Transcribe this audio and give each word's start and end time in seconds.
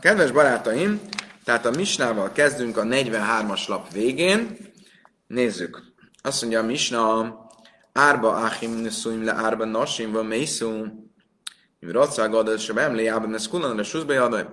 Kedves 0.00 0.30
barátaim, 0.30 1.00
tehát 1.44 1.66
a 1.66 1.70
Misnával 1.70 2.32
kezdünk 2.32 2.76
a 2.76 2.82
43-as 2.82 3.68
lap 3.68 3.92
végén. 3.92 4.56
Nézzük. 5.26 5.82
Azt 6.22 6.40
mondja 6.40 6.60
a 6.60 6.62
Misna, 6.62 7.36
Árba 7.92 8.34
Achim 8.34 8.70
Neszuim 8.70 9.24
le 9.24 9.32
Árba 9.32 9.64
Nosim 9.64 10.12
van 10.12 10.26
Mészú. 10.26 10.84
Mi 11.80 11.92
Rocság 11.92 12.34
adott, 12.34 12.58
se 12.58 12.72
Bemlé 12.72 13.06
Ában 13.06 13.34
ez 13.34 13.48
Kulan, 13.48 13.82
Susbe 13.82 14.46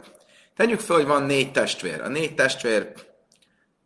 Tegyük 0.55 0.79
fel, 0.79 0.95
hogy 0.95 1.05
van 1.05 1.23
négy 1.23 1.51
testvér. 1.51 2.01
A 2.01 2.07
négy 2.07 2.35
testvér 2.35 2.93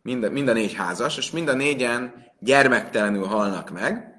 mind 0.02 0.24
a, 0.24 0.30
mind 0.30 0.48
a 0.48 0.52
négy 0.52 0.74
házas, 0.74 1.16
és 1.16 1.30
mind 1.30 1.48
a 1.48 1.54
négyen 1.54 2.14
gyermektelenül 2.38 3.24
halnak 3.24 3.70
meg. 3.70 4.14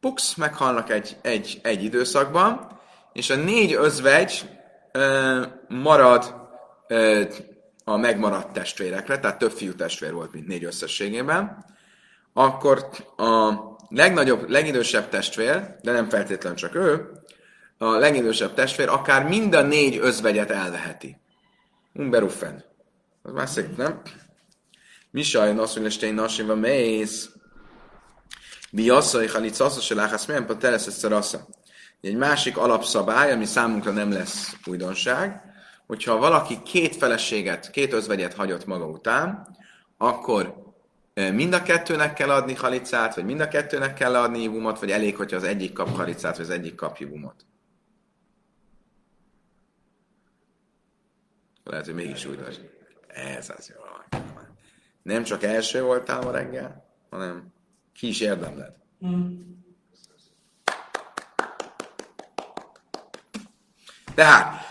Pux 0.00 0.34
meghalnak 0.34 0.90
egy, 0.90 1.16
egy, 1.22 1.60
egy 1.62 1.84
időszakban, 1.84 2.80
és 3.12 3.30
a 3.30 3.36
négy 3.36 3.72
özvegy 3.72 4.48
ö, 4.92 5.42
marad 5.68 6.39
a 7.84 7.96
megmaradt 7.96 8.52
testvérekre, 8.52 9.18
tehát 9.18 9.38
több 9.38 9.50
fiú 9.50 9.74
testvér 9.74 10.12
volt, 10.12 10.32
mint 10.32 10.46
négy 10.46 10.64
összességében, 10.64 11.64
akkor 12.32 12.88
a 13.16 13.54
legnagyobb, 13.88 14.48
legidősebb 14.48 15.08
testvér, 15.08 15.76
de 15.82 15.92
nem 15.92 16.08
feltétlenül 16.08 16.58
csak 16.58 16.74
ő, 16.74 17.10
a 17.78 17.96
legidősebb 17.96 18.54
testvér 18.54 18.88
akár 18.88 19.28
mind 19.28 19.54
a 19.54 19.62
négy 19.62 19.96
özvegyet 19.96 20.50
elveheti. 20.50 21.16
Umberuffen. 21.92 22.64
Az 23.22 23.32
már 23.32 23.48
szép, 23.48 23.76
nem? 23.76 24.02
Misaj, 25.10 25.52
Nasszony, 25.52 25.82
Lestein, 25.82 26.14
Nasim, 26.14 26.46
Mész. 26.46 27.30
Biasszai, 28.72 29.26
Halicassa, 29.26 29.80
se 29.80 29.94
láhász, 29.94 30.26
milyen 30.26 30.46
pa 30.46 30.56
teresz 30.56 31.04
Egy 32.00 32.16
másik 32.16 32.56
alapszabály, 32.56 33.32
ami 33.32 33.44
számunkra 33.44 33.90
nem 33.90 34.12
lesz 34.12 34.56
újdonság, 34.66 35.49
hogyha 35.90 36.16
valaki 36.16 36.62
két 36.62 36.96
feleséget, 36.96 37.70
két 37.70 37.92
özvegyet 37.92 38.34
hagyott 38.34 38.66
maga 38.66 38.86
után, 38.86 39.56
akkor 39.96 40.54
mind 41.14 41.52
a 41.52 41.62
kettőnek 41.62 42.12
kell 42.12 42.30
adni 42.30 42.54
halicát, 42.54 43.14
vagy 43.14 43.24
mind 43.24 43.40
a 43.40 43.48
kettőnek 43.48 43.94
kell 43.94 44.16
adni 44.16 44.38
hívumot, 44.38 44.78
vagy 44.80 44.90
elég, 44.90 45.16
hogyha 45.16 45.36
az 45.36 45.42
egyik 45.42 45.72
kap 45.72 45.96
halicát, 45.96 46.36
vagy 46.36 46.46
az 46.46 46.50
egyik 46.50 46.74
kap 46.74 46.96
hívumot. 46.96 47.46
Lehet, 51.64 51.84
hogy 51.84 51.94
mégis 51.94 52.24
úgy 52.24 52.40
vagy. 52.40 52.70
Ez 53.06 53.50
az 53.56 53.72
jó. 53.74 54.20
Nem 55.02 55.22
csak 55.22 55.42
első 55.42 55.82
voltál 55.82 56.20
ma 56.20 56.30
reggel, 56.30 56.86
hanem 57.10 57.52
ki 57.92 58.08
is 58.08 58.20
érdemled. 58.20 58.74
Mm. 59.06 59.40
Tehát, 64.14 64.69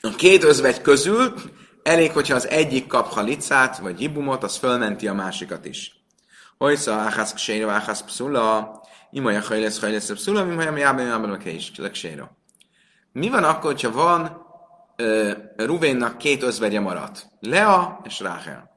a 0.00 0.08
két 0.16 0.44
özvegy 0.44 0.80
közül 0.80 1.34
elég, 1.82 2.12
hogyha 2.12 2.34
az 2.34 2.48
egyik 2.48 2.86
kap 2.86 3.12
halicát, 3.12 3.78
vagy 3.78 3.98
hibumot, 3.98 4.42
az 4.42 4.56
fölmenti 4.56 5.08
a 5.08 5.14
másikat 5.14 5.64
is. 5.64 5.92
Hojsza, 6.58 6.94
áhász 6.94 7.32
kséra, 7.32 7.70
áhász 7.70 8.02
pszula, 8.02 8.80
imaja 9.10 9.42
hajlesz, 9.42 9.80
hajlesz, 9.80 10.10
pszula, 10.12 10.44
mi 10.44 10.54
majd 10.54 10.76
jában, 10.76 11.06
jában, 11.06 11.30
a 11.30 11.48
is, 11.48 11.72
Mi 13.12 13.28
van 13.28 13.44
akkor, 13.44 13.70
hogyha 13.72 13.92
van 13.92 14.46
uh, 14.98 15.32
Ruvénnak 15.56 16.18
két 16.18 16.42
özvegye 16.42 16.80
maradt? 16.80 17.28
Lea 17.40 18.00
és 18.04 18.20
Ráhel. 18.20 18.70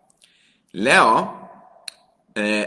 Lea 0.72 1.40
uh, 2.36 2.64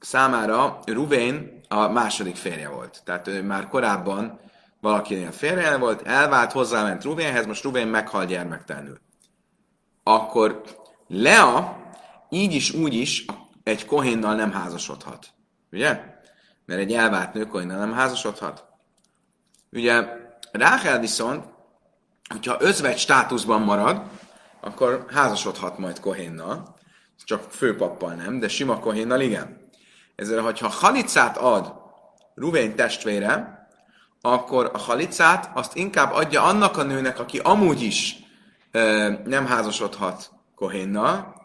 számára 0.00 0.80
Ruvén 0.84 1.60
a 1.68 1.88
második 1.88 2.36
férje 2.36 2.68
volt. 2.68 3.00
Tehát 3.04 3.28
ő 3.28 3.42
már 3.42 3.68
korábban 3.68 4.40
valakinél 4.80 5.32
férje 5.32 5.76
volt, 5.76 6.06
elvált, 6.06 6.52
hozzáment 6.52 7.04
Ruvénhez, 7.04 7.46
most 7.46 7.62
Ruvén 7.62 7.86
meghal 7.86 8.24
gyermektelenül. 8.24 8.98
Akkor 10.02 10.62
Lea 11.06 11.82
így 12.28 12.52
is, 12.52 12.70
úgy 12.70 12.94
is 12.94 13.24
egy 13.62 13.86
kohénnal 13.86 14.34
nem 14.34 14.52
házasodhat. 14.52 15.26
Ugye? 15.72 16.00
Mert 16.66 16.80
egy 16.80 16.92
elvált 16.92 17.32
nő 17.32 17.46
kohénnal 17.46 17.78
nem 17.78 17.92
házasodhat. 17.92 18.64
Ugye 19.72 20.04
Ráhel 20.52 21.00
viszont, 21.00 21.44
hogyha 22.28 22.56
özvegy 22.60 22.98
státuszban 22.98 23.62
marad, 23.62 24.02
akkor 24.60 25.04
házasodhat 25.08 25.78
majd 25.78 26.00
kohénnal, 26.00 26.76
csak 27.24 27.50
főpappal 27.50 28.14
nem, 28.14 28.38
de 28.38 28.48
sima 28.48 28.78
kohénnal 28.78 29.20
igen. 29.20 29.70
Ezért, 30.16 30.40
hogyha 30.40 30.68
halicát 30.68 31.36
ad 31.36 31.72
Ruvén 32.34 32.76
testvére, 32.76 33.57
akkor 34.20 34.70
a 34.72 34.78
halicát 34.78 35.50
azt 35.54 35.76
inkább 35.76 36.12
adja 36.12 36.42
annak 36.42 36.76
a 36.76 36.82
nőnek, 36.82 37.18
aki 37.18 37.38
amúgy 37.38 37.82
is 37.82 38.16
ö, 38.70 39.12
nem 39.24 39.46
házasodhat 39.46 40.30
Kohénnal, 40.54 41.42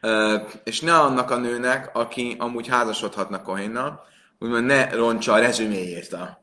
ö, 0.00 0.36
és 0.64 0.80
ne 0.80 0.98
annak 0.98 1.30
a 1.30 1.36
nőnek, 1.36 1.90
aki 1.96 2.36
amúgy 2.38 2.68
házasodhatna 2.68 3.42
Kohénnal, 3.42 4.06
úgymond 4.38 4.66
ne 4.66 4.90
roncsa 4.90 5.32
a 5.32 5.38
rezüméjét 5.38 6.12
a, 6.12 6.42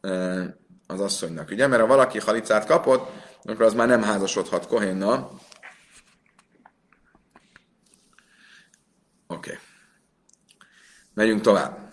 ö, 0.00 0.44
az 0.86 1.00
asszonynak. 1.00 1.50
Ugye? 1.50 1.66
Mert 1.66 1.80
ha 1.80 1.86
valaki 1.88 2.18
halicát 2.18 2.66
kapott, 2.66 3.10
akkor 3.42 3.64
az 3.64 3.74
már 3.74 3.88
nem 3.88 4.02
házasodhat 4.02 4.66
Kohénnal. 4.66 5.40
Oké. 9.26 9.50
Okay. 9.50 9.62
Megyünk 11.14 11.40
tovább. 11.40 11.92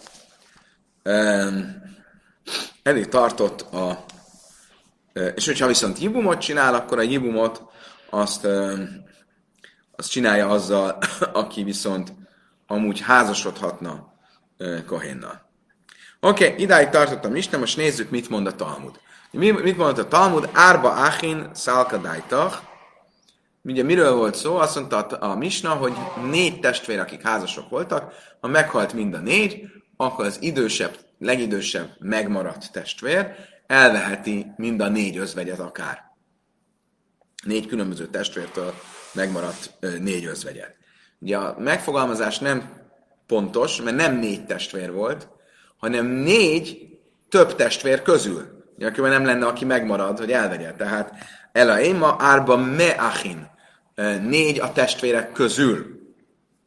Um, 1.03 1.84
Eddig 2.85 3.07
tartott 3.07 3.61
a... 3.61 4.05
És 5.35 5.45
hogyha 5.45 5.67
viszont 5.67 5.99
jibumot 5.99 6.39
csinál, 6.39 6.75
akkor 6.75 6.97
a 6.97 7.01
jibumot 7.01 7.63
azt, 8.09 8.47
azt 9.95 10.09
csinálja 10.09 10.49
azzal, 10.49 10.97
aki 11.41 11.63
viszont 11.63 12.13
amúgy 12.67 12.99
házasodhatna 12.99 14.13
Kohénnal. 14.87 15.49
Oké, 16.19 16.47
okay, 16.47 16.61
idáig 16.61 16.89
tartott 16.89 17.25
a 17.25 17.29
Misna, 17.29 17.57
most 17.57 17.77
nézzük, 17.77 18.09
mit 18.09 18.29
mond 18.29 18.47
a 18.47 18.55
Talmud. 18.55 18.99
Mi, 19.31 19.51
mit 19.51 19.77
mondott 19.77 20.05
a 20.05 20.07
Talmud? 20.07 20.49
Árba 20.53 20.91
Achin 20.91 21.49
Szalkadájtach. 21.53 22.57
Ugye 23.63 23.83
miről 23.83 24.15
volt 24.15 24.35
szó? 24.35 24.55
Azt 24.55 24.75
mondta 24.75 24.97
a 25.05 25.35
Misna, 25.35 25.69
hogy 25.69 25.93
négy 26.29 26.59
testvér, 26.59 26.99
akik 26.99 27.21
házasok 27.21 27.69
voltak, 27.69 28.13
ha 28.41 28.47
meghalt 28.47 28.93
mind 28.93 29.13
a 29.13 29.19
négy, 29.19 29.63
akkor 29.97 30.25
az 30.25 30.37
idősebb 30.41 31.04
legidősebb 31.19 31.95
megmaradt 31.99 32.71
testvér 32.71 33.35
elveheti 33.67 34.45
mind 34.55 34.81
a 34.81 34.89
négy 34.89 35.17
özvegyet 35.17 35.59
akár. 35.59 36.03
Négy 37.43 37.67
különböző 37.67 38.07
testvértől 38.07 38.73
megmaradt 39.13 39.73
négy 39.99 40.25
özvegyet. 40.25 40.75
Ugye 41.19 41.37
a 41.37 41.55
megfogalmazás 41.59 42.39
nem 42.39 42.83
pontos, 43.27 43.81
mert 43.81 43.95
nem 43.95 44.15
négy 44.15 44.45
testvér 44.45 44.91
volt, 44.91 45.27
hanem 45.77 46.05
négy 46.05 46.87
több 47.29 47.55
testvér 47.55 48.01
közül. 48.01 48.63
Ugye, 48.75 48.87
akkor 48.87 49.09
nem 49.09 49.25
lenne, 49.25 49.45
aki 49.45 49.65
megmarad, 49.65 50.17
hogy 50.17 50.31
elvegye. 50.31 50.73
Tehát 50.73 51.15
Elaima 51.51 52.15
árba 52.19 52.57
meachin. 52.57 53.47
Négy 54.21 54.59
a 54.59 54.71
testvérek 54.71 55.31
közül. 55.31 55.99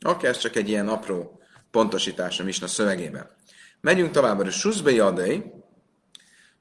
Oké, 0.04 0.26
ez 0.26 0.38
csak 0.38 0.56
egy 0.56 0.68
ilyen 0.68 0.88
apró 0.88 1.40
pontosítás 1.70 2.40
a 2.40 2.44
Misna 2.44 2.66
szövegében. 2.66 3.36
Megyünk 3.80 4.10
tovább, 4.10 4.38
a 4.38 4.50
Suszbe 4.50 4.90
Jadai. 4.90 5.42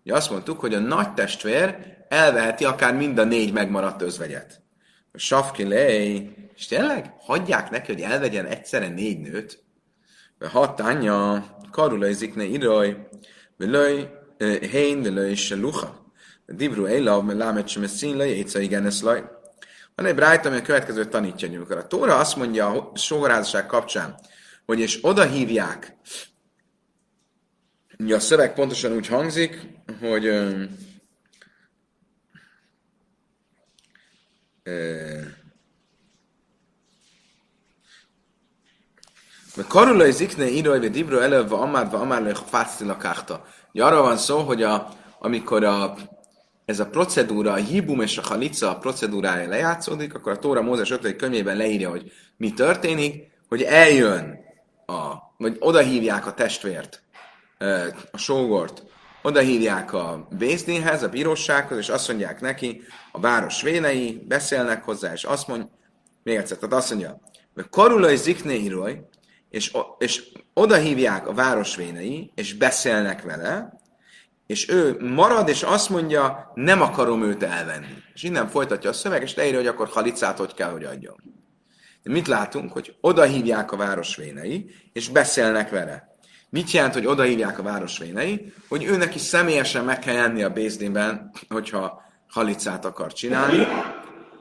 Ugye 0.04 0.16
azt 0.16 0.30
mondtuk, 0.30 0.60
hogy 0.60 0.74
a 0.74 0.80
nagy 0.80 1.14
testvér 1.14 1.96
elveheti 2.08 2.66
akár 2.66 2.96
mind 2.96 3.18
a 3.18 3.24
négy 3.24 3.54
megmaradt 3.54 4.02
özvegyet. 4.02 4.62
A 5.12 5.18
Safki 5.18 5.64
Lej, 5.64 6.34
és 6.56 6.66
tényleg 6.66 7.14
hagyják 7.20 7.70
neki, 7.70 7.94
hogy 7.94 8.02
elvegyen 8.02 8.46
egyszerre 8.46 8.88
négy 8.88 9.20
nőt. 9.20 9.64
A 10.40 10.48
hat 10.48 10.80
anyja, 10.80 11.46
karulai 11.72 12.14
zikne 12.14 12.44
iraj, 12.44 13.08
velöj, 13.58 14.08
hén, 14.72 15.02
velöj 15.02 15.34
se 15.34 15.56
lucha. 15.56 16.06
Dibru 16.46 16.86
Eilav, 16.86 17.24
mert 17.24 17.38
lámet 17.38 17.68
sem 17.68 17.86
szín 17.86 18.18
lej, 18.18 18.46
igen 18.54 18.86
ez 18.86 19.02
laj. 19.02 19.24
Van 19.96 20.06
egy 20.06 20.16
brájt, 20.16 20.46
ami 20.46 20.56
a 20.56 20.62
következő 20.62 21.06
tanítja, 21.06 21.48
amikor 21.48 21.78
a 21.78 21.88
Tóra 21.88 22.18
azt 22.18 22.36
mondja 22.36 22.68
a 22.68 22.92
sógorázasság 22.96 23.66
kapcsán, 23.66 24.16
hogy 24.66 24.80
és 24.80 25.00
oda 25.02 25.24
hívják 25.24 25.98
Ugye 28.00 28.16
a 28.16 28.20
szöveg 28.20 28.54
pontosan 28.54 28.92
úgy 28.92 29.08
hangzik, 29.08 29.68
hogy 30.00 30.26
ö, 30.26 30.64
ö, 34.64 35.20
Karulai 39.68 40.12
zikne 40.12 40.50
íraj, 40.50 40.80
vagy 40.80 40.92
dibro 40.92 41.20
előbb, 41.20 41.52
amádva, 41.52 42.00
amár 42.00 42.36
fáctila 42.46 42.98
káhta. 42.98 43.46
Arra 43.74 44.02
van 44.02 44.18
szó, 44.18 44.40
hogy 44.40 44.64
a, 44.64 44.90
amikor 45.20 45.64
a, 45.64 45.96
ez 46.66 46.80
a 46.80 46.86
procedúra, 46.86 47.52
a 47.52 47.56
hibum 47.56 48.02
és 48.02 48.18
a 48.18 48.22
halica 48.22 48.70
a 48.70 48.78
procedúrája 48.78 49.48
lejátszódik, 49.48 50.14
akkor 50.14 50.32
a 50.32 50.40
Tóra 50.40 50.62
Mózes 50.62 50.92
5. 50.92 51.16
könyvében 51.16 51.58
leírja, 51.58 51.90
hogy 51.90 52.12
mi 52.38 52.54
történik, 52.54 53.32
hogy 53.48 53.62
eljön 53.62 54.40
a, 54.86 55.14
vagy 55.38 55.58
oda 55.60 55.80
hívják 55.80 56.26
a 56.26 56.34
testvért 56.34 57.02
a 58.12 58.18
sógort 58.18 58.83
oda 59.21 59.39
hívják 59.39 59.94
a 59.94 60.27
Bézdinhez, 60.38 61.04
a 61.04 61.09
bírósághoz, 61.09 61.77
és 61.77 61.89
azt 61.89 62.07
mondják 62.07 62.42
neki, 62.42 62.81
a 63.12 63.19
város 63.19 63.62
vénei 63.62 64.24
beszélnek 64.27 64.83
hozzá, 64.83 65.13
és 65.13 65.24
azt 65.24 65.48
mondja, 65.48 65.69
még 66.24 66.36
egyszer, 66.36 66.57
tehát 66.57 66.75
azt 66.75 66.89
mondja, 66.89 67.19
hogy 67.54 67.69
karulai 67.69 68.15
ziknéiroly, 68.15 69.01
és, 69.50 69.77
és 69.98 70.24
oda 70.54 70.75
hívják 70.75 71.27
a 71.27 71.33
város 71.33 71.75
vénei, 71.75 72.31
és 72.36 72.54
beszélnek 72.54 73.21
vele, 73.21 73.80
és 74.48 74.69
ő 74.69 74.98
marad, 75.00 75.50
és 75.50 75.63
azt 75.63 75.89
mondja, 75.89 76.51
nem 76.53 76.81
akarom 76.81 77.24
őt 77.24 77.44
elvenni. 77.44 78.03
És 78.13 78.24
innen 78.24 78.48
folytatja 78.48 78.89
a 78.89 78.94
szöveg, 78.94 79.21
és 79.21 79.36
leírja, 79.36 79.57
hogy 79.57 79.68
akkor 79.68 79.88
halicát 79.88 80.38
hogy 80.38 80.53
kell, 80.53 80.71
hogy 80.71 80.83
adjon. 80.83 81.15
De 82.03 82.12
mit 82.12 82.27
látunk? 82.27 82.71
Hogy 82.71 82.95
oda 83.01 83.24
hívják 83.24 83.71
a 83.71 83.77
városvénei, 83.77 84.71
és 84.94 85.10
beszélnek 85.10 85.69
vele. 85.69 86.17
Mit 86.50 86.72
jelent, 86.72 86.94
hogy 86.94 87.06
oda 87.06 87.24
hívják 87.24 87.60
a 87.60 87.64
városvénei? 87.64 88.54
Hogy 88.68 88.84
ő 88.84 88.98
neki 88.98 89.20
személyesen 89.20 89.86
meg 89.86 90.00
kell 90.00 90.14
jenni 90.14 90.44
a 90.44 90.50
Bézdinben, 90.50 91.32
hogyha 91.50 92.02
halicát 92.28 92.86
akar 92.86 93.14
csinálni, 93.14 93.68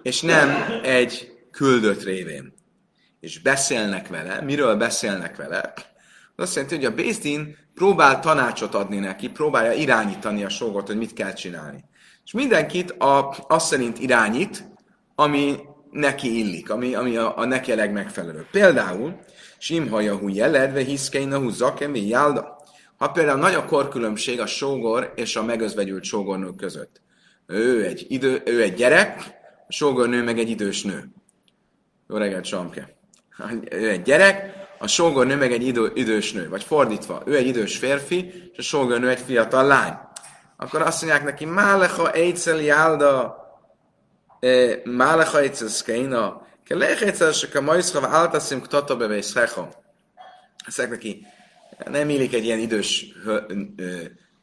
és 0.03 0.21
nem 0.21 0.81
egy 0.83 1.33
küldött 1.51 2.03
révén. 2.03 2.55
És 3.21 3.41
beszélnek 3.41 4.09
vele. 4.09 4.41
Miről 4.41 4.77
beszélnek 4.77 5.37
vele? 5.37 5.73
Az 6.37 6.43
azt 6.43 6.55
jelenti, 6.55 6.75
hogy 6.75 6.85
a 6.85 6.95
Bézdin 6.95 7.57
próbál 7.75 8.21
tanácsot 8.21 8.75
adni 8.75 8.99
neki, 8.99 9.29
próbálja 9.29 9.73
irányítani 9.73 10.45
a 10.45 10.49
sógot, 10.49 10.87
hogy 10.87 10.97
mit 10.97 11.13
kell 11.13 11.33
csinálni. 11.33 11.85
És 12.25 12.33
mindenkit 12.33 12.91
a, 12.91 13.37
azt 13.49 13.67
szerint 13.67 13.99
irányít, 13.99 14.69
ami 15.15 15.57
neki 15.91 16.39
illik, 16.39 16.71
ami, 16.71 16.95
ami 16.95 17.17
a, 17.17 17.39
a 17.39 17.45
neki 17.45 17.73
a 17.73 17.75
legmegfelelőbb. 17.75 18.51
Például, 18.51 19.21
Simhaja 19.67 20.17
hu 20.17 20.29
jeledve 20.29 20.81
hiszkeina 20.81 21.39
hu 21.39 21.51
zakemi 21.51 22.07
jálda. 22.07 22.57
Ha 22.97 23.09
például 23.09 23.39
nagy 23.39 23.55
a 23.55 23.65
korkülönbség 23.65 24.41
a 24.41 24.47
sógor 24.47 25.13
és 25.17 25.37
a 25.37 25.43
megözvegyült 25.43 26.05
sógornő 26.05 26.51
között. 26.57 27.01
Ő 27.47 27.85
egy, 27.85 28.07
idő, 28.09 28.43
ő 28.45 28.63
egy 28.63 28.75
gyerek, 28.75 29.21
a 29.69 29.73
sógornő 29.73 30.23
meg 30.23 30.39
egy 30.39 30.51
idős 30.51 30.83
nő. 30.83 31.09
Jó 32.09 32.17
reggelt, 32.17 32.45
Samke. 32.45 32.97
Ő 33.71 33.89
egy 33.89 34.03
gyerek, 34.03 34.55
a 34.79 34.87
sógornő 34.87 35.37
meg 35.37 35.53
egy 35.53 35.67
idő, 35.67 35.91
idős 35.95 36.33
nő. 36.33 36.49
Vagy 36.49 36.65
fordítva, 36.65 37.23
ő 37.25 37.37
egy 37.37 37.47
idős 37.47 37.77
férfi, 37.77 38.51
és 38.53 38.59
a 38.59 38.63
sógornő 38.63 39.09
egy 39.09 39.21
fiatal 39.21 39.67
lány. 39.67 39.99
Akkor 40.57 40.83
azt 40.83 41.03
mondják 41.03 41.25
neki, 41.25 41.45
Málecha 41.45 42.13
Eidsel 42.13 42.61
Jálda, 42.61 43.37
Málecha 44.85 45.39
Eidsel 45.39 45.69
Szkeina, 45.69 46.46
Kelech 46.67 47.03
Eidsel 47.03 47.33
Seka 47.33 47.61
Majszra, 47.61 48.09
Áltaszim 48.09 48.61
Ktata 48.61 48.97
Bevészrecha. 48.97 49.69
Azt 50.67 50.89
neki, 50.89 51.27
nem 51.85 52.09
illik 52.09 52.35
egy 52.35 52.45
ilyen 52.45 52.59
idős 52.59 53.07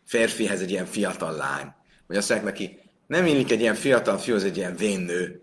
férfihez 0.06 0.62
egy 0.62 0.72
ilyen 0.72 0.86
fiatal 0.86 1.36
lány. 1.36 1.74
Vagy 2.08 2.18
azt 2.18 2.30
mondják 2.30 2.52
neki, 2.52 2.80
nem 3.08 3.26
illik 3.26 3.52
egy 3.52 3.60
ilyen 3.60 3.76
fiatal 3.76 4.18
fiúhoz 4.18 4.44
egy 4.44 4.58
ilyen 4.58 4.76
vénnő. 4.76 5.42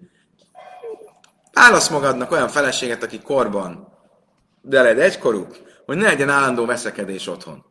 Válasz 1.52 1.88
magadnak 1.88 2.30
olyan 2.30 2.48
feleséget, 2.48 3.02
aki 3.02 3.20
korban 3.20 3.92
veled 4.62 4.98
egykorú, 4.98 5.46
hogy 5.84 5.96
ne 5.96 6.06
legyen 6.06 6.28
állandó 6.28 6.64
veszekedés 6.66 7.26
otthon. 7.26 7.64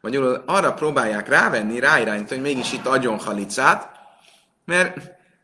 Magyarul 0.00 0.42
arra 0.46 0.72
próbálják 0.72 1.28
rávenni, 1.28 1.78
ráirányítani, 1.78 2.40
hogy 2.40 2.52
mégis 2.54 2.72
itt 2.72 2.86
adjon 2.86 3.18
halicát, 3.18 3.90
mert 4.64 4.98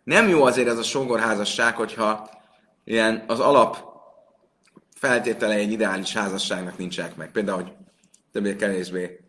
nem 0.05 0.29
jó 0.29 0.45
azért 0.45 0.69
ez 0.69 0.79
a 0.79 0.83
sógorházasság, 0.83 1.77
hogyha 1.77 2.41
ilyen 2.85 3.25
az 3.27 3.41
alap 3.41 3.91
feltétele 4.95 5.55
egy 5.55 5.73
ideális 5.73 6.13
házasságnak 6.13 6.79
nincsenek 6.79 7.17
meg. 7.17 7.31
Például, 7.31 7.63
hogy 7.63 7.73
többé-kevésbé 8.33 9.21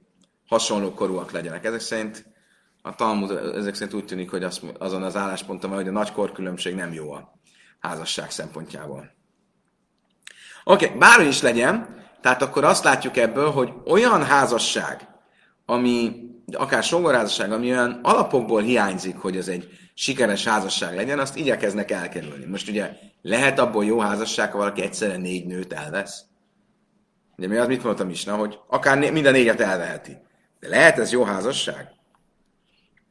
hasonló 0.48 0.94
korúak 0.94 1.32
legyenek. 1.32 1.66
Ezek 1.66 1.80
szerint 1.80 2.26
a 2.82 2.96
Talmud 2.96 3.32
ezek 3.32 3.76
szerint 3.76 3.96
úgy 3.96 4.06
tűnik, 4.06 4.30
hogy 4.30 4.44
az, 4.44 4.62
azon 4.78 5.04
az 5.04 5.16
állásponton 5.16 5.70
van, 5.70 5.80
hogy 5.80 5.88
a 5.88 5.92
nagy 5.92 6.12
korkülönbség 6.12 6.76
nem 6.76 6.94
jó 6.94 7.12
a 7.12 7.40
házasság 7.80 8.32
szempontjából. 8.32 9.12
Oké, 10.64 10.86
okay, 10.86 10.98
bárhogy 10.98 11.28
is 11.28 11.42
legyen, 11.42 12.02
tehát 12.22 12.42
akkor 12.42 12.64
azt 12.64 12.84
látjuk 12.84 13.18
ebből, 13.18 13.52
hogy 13.52 13.74
olyan 13.86 14.24
házasság, 14.24 15.08
ami 15.66 16.22
akár 16.52 16.84
sógorházasság, 16.84 17.52
ami 17.52 17.70
olyan 17.70 18.00
alapokból 18.04 18.62
hiányzik, 18.62 19.18
hogy 19.18 19.38
ez 19.38 19.48
egy 19.48 19.70
sikeres 19.94 20.46
házasság 20.46 20.96
legyen, 20.96 21.20
azt 21.20 21.36
igyekeznek 21.36 21.92
elkerülni. 21.92 22.46
Most 22.46 22.70
ugye 22.70 22.98
lehet 23.22 23.60
abból 23.60 23.86
jó 23.86 24.00
házasság, 24.00 24.52
ha 24.52 24.58
valaki 24.58 24.82
egyszerre 24.82 25.18
négy 25.18 25.46
nőt 25.46 25.74
elvesz? 25.74 26.24
Ugye 27.38 27.48
mi 27.48 27.58
az, 27.58 27.68
mit 27.68 27.84
mondtam 27.84 28.10
is, 28.10 28.24
na, 28.24 28.36
hogy 28.36 28.60
akár 28.68 28.98
né- 28.98 29.12
minden 29.12 29.34
négyet 29.34 29.60
elveheti. 29.60 30.18
De 30.60 30.68
lehet 30.68 31.00
ez 31.00 31.12
jó 31.12 31.24
házasság? 31.24 31.92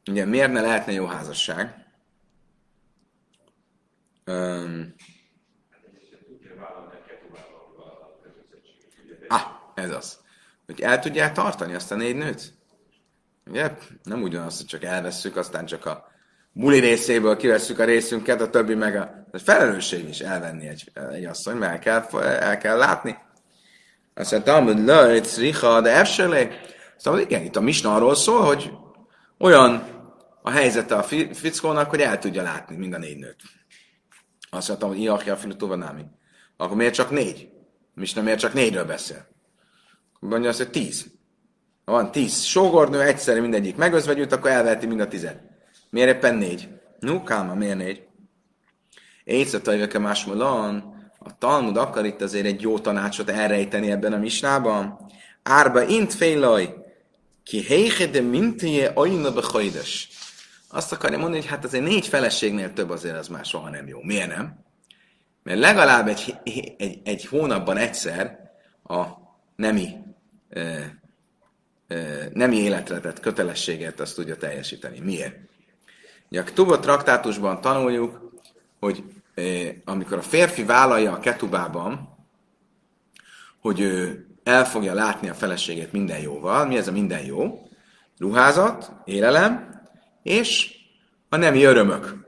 Ugye 0.09 0.25
miért 0.25 0.51
ne 0.51 0.61
lehetne 0.61 0.91
jó 0.91 1.05
házasság? 1.05 1.85
Um, 4.25 4.95
ah, 9.27 9.41
ez 9.73 9.91
az. 9.91 10.19
Hogy 10.65 10.81
el 10.81 10.99
tudják 10.99 11.33
tartani 11.33 11.73
azt 11.73 11.91
a 11.91 11.95
négy 11.95 12.15
nőt? 12.15 12.53
Ugye? 13.45 13.77
Nem 14.03 14.21
ugyanaz, 14.21 14.57
hogy 14.57 14.65
csak 14.65 14.83
elvesszük, 14.83 15.35
aztán 15.35 15.65
csak 15.65 15.85
a 15.85 16.12
buli 16.53 16.79
részéből 16.79 17.37
kivesszük 17.37 17.79
a 17.79 17.83
részünket, 17.83 18.41
a 18.41 18.49
többi 18.49 18.75
meg 18.75 18.95
a, 18.95 19.27
a 19.31 19.37
felelősség 19.37 20.09
is 20.09 20.19
elvenni 20.19 20.67
egy, 20.67 20.91
egy 21.11 21.25
asszony, 21.25 21.55
mert 21.55 21.85
el 21.85 22.07
kell, 22.09 22.21
el 22.21 22.57
kell 22.57 22.77
látni. 22.77 23.17
Azt 24.13 24.31
mondtam, 24.31 24.65
hogy 24.65 24.77
lőjt, 24.77 25.35
riha, 25.37 25.81
de 25.81 25.91
efselé. 25.91 26.49
Szóval 26.97 27.19
igen, 27.19 27.43
itt 27.43 27.55
a 27.55 27.61
misna 27.61 27.95
arról 27.95 28.15
szól, 28.15 28.41
hogy 28.41 28.71
olyan 29.39 29.83
a 30.41 30.49
helyzete 30.49 30.95
a 30.95 31.03
fickónak, 31.33 31.89
hogy 31.89 32.01
el 32.01 32.19
tudja 32.19 32.41
látni 32.41 32.75
mind 32.75 32.93
a 32.93 32.97
négy 32.97 33.17
nőt. 33.17 33.41
Azt 34.49 34.67
mondtam, 34.67 34.89
hogy 34.89 34.99
Iachja 34.99 35.35
Filutóva 35.35 35.75
Námi. 35.75 36.03
Akkor 36.57 36.77
miért 36.77 36.93
csak 36.93 37.09
négy? 37.09 37.49
Misna 37.93 38.21
miért 38.21 38.39
csak 38.39 38.53
négyről 38.53 38.85
beszél? 38.85 39.27
Mondja 40.19 40.49
azt, 40.49 40.57
hogy 40.57 40.69
tíz. 40.69 41.05
Ha 41.85 41.91
van 41.91 42.11
tíz 42.11 42.41
sógornő, 42.43 43.01
egyszerre 43.01 43.41
mindegyik 43.41 43.75
megözvegyült, 43.75 44.31
akkor 44.31 44.49
elveheti 44.49 44.85
mind 44.85 44.99
a 44.99 45.07
tizet. 45.07 45.52
Miért 45.93 46.15
éppen 46.15 46.35
négy? 46.35 46.69
No, 46.99 47.23
káma, 47.23 47.53
miért 47.53 47.77
négy? 47.77 48.03
Éjszatajveke 49.23 49.99
másmulan, 49.99 50.73
a 51.19 51.37
Talmud 51.37 51.77
akar 51.77 52.05
itt 52.05 52.21
azért 52.21 52.45
egy 52.45 52.61
jó 52.61 52.79
tanácsot 52.79 53.29
elrejteni 53.29 53.91
ebben 53.91 54.13
a 54.13 54.17
misnában. 54.17 54.99
Árba 55.43 55.83
int 55.83 56.13
félaj, 56.13 56.73
ki 57.43 57.59
héjhede 57.59 58.21
mintije 58.21 58.91
ajna 58.95 59.31
behajdes. 59.33 60.09
Azt 60.67 60.91
akarja 60.91 61.17
mondani, 61.17 61.41
hogy 61.41 61.49
hát 61.49 61.65
azért 61.65 61.83
négy 61.83 62.07
feleségnél 62.07 62.73
több 62.73 62.89
azért 62.89 63.17
az 63.17 63.27
már 63.27 63.45
soha 63.45 63.69
nem 63.69 63.87
jó. 63.87 63.99
Miért 64.01 64.35
nem? 64.35 64.63
Mert 65.43 65.59
legalább 65.59 66.07
egy, 66.07 66.35
egy, 66.77 67.01
egy 67.03 67.25
hónapban 67.25 67.77
egyszer 67.77 68.39
a 68.83 69.03
nemi, 69.55 69.89
ö, 70.49 70.79
ö, 71.87 72.23
nemi 72.33 72.57
életre 72.57 72.99
tett 72.99 73.19
kötelességet 73.19 73.99
azt 73.99 74.15
tudja 74.15 74.35
teljesíteni. 74.35 74.99
Miért? 74.99 75.51
Ugye 76.33 76.41
a 76.41 76.53
Tuba 76.53 76.79
traktátusban 76.79 77.61
tanuljuk, 77.61 78.31
hogy 78.79 79.03
ö, 79.35 79.67
amikor 79.85 80.17
a 80.17 80.21
férfi 80.21 80.63
vállalja 80.63 81.11
a 81.11 81.19
ketubában, 81.19 82.17
hogy 83.61 83.79
ő 83.79 84.25
el 84.43 84.65
fogja 84.65 84.93
látni 84.93 85.29
a 85.29 85.33
feleségét 85.33 85.91
minden 85.91 86.19
jóval. 86.19 86.65
Mi 86.65 86.77
ez 86.77 86.87
a 86.87 86.91
minden 86.91 87.25
jó? 87.25 87.67
Ruházat, 88.17 88.91
élelem, 89.05 89.81
és 90.23 90.75
a 91.29 91.35
nemi 91.35 91.63
örömök. 91.63 92.25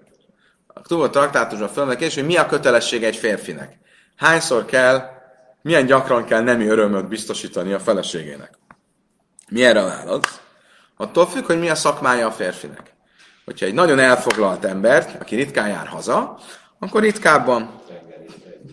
A 0.68 0.82
Tuba 0.82 1.10
traktátusban 1.10 1.70
felmegyek, 1.70 2.14
hogy 2.14 2.26
mi 2.26 2.38
a 2.38 2.46
kötelesség 2.46 3.04
egy 3.04 3.16
férfinek. 3.16 3.78
Hányszor 4.16 4.66
kell, 4.66 5.02
milyen 5.62 5.86
gyakran 5.86 6.26
kell 6.26 6.42
nemi 6.42 6.68
örömöt 6.68 7.08
biztosítani 7.08 7.74
a 7.74 7.80
feleségének. 7.80 8.58
Mi 9.50 9.66
erre 9.66 9.82
a 9.82 9.86
válasz? 9.86 10.42
Attól 10.98 11.28
függ, 11.28 11.46
hogy 11.46 11.60
mi 11.60 11.70
a 11.70 11.76
szakmája 11.76 12.28
a 12.28 12.32
férfinek. 12.32 12.95
Hogyha 13.46 13.66
egy 13.66 13.74
nagyon 13.74 14.00
elfoglalt 14.00 14.66
ember, 14.66 15.18
aki 15.20 15.36
ritkán 15.36 15.68
jár 15.68 15.88
haza, 15.88 16.40
akkor 16.80 17.02
ritkábban 17.02 17.82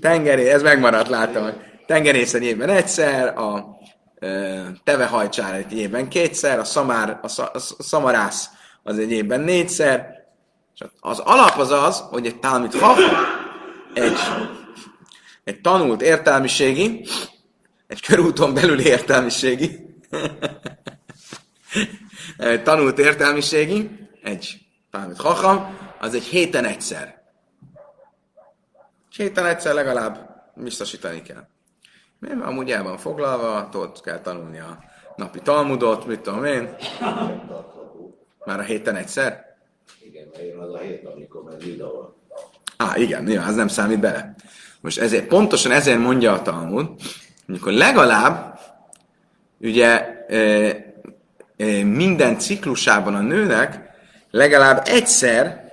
tengeré, 0.00 0.48
ez 0.48 0.62
megmaradt, 0.62 1.08
láttam, 1.08 1.42
hogy 1.42 1.54
tengerész 1.86 2.34
egy 2.34 2.42
évben 2.42 2.68
egyszer, 2.68 3.38
a 3.38 3.78
e, 4.18 4.62
tevehajcsár 4.84 5.54
egy 5.54 5.72
évben 5.72 6.08
kétszer, 6.08 6.58
a, 6.58 6.64
szamár, 6.64 7.20
a, 7.22 7.42
a 7.42 7.58
szamarász 7.78 8.48
az 8.82 8.98
egy 8.98 9.10
évben 9.10 9.40
négyszer. 9.40 10.06
És 10.74 10.84
az 11.00 11.18
alap 11.18 11.58
az 11.58 11.70
az, 11.70 12.04
hogy 12.10 12.26
egy 12.26 12.38
talmit 12.38 12.78
hafa, 12.78 13.26
egy, 13.94 14.18
egy 15.44 15.60
tanult 15.60 16.02
értelmiségi, 16.02 17.06
egy 17.86 18.00
körúton 18.00 18.54
belüli 18.54 18.84
értelmiségi, 18.84 19.96
egy 22.36 22.62
tanult 22.62 22.98
értelmiségi, 22.98 24.01
egy 24.92 25.00
talmit 25.00 25.20
hacham, 25.20 25.78
az 26.00 26.14
egy 26.14 26.22
héten 26.22 26.64
egyszer. 26.64 27.22
Egy 29.08 29.16
héten 29.16 29.46
egyszer 29.46 29.74
legalább 29.74 30.44
biztosítani 30.54 31.22
kell. 31.22 31.46
Mert 32.18 32.42
amúgy 32.42 32.70
el 32.70 32.82
van 32.82 32.98
foglalva, 32.98 33.68
ott 33.74 34.00
kell 34.00 34.20
tanulni 34.20 34.58
a 34.58 34.84
napi 35.16 35.40
talmudot, 35.40 36.06
mit 36.06 36.20
tudom 36.20 36.44
én. 36.44 36.74
Már 38.44 38.58
a 38.58 38.62
héten 38.62 38.96
egyszer? 38.96 39.56
Igen, 40.04 40.28
mert 40.32 40.46
jön 40.46 40.58
az 40.58 40.74
a 40.74 40.78
hét, 40.78 41.06
amikor 41.06 41.42
meg 41.42 41.58
videó. 41.58 42.16
Á, 42.76 42.96
igen, 42.96 43.28
ja, 43.28 43.42
az 43.42 43.54
nem 43.54 43.68
számít 43.68 44.00
bele. 44.00 44.34
Most 44.80 44.98
ezért, 44.98 45.26
pontosan 45.26 45.72
ezért 45.72 45.98
mondja 45.98 46.32
a 46.32 46.42
Talmud, 46.42 46.88
amikor 47.48 47.72
legalább 47.72 48.58
ugye 49.60 50.24
e, 50.28 50.36
e, 51.56 51.84
minden 51.84 52.38
ciklusában 52.38 53.14
a 53.14 53.20
nőnek 53.20 53.81
legalább 54.32 54.82
egyszer 54.84 55.72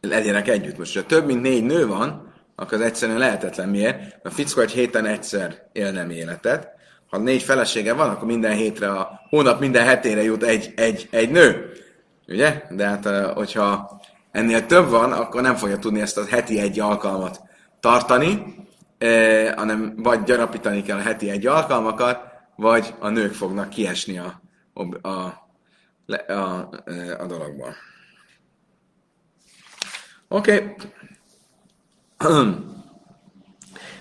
legyenek 0.00 0.48
együtt. 0.48 0.78
Most, 0.78 0.94
ha 0.94 1.06
több 1.06 1.26
mint 1.26 1.42
négy 1.42 1.64
nő 1.64 1.86
van, 1.86 2.32
akkor 2.56 2.78
az 2.78 2.84
egyszerűen 2.84 3.18
lehetetlen. 3.18 3.68
Miért? 3.68 4.18
A 4.22 4.30
fickó 4.30 4.60
egy 4.60 4.70
héten 4.70 5.06
egyszer 5.06 5.68
él 5.72 5.92
nem 5.92 6.10
életet. 6.10 6.68
Ha 7.10 7.18
négy 7.18 7.42
felesége 7.42 7.92
van, 7.92 8.10
akkor 8.10 8.26
minden 8.26 8.52
hétre, 8.52 8.90
a 8.90 9.20
hónap 9.28 9.60
minden 9.60 9.84
hetére 9.84 10.22
jut 10.22 10.42
egy, 10.42 10.72
egy, 10.76 11.08
egy 11.10 11.30
nő. 11.30 11.72
Ugye? 12.28 12.62
De 12.70 12.86
hát, 12.86 13.06
hogyha 13.34 14.00
ennél 14.30 14.66
több 14.66 14.88
van, 14.88 15.12
akkor 15.12 15.42
nem 15.42 15.54
fogja 15.54 15.78
tudni 15.78 16.00
ezt 16.00 16.18
a 16.18 16.26
heti 16.30 16.60
egy 16.60 16.80
alkalmat 16.80 17.40
tartani, 17.80 18.54
eh, 18.98 19.54
hanem 19.54 19.94
vagy 19.96 20.22
gyarapítani 20.22 20.82
kell 20.82 20.98
a 20.98 21.02
heti 21.02 21.30
egy 21.30 21.46
alkalmakat, 21.46 22.20
vagy 22.56 22.94
a 22.98 23.08
nők 23.08 23.32
fognak 23.32 23.68
kiesni 23.68 24.18
a, 24.18 24.42
a, 24.72 25.08
a, 25.08 25.41
a, 26.14 26.68
a 27.18 27.26
dologból. 27.26 27.74
Oké. 30.28 30.74
Okay. 32.18 32.44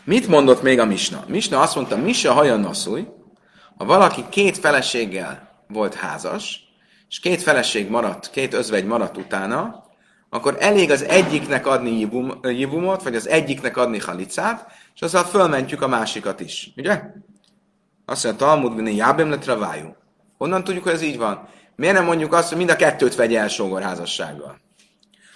Mit 0.04 0.28
mondott 0.28 0.62
még 0.62 0.80
a 0.80 0.86
Misna? 0.86 1.24
Misna 1.28 1.60
azt 1.60 1.76
mondta, 1.76 1.98
Misa 1.98 2.34
hajan 2.34 2.60
naszúj, 2.60 3.08
ha 3.78 3.86
valaki 3.86 4.26
két 4.30 4.58
feleséggel 4.58 5.64
volt 5.68 5.94
házas, 5.94 6.70
és 7.10 7.20
két 7.20 7.42
feleség 7.42 7.90
maradt, 7.90 8.30
két 8.30 8.54
özvegy 8.54 8.86
maradt 8.86 9.18
utána, 9.18 9.84
akkor 10.30 10.58
elég 10.60 10.92
az 10.92 11.04
egyiknek 11.04 11.68
adni 11.68 12.00
jibum, 12.00 12.40
jibumot, 12.44 13.04
vagy 13.04 13.16
az 13.16 13.28
egyiknek 13.28 13.78
adni 13.78 14.00
halicát, 14.00 14.72
és 14.96 15.02
azzal 15.02 15.24
fölmentjük 15.24 15.82
a 15.82 15.88
másikat 15.88 16.40
is. 16.40 16.72
Ugye? 16.78 17.02
Azt 18.06 18.24
mondja, 18.24 18.46
Talmud 18.46 18.76
benne 18.76 18.92
jábem 18.92 19.30
le 19.30 19.38
travájú. 19.38 19.96
Honnan 20.38 20.64
tudjuk, 20.64 20.84
hogy 20.84 20.94
ez 20.94 21.02
így 21.02 21.18
van? 21.18 21.48
Miért 21.82 21.96
nem 21.96 22.06
mondjuk 22.06 22.34
azt, 22.34 22.48
hogy 22.50 22.58
mind 22.58 22.70
a 22.70 22.76
kettőt 22.76 23.16
vegye 23.16 23.40
el 23.40 23.48
sógorházassággal? 23.48 24.60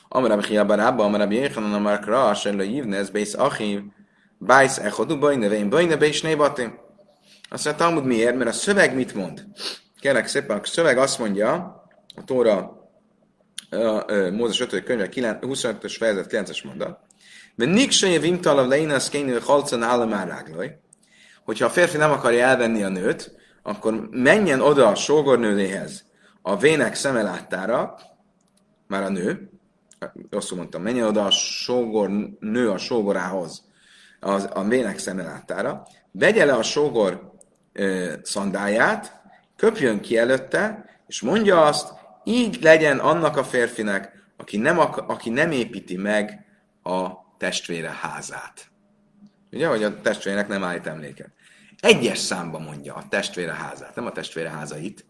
Amarab 0.08 0.44
Hiabarába, 0.44 1.04
Amarab 1.04 1.32
Jéhanan, 1.32 1.74
Amar 1.74 2.00
Kra, 2.00 2.34
Serlo 2.34 2.64
Yivnez, 2.64 3.10
Bész 3.10 3.34
Achim, 3.34 3.94
Bájsz 4.38 4.78
Echodu, 4.78 5.20
Bajne, 5.20 5.48
Vén, 5.48 5.70
Bajne, 5.70 5.96
Bész 5.96 6.22
Nébatim. 6.22 6.80
Azt 7.50 7.66
mondja, 7.66 7.86
Talmud 7.86 8.06
miért? 8.06 8.36
Mert 8.36 8.50
a 8.50 8.54
szöveg 8.54 8.96
mit 8.96 9.14
mond? 9.14 9.46
Kérlek 10.00 10.28
szépen, 10.28 10.58
a 10.58 10.66
szöveg 10.66 10.98
azt 10.98 11.20
mondja, 11.20 11.54
a 12.16 12.24
Tóra 12.24 12.90
Mózes 14.32 14.60
5. 14.60 14.84
könyve 14.84 15.10
25-ös 15.42 15.96
fejezet 15.98 16.28
9-es 16.30 16.66
mondat. 16.66 17.00
De 17.56 17.66
niksaje 17.66 18.20
vimtalav 18.20 18.68
leinas 18.68 19.10
kénő 19.10 19.40
halcan 19.40 19.84
államáráglaj, 19.84 20.80
hogyha 21.46 21.66
a 21.66 21.70
férfi 21.70 21.98
nem 21.98 22.12
akarja 22.12 22.46
elvenni 22.46 22.84
a 22.84 22.90
nőt, 22.90 23.32
akkor 23.64 24.08
menjen 24.12 24.62
oda 24.62 24.88
a 24.88 24.96
sógornőnéhez, 24.96 26.05
a 26.48 26.58
vének 26.58 26.96
szemeláttára, 26.96 27.98
már 28.88 29.04
a 29.04 29.10
nő, 29.10 29.50
rosszul 30.30 30.58
mondtam, 30.58 30.82
menjen 30.82 31.08
oda 31.08 31.26
a 31.26 31.32
sógor 31.32 32.10
nő 32.40 32.70
a 32.70 32.78
sógorához, 32.78 33.64
az, 34.20 34.50
a 34.54 34.64
vének 34.64 34.98
szemeláttára, 34.98 35.88
vegye 36.12 36.46
le 36.46 36.54
a 36.54 36.64
sógor 36.64 37.32
ö, 37.74 38.14
szandáját, 38.24 39.22
köpjön 39.56 40.00
ki 40.00 40.18
előtte, 40.18 40.86
és 41.08 41.22
mondja 41.22 41.66
azt, 41.66 41.94
így 42.24 42.62
legyen 42.62 43.00
annak 43.00 43.38
a 43.38 43.44
férfinek, 43.44 44.12
aki 44.38 44.58
nem, 44.58 44.80
aki 44.80 45.30
nem 45.30 45.52
építi 45.52 45.98
meg 45.98 46.46
a 46.84 47.10
testvére 47.38 47.92
házát. 48.02 48.68
Ugye, 49.52 49.68
hogy 49.68 49.84
a 49.84 50.02
testvérenek 50.02 50.48
nem 50.48 50.64
állít 50.64 50.88
emléket. 50.88 51.30
Egyes 51.80 52.18
számba 52.18 52.60
mondja 52.60 52.94
a 52.94 53.08
testvére 53.10 53.54
házát, 53.54 53.96
nem 53.96 54.06
a 54.06 54.12
testvére 54.12 54.50
házait. 54.50 55.06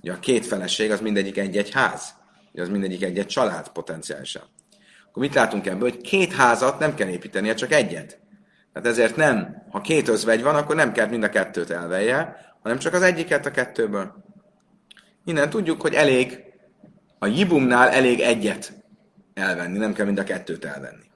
Ugye 0.00 0.12
a 0.12 0.18
két 0.18 0.46
feleség 0.46 0.90
az 0.90 1.00
mindegyik 1.00 1.38
egy-egy 1.38 1.70
ház. 1.70 2.14
Az 2.54 2.68
mindegyik 2.68 3.02
egy-egy 3.02 3.26
család 3.26 3.68
potenciálisan. 3.68 4.42
Akkor 5.08 5.22
mit 5.22 5.34
látunk 5.34 5.66
ebből, 5.66 5.90
hogy 5.90 6.00
két 6.00 6.32
házat 6.32 6.78
nem 6.78 6.94
kell 6.94 7.08
építenie, 7.08 7.54
csak 7.54 7.72
egyet. 7.72 8.20
Tehát 8.72 8.88
ezért 8.88 9.16
nem, 9.16 9.66
ha 9.70 9.80
két 9.80 10.08
özvegy 10.08 10.42
van, 10.42 10.54
akkor 10.54 10.76
nem 10.76 10.92
kell 10.92 11.06
mind 11.06 11.22
a 11.22 11.28
kettőt 11.28 11.70
elvelje, 11.70 12.36
hanem 12.62 12.78
csak 12.78 12.94
az 12.94 13.02
egyiket 13.02 13.46
a 13.46 13.50
kettőből. 13.50 14.24
Innen 15.24 15.50
tudjuk, 15.50 15.80
hogy 15.80 15.94
elég 15.94 16.44
a 17.18 17.26
jibumnál 17.26 17.88
elég 17.88 18.20
egyet 18.20 18.72
elvenni, 19.34 19.78
nem 19.78 19.92
kell 19.92 20.06
mind 20.06 20.18
a 20.18 20.24
kettőt 20.24 20.64
elvenni. 20.64 21.10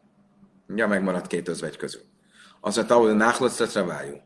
Ja, 0.75 0.87
megmaradt 0.87 1.27
két 1.27 1.49
özvegy 1.49 1.77
közül. 1.77 2.03
Hogy 2.61 2.85
a 2.89 3.13
náhlocra 3.13 3.85
vájú. 3.85 4.21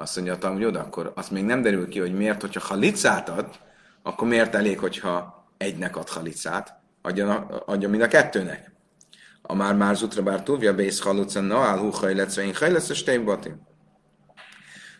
Azt 0.00 0.16
mondja, 0.16 0.50
hogy 0.50 0.64
oda, 0.64 0.80
akkor 0.80 1.12
azt 1.14 1.30
még 1.30 1.44
nem 1.44 1.62
derül 1.62 1.88
ki, 1.88 1.98
hogy 1.98 2.14
miért, 2.14 2.40
hogyha 2.40 2.60
halicát 2.60 3.28
ad, 3.28 3.58
akkor 4.02 4.28
miért 4.28 4.54
elég, 4.54 4.78
hogyha 4.78 5.44
egynek 5.56 5.96
ad 5.96 6.08
halicát, 6.08 6.80
adja, 7.02 7.46
adja 7.66 7.88
mind 7.88 8.02
a 8.02 8.08
kettőnek. 8.08 8.72
A 9.42 9.54
már 9.54 9.74
már 9.74 9.96
zutra 9.96 10.22
bár 10.22 10.42
túlvja, 10.42 10.74
bész 10.74 11.00
halucen, 11.00 11.44
na, 11.44 11.58
áll 11.58 11.78
hú 11.78 11.90
hajletsz, 11.90 12.36
én 12.36 12.54
hajletsz, 12.54 12.88
és 12.88 13.04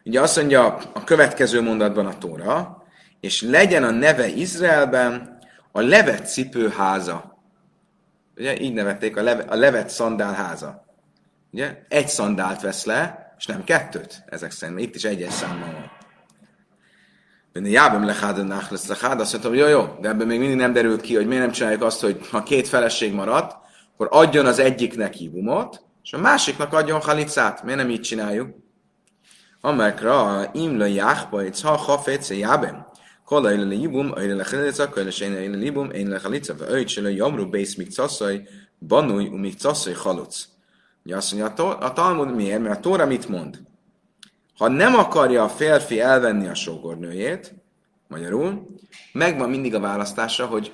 Ugye 0.04 0.20
azt 0.20 0.36
mondja 0.36 0.76
a 0.76 1.04
következő 1.04 1.60
mondatban 1.60 2.06
a 2.06 2.18
Tóra, 2.18 2.84
és 3.20 3.42
legyen 3.42 3.84
a 3.84 3.90
neve 3.90 4.28
Izraelben 4.28 5.38
a 5.72 5.80
levet 5.80 6.32
cipő 6.32 6.68
háza. 6.68 7.42
Ugye 8.36 8.60
így 8.60 8.72
nevették 8.72 9.16
a, 9.16 9.22
leve, 9.22 9.42
a 9.42 9.54
levet 9.54 9.88
szandál 9.88 10.34
háza. 10.34 10.84
Ugye? 11.52 11.82
Egy 11.88 12.08
szandált 12.08 12.60
vesz 12.60 12.84
le, 12.84 13.19
és 13.40 13.46
nem 13.46 13.64
kettőt. 13.64 14.22
Ezek 14.26 14.50
szerint 14.50 14.80
itt 14.80 14.94
is 14.94 15.04
egyes 15.04 15.32
számmal 15.32 15.72
van. 15.72 15.90
Benne 17.52 17.68
jábem 17.68 18.04
lehád 18.04 18.46
nachlesz 18.46 18.86
lehád, 18.86 19.20
azt 19.20 19.32
mondtam, 19.32 19.52
hogy 19.52 19.60
jó, 19.60 19.66
jó, 19.66 19.96
de 20.00 20.08
ebben 20.08 20.26
még 20.26 20.38
mindig 20.38 20.56
nem 20.56 20.72
derült 20.72 21.00
ki, 21.00 21.14
hogy 21.14 21.26
miért 21.26 21.42
nem 21.42 21.52
csináljuk 21.52 21.82
azt, 21.82 22.00
hogy 22.00 22.28
ha 22.30 22.42
két 22.42 22.68
feleség 22.68 23.12
maradt, 23.12 23.56
akkor 23.92 24.08
adjon 24.10 24.46
az 24.46 24.58
egyiknek 24.58 25.20
ibumot, 25.20 25.82
és 26.02 26.12
a 26.12 26.18
másiknak 26.18 26.72
adjon 26.72 27.00
halicát. 27.00 27.62
Miért 27.62 27.78
nem 27.78 27.90
így 27.90 28.00
csináljuk? 28.00 28.48
Amekra 29.60 30.50
imla 30.52 30.84
jáhba, 30.84 31.44
itt 31.44 31.60
ha 31.60 31.76
hafece 31.76 32.34
jábem. 32.34 32.86
Kola 33.24 33.52
ile 33.52 33.64
libum, 33.64 34.12
ile 34.16 34.34
le 34.34 34.44
chalica, 34.44 34.88
kola 34.88 35.10
se 35.10 35.28
libum, 35.28 35.90
ile 35.92 36.08
le 36.08 36.18
chalica, 36.18 36.54
ve 36.54 36.68
öjt 36.68 36.94
jamru, 36.94 37.48
bész 37.48 37.74
mik 37.74 37.90
caszaj, 37.90 38.48
banúj, 38.78 39.26
umik 39.26 39.58
caszaj 39.58 39.92
haluc. 39.92 40.48
Ugye 41.04 41.16
azt 41.16 41.32
mondja, 41.32 41.76
a 41.78 41.92
Talmud 41.92 42.34
miért? 42.34 42.60
Mert 42.60 42.76
a 42.76 42.80
Tóra 42.80 43.06
mit 43.06 43.28
mond? 43.28 43.60
Ha 44.58 44.68
nem 44.68 44.94
akarja 44.94 45.42
a 45.42 45.48
férfi 45.48 46.00
elvenni 46.00 46.46
a 46.48 46.54
sógornőjét, 46.54 47.54
magyarul, 48.08 48.66
megvan 49.12 49.50
mindig 49.50 49.74
a 49.74 49.80
választása, 49.80 50.46
hogy 50.46 50.72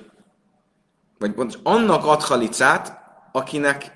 vagy 1.19 1.31
pont 1.31 1.59
annak 1.63 2.05
ad 2.05 2.21
halicát, 2.21 2.99
akinek 3.31 3.91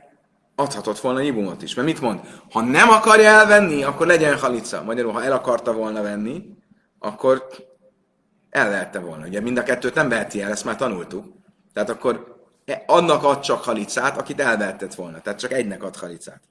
adhatott 0.56 1.00
volna 1.00 1.22
ibumot 1.22 1.62
is. 1.62 1.74
Mert 1.74 1.88
mit 1.88 2.02
mond? 2.02 2.20
Ha 2.52 2.62
nem 2.62 2.90
akarja 2.90 3.30
elvenni, 3.30 3.84
akkor 3.84 4.08
legyen 4.08 4.40
halica. 4.40 4.84
Magyarul, 4.84 5.12
ha 5.12 5.24
el 5.24 5.32
akarta 5.32 5.74
volna 5.74 6.02
venni, 6.02 6.44
akkor 7.00 7.46
el 8.50 8.70
lehette 8.70 9.00
volna. 9.00 9.26
Ugye 9.26 9.40
mind 9.40 9.58
a 9.58 9.64
kettőt 9.64 9.94
nem 9.94 10.10
veheti 10.10 10.42
el, 10.42 10.52
ezt 10.52 10.66
már 10.66 10.76
tanultuk. 10.76 11.26
Tehát 11.74 11.90
akkor 11.90 12.31
annak 12.86 13.24
ad 13.24 13.40
csak 13.40 13.64
halicát, 13.64 14.18
akit 14.18 14.40
elvehetett 14.40 14.96
volna. 14.96 15.22
Tehát 15.22 15.40
csak 15.40 15.54
egynek 15.54 15.84
ad 15.84 15.96
halicát. 15.96 16.42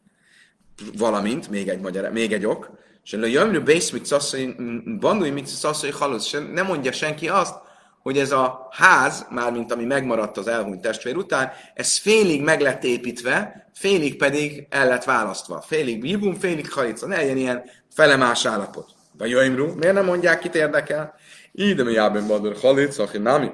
Valamint, 0.98 1.48
még 1.48 1.68
egy, 1.68 1.80
magyar, 1.80 2.10
még 2.10 2.32
egy 2.32 2.46
ok, 2.46 2.70
és 3.04 3.12
a 3.12 3.26
jömrű 3.26 3.58
bész 3.58 3.90
mit 3.90 4.06
szaszai, 4.06 4.54
bandúj 4.98 5.30
mit 5.30 5.46
szaszai 5.46 5.90
haluc, 5.90 6.32
nem 6.32 6.66
mondja 6.66 6.92
senki 6.92 7.28
azt, 7.28 7.54
hogy 8.02 8.18
ez 8.18 8.32
a 8.32 8.68
ház, 8.70 9.26
mármint 9.30 9.72
ami 9.72 9.84
megmaradt 9.84 10.36
az 10.36 10.48
elhunyt 10.48 10.80
testvér 10.80 11.16
után, 11.16 11.52
ez 11.74 11.96
félig 11.96 12.42
meg 12.42 12.60
lett 12.60 12.84
építve, 12.84 13.66
félig 13.74 14.16
pedig 14.16 14.66
el 14.70 14.86
lett 14.86 15.04
választva. 15.04 15.60
Félig 15.60 16.00
bibum, 16.00 16.34
félig 16.34 16.72
halica. 16.72 17.06
Ne 17.06 17.16
legyen 17.16 17.36
ilyen 17.36 17.62
felemás 17.94 18.44
állapot. 18.46 18.88
Vagy 19.18 19.30
jöjmrú, 19.30 19.66
miért 19.66 19.94
nem 19.94 20.04
mondják, 20.04 20.38
kit 20.38 20.54
érdekel? 20.54 21.14
Ide 21.52 21.84
mi 21.84 21.92
jábem 21.92 22.26
bador 22.26 22.56
halic, 22.60 22.98
aki 22.98 23.18
nami. 23.18 23.50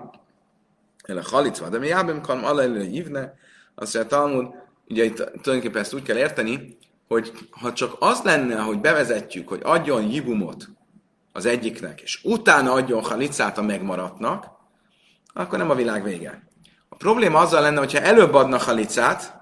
A 1.07 1.23
halic 1.31 1.69
de 1.69 1.79
mi 1.79 1.87
jábem 1.87 2.21
kalm 2.21 2.45
alelő 2.45 2.83
hívne. 2.83 3.35
Azt 3.75 3.95
mondja, 3.95 4.17
Talmud, 4.17 4.47
ugye 4.89 5.05
itt 5.05 5.17
tulajdonképpen 5.17 5.83
ezt 5.83 5.95
úgy 5.95 6.03
kell 6.03 6.17
érteni, 6.17 6.77
hogy 7.09 7.33
ha 7.51 7.73
csak 7.73 7.97
az 7.99 8.23
lenne, 8.23 8.61
hogy 8.61 8.81
bevezetjük, 8.81 9.49
hogy 9.49 9.61
adjon 9.63 10.11
jibumot 10.11 10.69
az 11.33 11.47
egyiknek, 11.47 12.01
és 12.01 12.21
utána 12.25 12.73
adjon 12.73 13.03
halicát 13.03 13.59
a 13.59 13.63
megmaradtnak, 13.63 14.47
akkor 15.35 15.59
nem 15.59 15.71
a 15.71 15.75
világ 15.75 16.03
vége. 16.03 16.43
A 16.89 16.97
probléma 16.97 17.39
azzal 17.39 17.61
lenne, 17.63 17.79
hogyha 17.79 18.01
előbb 18.01 18.35
adnak 18.35 18.63
halicát 18.63 19.39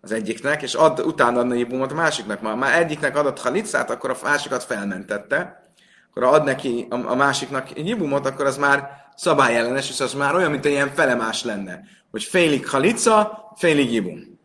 az 0.00 0.12
egyiknek, 0.12 0.62
és 0.62 0.74
ad, 0.74 1.00
utána 1.00 1.38
adna 1.38 1.54
jibumot 1.54 1.92
a 1.92 1.94
másiknak. 1.94 2.40
Ma 2.40 2.54
már 2.54 2.80
egyiknek 2.80 3.16
adott 3.16 3.40
halicát, 3.40 3.90
akkor 3.90 4.10
a 4.10 4.16
másikat 4.22 4.64
felmentette, 4.64 5.62
akkor 6.10 6.22
ad 6.22 6.44
neki 6.44 6.86
a, 6.90 6.94
a 6.94 7.14
másiknak 7.14 7.86
jibumot, 7.86 8.26
akkor 8.26 8.46
az 8.46 8.56
már 8.56 9.07
szabályellenes, 9.18 9.90
és 9.90 10.00
az 10.00 10.14
már 10.14 10.34
olyan, 10.34 10.50
mint 10.50 10.66
egy 10.66 10.72
ilyen 10.72 10.94
felemás 10.94 11.44
lenne, 11.44 11.80
hogy 12.10 12.22
félig 12.22 12.68
halica, 12.68 13.44
félig 13.56 13.92
jibum. 13.92 14.40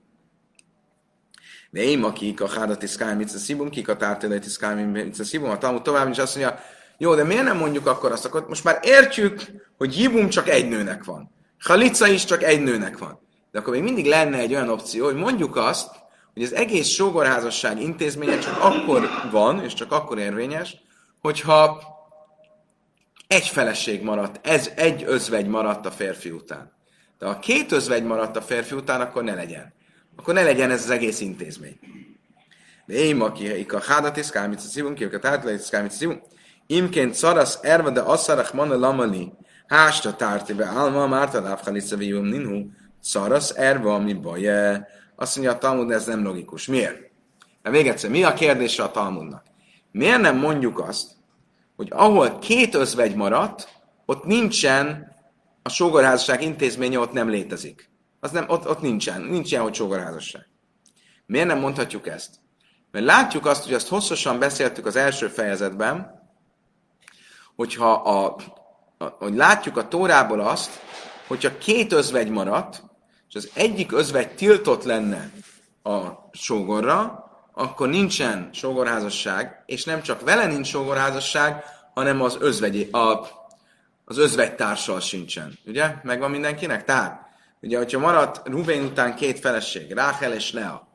De 1.69 1.81
én, 1.81 2.03
akik 2.03 2.41
a 2.41 2.47
hádat 2.47 2.83
iszkály 2.83 3.15
mit 3.15 3.29
szibum, 3.29 3.69
kik 3.69 3.87
a 3.87 3.97
tártélét 3.97 4.45
iszkály 4.45 4.83
mit 4.83 5.23
szibum, 5.23 5.49
a 5.49 5.57
Talmud 5.57 5.81
tovább 5.81 6.09
is 6.09 6.17
azt 6.17 6.35
mondja, 6.35 6.59
jó, 6.97 7.15
de 7.15 7.23
miért 7.23 7.43
nem 7.43 7.57
mondjuk 7.57 7.87
akkor 7.87 8.11
azt, 8.11 8.25
akkor 8.25 8.45
most 8.47 8.63
már 8.63 8.79
értjük, 8.81 9.41
hogy 9.77 9.99
jibum 9.99 10.29
csak 10.29 10.49
egy 10.49 10.67
nőnek 10.69 11.03
van. 11.03 11.31
Halica 11.59 12.07
is 12.07 12.25
csak 12.25 12.43
egy 12.43 12.63
nőnek 12.63 12.97
van. 12.97 13.19
De 13.51 13.59
akkor 13.59 13.73
még 13.73 13.83
mindig 13.83 14.05
lenne 14.05 14.37
egy 14.37 14.53
olyan 14.53 14.69
opció, 14.69 15.05
hogy 15.05 15.15
mondjuk 15.15 15.55
azt, 15.55 15.89
hogy 16.33 16.43
az 16.43 16.53
egész 16.53 16.87
sógorházasság 16.87 17.81
intézménye 17.81 18.39
csak 18.39 18.57
akkor 18.61 19.09
van, 19.31 19.63
és 19.63 19.73
csak 19.73 19.91
akkor 19.91 20.19
érvényes, 20.19 20.77
hogyha 21.21 21.92
egy 23.33 23.47
feleség 23.47 24.01
maradt, 24.01 24.47
ez 24.47 24.71
egy 24.75 25.03
özvegy 25.07 25.47
maradt 25.47 25.85
a 25.85 25.91
férfi 25.91 26.31
után. 26.31 26.71
De 27.19 27.25
ha 27.25 27.39
két 27.39 27.71
özvegy 27.71 28.03
maradt 28.03 28.35
a 28.35 28.41
férfi 28.41 28.75
után, 28.75 29.01
akkor 29.01 29.23
ne 29.23 29.33
legyen. 29.33 29.73
Akkor 30.15 30.33
ne 30.33 30.43
legyen 30.43 30.71
ez 30.71 30.83
az 30.83 30.89
egész 30.89 31.19
intézmény. 31.19 31.79
De 32.85 32.93
én, 32.93 33.21
aki 33.21 33.65
a 33.69 33.81
hádat 33.81 34.17
is 34.17 34.29
kámit 34.29 34.59
szívunk, 34.59 34.95
ki 34.95 35.03
a 35.03 35.19
átlet 35.21 35.59
is 35.59 35.69
kámit 35.69 35.91
szívunk, 35.91 36.21
imként 36.67 37.13
szarasz 37.13 37.59
erve, 37.61 37.89
de 37.89 38.01
asszarach 38.01 38.53
mana 38.53 38.77
lamali, 38.77 39.31
hásta 39.67 40.15
tárti 40.15 40.53
be 40.53 40.65
álma, 40.65 41.07
márta 41.07 41.41
lábhalica 41.41 41.95
vívum 41.95 42.25
ninhu, 42.25 42.65
szarasz 42.99 43.53
erve, 43.55 43.91
ami 43.91 44.13
baj. 44.13 44.47
Azt 45.15 45.35
mondja 45.35 45.53
a 45.53 45.57
Talmud, 45.57 45.91
ez 45.91 46.05
nem 46.05 46.23
logikus. 46.23 46.67
Miért? 46.67 46.97
De 47.61 47.69
még 47.69 47.87
egyszer, 47.87 48.09
mi 48.09 48.23
a 48.23 48.33
kérdése 48.33 48.83
a 48.83 48.91
Talmudnak? 48.91 49.43
Miért 49.91 50.21
nem 50.21 50.37
mondjuk 50.37 50.79
azt, 50.79 51.11
hogy 51.75 51.87
ahol 51.91 52.39
két 52.39 52.75
özvegy 52.75 53.15
maradt, 53.15 53.69
ott 54.05 54.23
nincsen 54.23 55.11
a 55.61 55.69
sógorházasság 55.69 56.41
intézménye, 56.41 56.99
ott 56.99 57.11
nem 57.11 57.29
létezik. 57.29 57.89
Az 58.19 58.31
nem, 58.31 58.45
ott, 58.47 58.69
ott 58.69 58.81
nincsen, 58.81 59.21
nincs 59.21 59.51
ilyen, 59.51 59.63
hogy 59.63 59.73
sógorházasság. 59.73 60.47
Miért 61.25 61.47
nem 61.47 61.59
mondhatjuk 61.59 62.07
ezt? 62.07 62.35
Mert 62.91 63.05
látjuk 63.05 63.45
azt, 63.45 63.63
hogy 63.63 63.73
ezt 63.73 63.87
hosszasan 63.87 64.39
beszéltük 64.39 64.85
az 64.85 64.95
első 64.95 65.27
fejezetben, 65.27 66.21
hogyha 67.55 67.91
a, 67.91 68.35
a, 68.97 69.05
hogy 69.05 69.33
látjuk 69.33 69.77
a 69.77 69.87
tórából 69.87 70.39
azt, 70.39 70.79
hogyha 71.27 71.57
két 71.57 71.91
özvegy 71.91 72.29
maradt, 72.29 72.83
és 73.29 73.35
az 73.35 73.49
egyik 73.53 73.91
özvegy 73.91 74.35
tiltott 74.35 74.83
lenne 74.83 75.31
a 75.83 75.99
sógorra, 76.31 77.23
akkor 77.53 77.89
nincsen 77.89 78.49
sógorházasság, 78.53 79.63
és 79.65 79.83
nem 79.83 80.01
csak 80.01 80.21
vele 80.21 80.45
nincs 80.45 80.67
sógorházasság, 80.67 81.63
hanem 81.93 82.21
az 82.21 82.37
özvegy, 82.39 82.89
a, 82.91 83.27
az 84.05 84.17
özvegytársal 84.17 84.99
sincsen. 84.99 85.59
Ugye? 85.65 85.95
Megvan 86.03 86.31
mindenkinek? 86.31 86.85
Tehát, 86.85 87.21
ugye, 87.61 87.77
hogyha 87.77 87.99
maradt 87.99 88.47
Rubén 88.47 88.83
után 88.83 89.15
két 89.15 89.39
feleség, 89.39 89.91
Ráhel 89.91 90.33
és 90.33 90.51
Lea, 90.51 90.87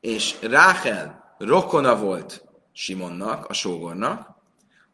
és 0.00 0.34
Ráhel 0.40 1.34
rokona 1.38 1.96
volt 1.96 2.44
Simonnak, 2.72 3.46
a 3.46 3.52
sógornak, 3.52 4.28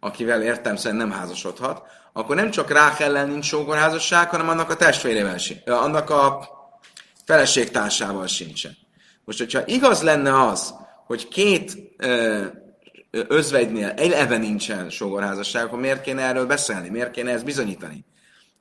akivel 0.01 0.43
értem 0.43 0.77
nem 0.83 1.11
házasodhat, 1.11 1.83
akkor 2.13 2.37
nem 2.37 2.51
csak 2.51 2.71
Ráhellel 2.71 3.27
nincs 3.27 3.45
sógorházasság, 3.45 4.31
hanem 4.31 4.49
annak 4.49 4.71
a 4.71 4.77
testvérével, 4.77 5.39
annak 5.67 6.11
a 6.11 6.49
feleségtársával 7.25 8.27
sincsen. 8.27 8.77
Most, 9.25 9.39
hogyha 9.39 9.67
igaz 9.67 10.03
lenne 10.03 10.47
az, 10.47 10.75
hogy 11.11 11.29
két 11.29 11.77
ö, 11.97 12.45
özvegynél 13.11 13.89
eleve 13.89 14.37
nincsen 14.37 14.91
sógorházasság, 14.91 15.65
akkor 15.65 15.79
miért 15.81 16.03
kéne 16.03 16.23
erről 16.23 16.47
beszélni? 16.47 16.89
Miért 16.89 17.11
kéne 17.11 17.31
ezt 17.31 17.45
bizonyítani? 17.45 18.05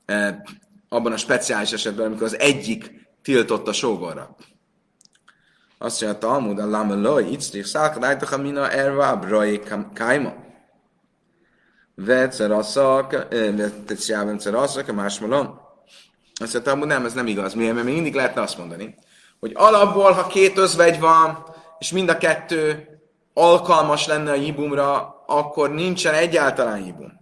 E, 0.06 0.42
abban 0.88 1.12
a 1.12 1.16
speciális 1.16 1.72
esetben, 1.72 2.06
amikor 2.06 2.26
az 2.26 2.38
egyik 2.38 3.08
tiltott 3.22 3.68
a 3.68 3.72
sógorra. 3.72 4.36
Azt 5.78 6.00
mondja, 6.00 6.18
a 6.18 6.20
Talmud, 6.20 6.58
a 6.58 6.66
lama 6.66 6.94
loj, 6.94 7.30
itzrich 7.30 7.66
szálkadájtach 7.66 8.32
amina 8.32 8.70
erva 8.70 9.08
abrai 9.08 9.60
kaima. 9.94 10.34
Veceraszak, 11.94 13.10
veceraszak, 13.30 14.24
veceraszak, 14.24 14.88
a 14.88 14.92
másmalon. 14.92 15.60
Azt 16.34 16.64
mondja, 16.64 16.84
nem, 16.84 17.04
ez 17.04 17.12
nem 17.12 17.26
igaz. 17.26 17.54
Miért? 17.54 17.74
Mert 17.74 17.86
még 17.86 17.94
mindig 17.94 18.14
lehetne 18.14 18.40
azt 18.40 18.58
mondani, 18.58 18.94
hogy 19.40 19.52
alapból, 19.54 20.12
ha 20.12 20.26
két 20.26 20.58
özvegy 20.58 21.00
van, 21.00 21.48
és 21.80 21.92
mind 21.92 22.08
a 22.08 22.18
kettő 22.18 22.88
alkalmas 23.34 24.06
lenne 24.06 24.30
a 24.30 24.34
jibumra, 24.34 25.22
akkor 25.26 25.70
nincsen 25.70 26.14
egyáltalán 26.14 26.84
jibum. 26.84 27.18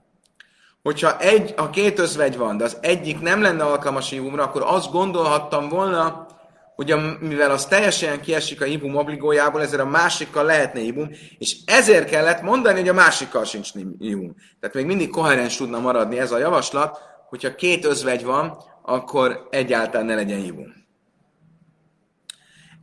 Hogyha 0.82 1.18
egy, 1.18 1.54
a 1.56 1.70
két 1.70 1.98
özvegy 1.98 2.36
van, 2.36 2.56
de 2.56 2.64
az 2.64 2.78
egyik 2.80 3.20
nem 3.20 3.42
lenne 3.42 3.64
alkalmas 3.64 4.12
a 4.12 4.14
jibumra, 4.14 4.42
akkor 4.42 4.62
azt 4.66 4.90
gondolhattam 4.90 5.68
volna, 5.68 6.26
hogy 6.74 6.90
a, 6.90 7.16
mivel 7.20 7.50
az 7.50 7.66
teljesen 7.66 8.20
kiesik 8.20 8.60
a 8.60 8.64
jibum 8.64 8.96
obligójából, 8.96 9.62
ezért 9.62 9.80
a 9.80 9.86
másikkal 9.86 10.44
lehetne 10.44 10.80
jibum, 10.80 11.10
és 11.38 11.56
ezért 11.64 12.10
kellett 12.10 12.42
mondani, 12.42 12.78
hogy 12.78 12.88
a 12.88 12.92
másikkal 12.92 13.44
sincs 13.44 13.70
jibum. 13.98 14.34
Tehát 14.60 14.76
még 14.76 14.86
mindig 14.86 15.10
koherens 15.10 15.56
tudna 15.56 15.78
maradni 15.78 16.18
ez 16.18 16.32
a 16.32 16.38
javaslat, 16.38 16.98
hogyha 17.28 17.54
két 17.54 17.84
özvegy 17.84 18.24
van, 18.24 18.64
akkor 18.82 19.48
egyáltalán 19.50 20.06
ne 20.06 20.14
legyen 20.14 20.38
jibum. 20.38 20.77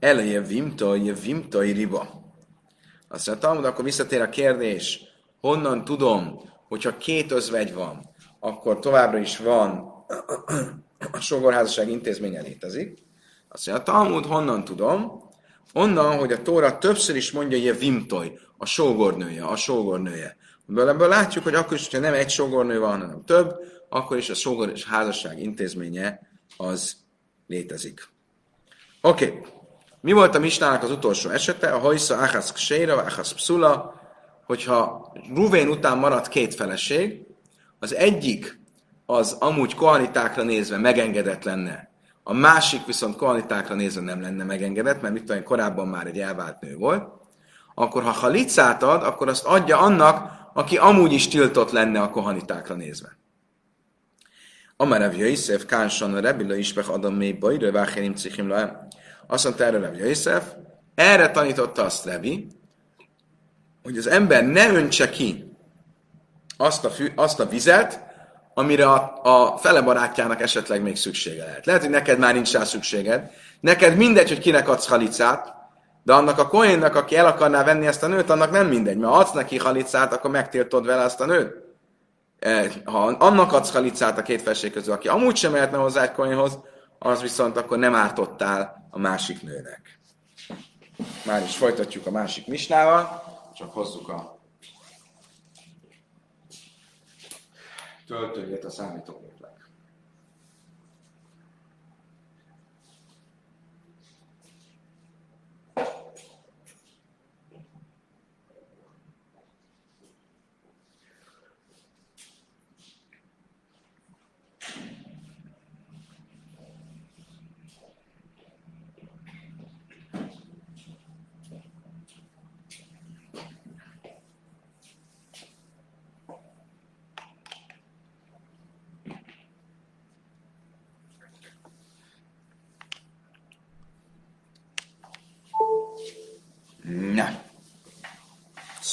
Eleje 0.05 0.41
vimta, 0.41 0.95
je 0.95 1.13
vimta 1.13 1.61
riba. 1.61 2.23
Azt 3.07 3.27
mondja, 3.27 3.47
Talmud, 3.47 3.65
akkor 3.65 3.83
visszatér 3.83 4.21
a 4.21 4.29
kérdés, 4.29 4.99
honnan 5.41 5.83
tudom, 5.83 6.39
hogyha 6.67 6.97
két 6.97 7.31
özvegy 7.31 7.73
van, 7.73 8.09
akkor 8.39 8.79
továbbra 8.79 9.17
is 9.17 9.37
van 9.37 9.69
a 11.11 11.19
sogorházasság 11.19 11.89
intézménye 11.89 12.41
létezik. 12.41 12.97
Azt 13.49 13.67
mondja, 13.67 13.85
Talmud, 13.85 14.25
honnan 14.25 14.63
tudom? 14.63 15.23
Onnan, 15.73 16.17
hogy 16.17 16.31
a 16.31 16.41
Tóra 16.41 16.77
többször 16.77 17.15
is 17.15 17.31
mondja, 17.31 17.57
hogy 17.57 17.67
a 17.67 17.77
vimtoj, 17.77 18.39
a 18.57 18.65
sógornője, 18.65 19.45
a 19.45 19.55
sógornője. 19.55 20.37
Ebből, 20.69 20.89
ebből 20.89 21.07
látjuk, 21.07 21.43
hogy 21.43 21.55
akkor 21.55 21.73
is, 21.73 21.83
hogyha 21.83 21.99
nem 21.99 22.13
egy 22.13 22.29
sógornő 22.29 22.79
van, 22.79 22.99
hanem 23.01 23.23
több, 23.25 23.55
akkor 23.89 24.17
is 24.17 24.29
a 24.29 24.33
sógor 24.33 24.69
és 24.69 24.85
házasság 24.85 25.41
intézménye 25.41 26.19
az 26.57 26.95
létezik. 27.47 28.07
Oké. 29.01 29.25
Okay. 29.25 29.53
Mi 30.05 30.11
volt 30.11 30.35
a 30.35 30.39
Misnának 30.39 30.83
az 30.83 30.91
utolsó 30.91 31.29
esete? 31.29 31.69
A 31.69 31.79
hajsza 31.79 32.17
Achasz 32.17 32.51
Kséra, 32.51 32.95
Achasz 32.95 33.33
Psula, 33.33 33.93
hogyha 34.45 35.11
Ruvén 35.35 35.67
után 35.67 35.97
maradt 35.97 36.27
két 36.27 36.55
feleség, 36.55 37.21
az 37.79 37.95
egyik 37.95 38.59
az 39.05 39.37
amúgy 39.39 39.75
koanitákra 39.75 40.43
nézve 40.43 40.77
megengedett 40.77 41.43
lenne, 41.43 41.91
a 42.23 42.33
másik 42.33 42.85
viszont 42.85 43.15
koanitákra 43.15 43.75
nézve 43.75 44.01
nem 44.01 44.21
lenne 44.21 44.43
megengedett, 44.43 45.01
mert 45.01 45.13
mit 45.13 45.23
tudom, 45.23 45.43
korábban 45.43 45.87
már 45.87 46.07
egy 46.07 46.19
elvált 46.19 46.59
nő 46.59 46.75
volt, 46.75 47.07
akkor 47.75 48.03
ha 48.03 48.11
halicát 48.11 48.83
ad, 48.83 49.03
akkor 49.03 49.27
azt 49.27 49.45
adja 49.45 49.79
annak, 49.79 50.31
aki 50.53 50.77
amúgy 50.77 51.11
is 51.11 51.27
tiltott 51.27 51.71
lenne 51.71 52.01
a 52.01 52.09
kohanitákra 52.09 52.75
nézve. 52.75 53.17
Amarav 54.77 55.15
Jöjszef, 55.15 55.65
Kánsan, 55.65 56.13
a 56.13 56.19
Rebila 56.19 56.55
Ispech 56.55 56.91
Adam 56.91 57.13
mély 57.13 57.37
Vácherim 57.71 58.15
Cichim 58.15 58.47
azt 59.27 59.43
mondta 59.43 59.63
erre 59.63 59.79
Rabbi 59.79 59.97
Yosef, 59.97 60.43
erre 60.95 61.31
tanította 61.31 61.83
azt 61.83 62.05
Rebi, 62.05 62.47
hogy 63.83 63.97
az 63.97 64.07
ember 64.07 64.45
ne 64.45 64.73
öntse 64.73 65.09
ki 65.09 65.55
azt 66.57 66.85
a, 66.85 66.89
fű, 66.89 67.11
azt 67.15 67.39
a 67.39 67.45
vizet, 67.45 68.03
amire 68.53 68.89
a, 68.89 69.19
a 69.23 69.57
fele 69.57 69.81
barátjának 69.81 70.41
esetleg 70.41 70.81
még 70.81 70.95
szüksége 70.95 71.43
lehet. 71.43 71.65
Lehet, 71.65 71.81
hogy 71.81 71.89
neked 71.89 72.19
már 72.19 72.33
nincs 72.33 72.51
rá 72.51 72.63
szükséged. 72.63 73.31
Neked 73.59 73.95
mindegy, 73.95 74.27
hogy 74.27 74.39
kinek 74.39 74.69
adsz 74.69 74.87
halicát, 74.87 75.53
de 76.03 76.13
annak 76.13 76.39
a 76.39 76.47
kohénnak, 76.47 76.95
aki 76.95 77.15
el 77.15 77.25
akarná 77.25 77.63
venni 77.63 77.87
ezt 77.87 78.03
a 78.03 78.07
nőt, 78.07 78.29
annak 78.29 78.51
nem 78.51 78.67
mindegy. 78.67 78.97
Mert 78.97 79.11
ha 79.11 79.19
adsz 79.19 79.31
neki 79.31 79.57
halicát, 79.57 80.13
akkor 80.13 80.31
megtiltod 80.31 80.85
vele 80.85 81.03
ezt 81.03 81.21
a 81.21 81.25
nőt. 81.25 81.53
E, 82.39 82.67
ha 82.83 83.05
annak 83.05 83.53
adsz 83.53 83.71
halicát 83.71 84.17
a 84.17 84.21
két 84.21 84.41
felség 84.41 84.71
közül, 84.71 84.93
aki 84.93 85.07
amúgy 85.07 85.35
sem 85.35 85.51
mehetne 85.51 85.77
hozzá 85.77 86.03
egy 86.03 86.11
kohénhoz, 86.11 86.59
az 86.99 87.21
viszont 87.21 87.57
akkor 87.57 87.77
nem 87.77 87.95
ártottál 87.95 88.87
a 88.89 88.99
másik 88.99 89.41
nőnek. 89.41 89.99
Már 91.25 91.43
is 91.43 91.57
folytatjuk 91.57 92.05
a 92.05 92.11
másik 92.11 92.47
misnával, 92.47 93.23
csak 93.55 93.73
hozzuk 93.73 94.09
a 94.09 94.39
töltőjét 98.07 98.63
a 98.63 98.69
számítógép. 98.69 99.35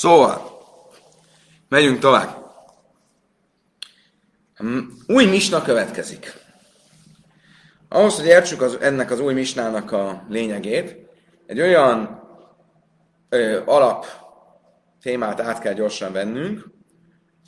Szóval, 0.03 0.63
megyünk 1.69 1.99
tovább. 1.99 2.37
Mm, 4.65 4.79
Új 5.07 5.25
misna 5.25 5.63
következik. 5.63 6.33
Ahhoz, 7.89 8.17
hogy 8.17 8.27
értsük 8.27 8.63
az, 8.63 8.79
ennek 8.81 9.11
az 9.11 9.21
új 9.21 9.35
misnának 9.35 9.93
a 9.93 10.25
lényegét, 10.29 10.97
egy 11.47 11.61
olyan 11.61 12.23
ö, 13.29 13.63
alap 13.65 14.07
témát 15.03 15.41
át 15.41 15.61
kell 15.61 15.73
gyorsan 15.73 16.13
vennünk, 16.13 16.67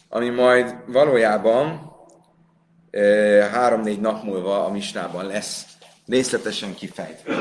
ami 0.08 0.28
majd 0.28 0.74
valójában 0.86 1.92
három-négy 3.52 4.00
nap 4.00 4.22
múlva 4.22 4.64
a 4.64 4.70
misnában 4.70 5.26
lesz 5.26 5.66
részletesen 6.06 6.74
kifejtve. 6.74 7.34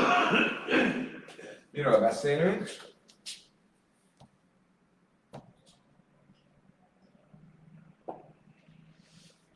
Miről 1.70 2.00
beszélünk? 2.00 2.93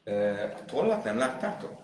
A 0.08 0.64
tollat 0.66 1.04
nem 1.04 1.18
láttátok? 1.18 1.80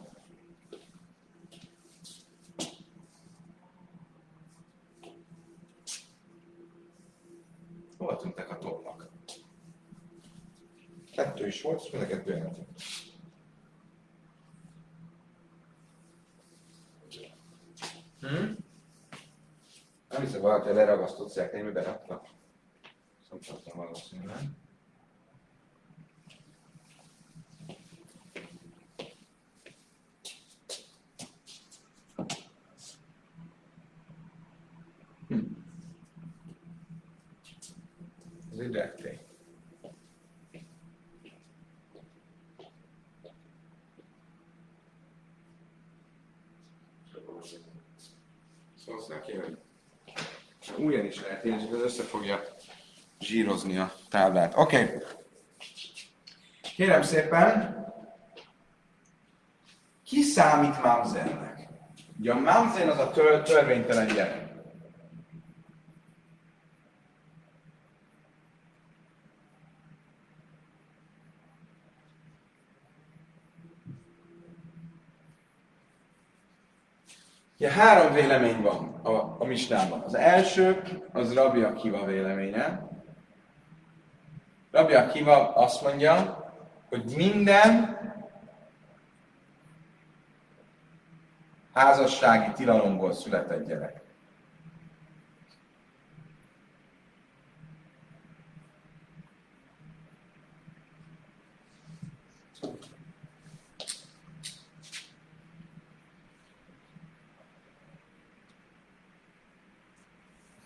Hol 7.99 8.17
tűntek 8.17 8.51
a 8.51 8.59
tollak? 8.59 9.11
Kettő 11.13 11.47
is 11.47 11.63
volt, 11.63 11.83
és 11.85 11.91
mind 11.91 12.05
a 12.05 12.07
kettő 12.07 12.35
eltűnt. 12.35 12.83
Hm? 18.21 18.53
Nem 20.09 20.23
hiszem, 20.23 20.41
valaki 20.41 20.73
leragasztott 20.73 21.29
szekrény, 21.29 21.65
miben 21.65 21.85
rakta. 21.85 22.23
Szomszattam 23.29 23.77
valószínűleg. 23.77 24.39
Ez 38.65 38.73
rektény. 38.73 39.19
Szóval 48.85 49.01
azt 49.01 50.79
újra 50.79 51.03
is 51.03 51.21
lehet 51.21 51.45
írni, 51.45 51.71
az 51.73 51.83
össze 51.83 52.03
fogja 52.03 52.43
zsírozni 53.21 53.77
a 53.77 53.93
táblát. 54.09 54.55
Oké. 54.57 54.83
Okay. 54.83 54.99
Kérem 56.77 57.03
szépen, 57.03 57.77
ki 60.05 60.23
számít 60.23 60.83
mamzernek? 60.83 61.69
Ugye 62.19 62.33
a 62.33 62.39
mamzer 62.39 62.89
az 62.89 62.99
a 62.99 63.11
tör, 63.11 63.43
törvénytelen 63.43 64.07
gyerek. 64.07 64.54
Ugye 77.59 77.71
három 77.71 78.13
vélemény 78.13 78.63
van 78.63 78.95
a, 79.03 79.37
a 79.39 79.45
misnában. 79.45 80.01
Az 80.01 80.15
első, 80.15 80.83
az 81.13 81.35
Rabbi 81.35 81.63
Akiva 81.63 82.05
véleménye. 82.05 82.89
Rabbi 84.71 84.95
Akiva 84.95 85.55
azt 85.55 85.83
mondja, 85.83 86.45
hogy 86.89 87.05
minden 87.17 87.99
házassági 91.73 92.53
tilalomból 92.53 93.13
született 93.13 93.67
gyerek. 93.67 94.04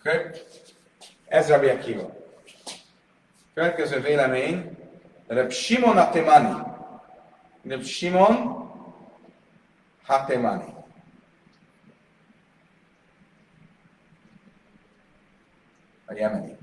Okay. 0.09 0.31
Ez 1.27 1.49
Rabbi 1.49 1.67
Akiva. 1.67 2.09
Következő 3.53 4.01
vélemény, 4.01 4.77
Reb 5.27 5.51
Simon 5.51 5.95
Hatemani. 5.95 6.61
Reb 7.67 7.83
Simon 7.83 8.69
Hatemani. 10.05 10.73
A 16.05 16.13
jemeni. 16.13 16.57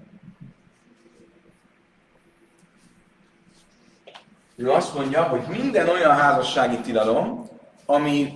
Ő 4.57 4.71
azt 4.71 4.95
mondja, 4.95 5.23
hogy 5.23 5.43
minden 5.49 5.89
olyan 5.89 6.17
házassági 6.17 6.81
tilalom, 6.81 7.49
ami 7.85 8.33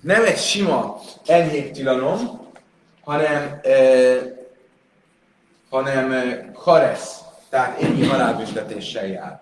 nem 0.00 0.24
egy 0.24 0.38
sima 0.38 1.00
enyhébb 1.26 1.70
tilalom, 1.70 2.50
hanem 3.04 3.60
eh, 3.62 4.35
hanem 5.76 6.52
karesz, 6.52 7.20
tehát 7.48 7.82
ennyi 7.82 8.06
halálbüntetéssel 8.06 9.06
jár. 9.06 9.40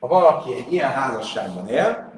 Ha 0.00 0.06
valaki 0.06 0.54
egy 0.54 0.72
ilyen 0.72 0.92
házasságban 0.92 1.68
él, 1.68 2.12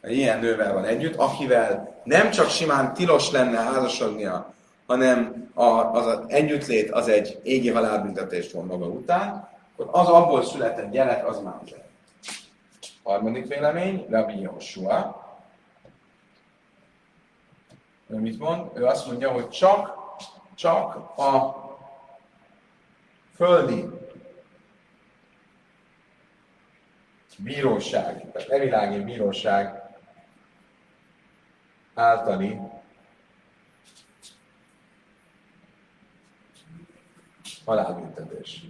egy 0.00 0.16
ilyen 0.16 0.38
nővel 0.38 0.72
van 0.72 0.84
együtt, 0.84 1.16
akivel 1.16 2.00
nem 2.04 2.30
csak 2.30 2.48
simán 2.48 2.94
tilos 2.94 3.30
lenne 3.30 3.58
házasodnia, 3.58 4.52
hanem 4.88 5.50
az, 5.54 6.06
az 6.06 6.20
együttlét 6.26 6.90
az 6.90 7.08
egy 7.08 7.40
égi 7.42 7.70
halálbüntetés 7.70 8.52
von 8.52 8.66
maga 8.66 8.86
után, 8.86 9.48
akkor 9.76 10.00
az 10.00 10.08
abból 10.08 10.44
született 10.44 10.90
gyerek, 10.90 11.28
az 11.28 11.40
mázer. 11.42 11.86
Harmadik 13.02 13.46
vélemény, 13.46 14.06
Rabbi 14.10 14.40
Joshua. 14.40 15.26
Ő 18.06 18.16
mit 18.16 18.38
mond? 18.38 18.70
Ő 18.74 18.84
azt 18.84 19.06
mondja, 19.06 19.30
hogy 19.30 19.48
csak, 19.48 19.96
csak 20.54 21.18
a 21.18 21.56
földi 23.34 23.84
bíróság, 27.38 28.30
tehát 28.32 28.48
evilági 28.48 28.98
bíróság 28.98 29.82
általi 31.94 32.58
halálbüntetés. 37.68 38.62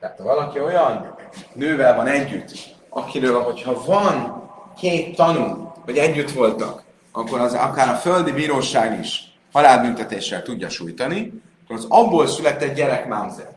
Tehát 0.00 0.18
ha 0.18 0.24
valaki 0.24 0.60
olyan 0.60 1.16
nővel 1.52 1.96
van 1.96 2.06
együtt, 2.06 2.52
akiről, 2.88 3.42
hogyha 3.42 3.84
van 3.84 4.42
két 4.76 5.16
tanú, 5.16 5.72
vagy 5.84 5.96
együtt 5.96 6.30
voltak, 6.30 6.82
akkor 7.12 7.40
az 7.40 7.54
akár 7.54 7.88
a 7.88 7.94
földi 7.94 8.32
bíróság 8.32 8.98
is 8.98 9.38
halálbüntetéssel 9.52 10.42
tudja 10.42 10.68
sújtani, 10.68 11.42
akkor 11.64 11.76
az 11.76 11.86
abból 11.88 12.26
született 12.26 12.74
gyerek 12.74 13.06
mámzer. 13.06 13.48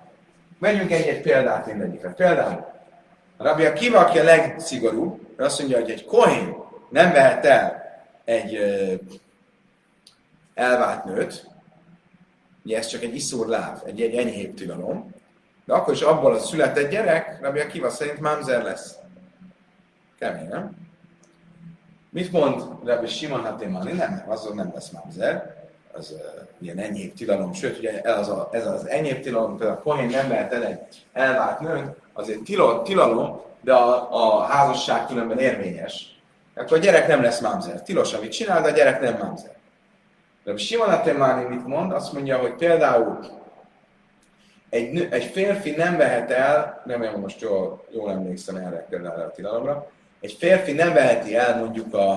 Vegyünk 0.59 0.91
egy-egy 0.91 1.21
példát 1.21 1.65
mindegyikre. 1.65 2.09
Például 2.09 2.65
a 3.37 3.43
Rabbi 3.43 3.65
Akiva, 3.65 3.99
aki 3.99 4.19
a 4.19 4.23
legszigorúbb, 4.23 5.19
azt 5.37 5.59
mondja, 5.59 5.79
hogy 5.79 5.89
egy 5.89 6.05
kohén 6.05 6.55
nem 6.89 7.11
vehet 7.11 7.45
el 7.45 7.83
egy 8.25 8.59
elvált 10.55 11.05
nőt, 11.05 11.49
ugye 12.65 12.77
ez 12.77 12.87
csak 12.87 13.03
egy 13.03 13.15
iszúr 13.15 13.47
láv, 13.47 13.81
egy, 13.85 14.01
egy 14.01 14.15
enyhébb 14.15 14.53
tilalom, 14.53 15.13
de 15.65 15.73
akkor 15.73 15.93
is 15.93 16.01
abból 16.01 16.33
a 16.33 16.39
született 16.39 16.89
gyerek, 16.89 17.37
Rabbi 17.41 17.59
Akiva 17.59 17.89
szerint 17.89 18.19
mámzer 18.19 18.63
lesz. 18.63 18.95
Kemény, 20.19 20.47
nem? 20.47 20.71
Mit 22.09 22.31
mond 22.31 22.63
Rabbi 22.83 23.07
Simon 23.07 23.41
Hatémani? 23.41 23.91
Nem, 23.91 24.23
azon 24.27 24.55
nem 24.55 24.71
lesz 24.73 24.89
mámzer, 24.89 25.55
az 25.93 26.11
uh, 26.11 26.19
ilyen 26.61 26.77
enyhébb 26.77 27.13
tilalom, 27.13 27.53
sőt, 27.53 27.77
ugye 27.77 28.01
ez 28.01 28.17
az, 28.17 28.29
a, 28.29 28.49
ez 28.51 28.67
az 28.67 28.87
enyhébb 28.87 29.21
tilalom, 29.21 29.57
például 29.57 29.77
a 29.77 29.81
kohén 29.81 30.09
nem 30.09 30.29
lehet 30.29 30.53
el 30.53 30.65
egy 30.65 30.79
elvált 31.13 31.59
nőt, 31.59 31.95
azért 32.13 32.41
tilo, 32.43 32.81
tilalom, 32.81 33.41
de 33.61 33.73
a, 33.73 34.07
a 34.11 34.43
házasság 34.43 35.05
különben 35.05 35.39
érvényes. 35.39 36.19
Akkor 36.55 36.77
a 36.77 36.81
gyerek 36.81 37.07
nem 37.07 37.21
lesz 37.21 37.39
mámzer. 37.39 37.81
Tilos, 37.81 38.13
amit 38.13 38.31
csinál, 38.31 38.61
de 38.61 38.67
a 38.67 38.71
gyerek 38.71 39.01
nem 39.01 39.17
mámzer. 39.17 39.54
De 40.45 40.57
Simon 40.57 40.89
Atemáni 40.89 41.55
mit 41.55 41.67
mond? 41.67 41.91
Azt 41.91 42.13
mondja, 42.13 42.37
hogy 42.37 42.53
például 42.53 43.19
egy, 44.69 44.91
nő, 44.91 45.07
egy 45.11 45.23
férfi 45.23 45.71
nem 45.71 45.97
vehet 45.97 46.31
el, 46.31 46.81
remélem 46.85 47.19
most 47.19 47.41
jól, 47.41 47.85
jól 47.89 48.11
emlékszem 48.11 48.55
erre 48.55 48.85
például 48.89 49.21
a 49.21 49.31
tilalomra, 49.31 49.91
egy 50.21 50.35
férfi 50.39 50.71
nem 50.71 50.93
veheti 50.93 51.35
el 51.35 51.57
mondjuk 51.57 51.93
a, 51.93 52.11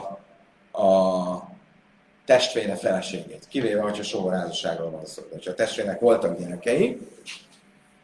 a 0.83 1.49
testvére 2.25 2.75
feleségét, 2.75 3.47
kivéve, 3.49 3.81
hogyha 3.81 4.03
sógorházasságról 4.03 4.91
van 4.91 5.07
szó. 5.07 5.23
Ha 5.31 5.51
a 5.51 5.55
testvérnek 5.55 6.01
voltak 6.01 6.39
gyerekei, 6.39 7.09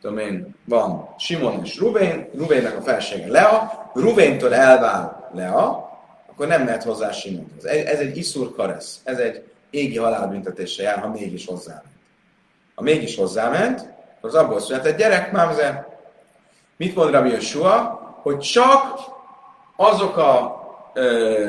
tudom 0.00 0.18
én, 0.18 0.54
van 0.64 1.14
Simon 1.18 1.60
és 1.64 1.78
Rubén, 1.78 2.28
Rubénnek 2.36 2.76
a 2.76 2.82
felesége 2.82 3.30
Lea, 3.30 3.90
Rubéntől 3.94 4.54
elvál 4.54 5.30
Lea, 5.34 5.92
akkor 6.26 6.46
nem 6.46 6.62
mehet 6.62 6.82
hozzá 6.82 7.10
Simonhoz. 7.10 7.64
Ez 7.64 7.98
egy 7.98 8.16
iszur 8.16 8.54
karesz, 8.54 9.00
ez 9.04 9.18
egy 9.18 9.44
égi 9.74 9.98
halálbüntetésre 9.98 10.82
jár, 10.82 10.98
ha 10.98 11.08
mégis 11.08 11.46
hozzáment. 11.46 11.92
Ha 12.74 12.82
mégis 12.82 13.16
hozzáment, 13.16 13.88
az 14.20 14.34
abból 14.34 14.60
született 14.60 14.98
gyerek, 14.98 15.32
Mamzer. 15.32 15.86
Mit 16.76 16.94
mond 16.94 17.10
Rabbi 17.10 17.30
Yeshua? 17.30 18.02
Hogy 18.22 18.38
csak 18.38 18.98
azok 19.76 20.16
a 20.16 20.62
ö, 20.94 21.48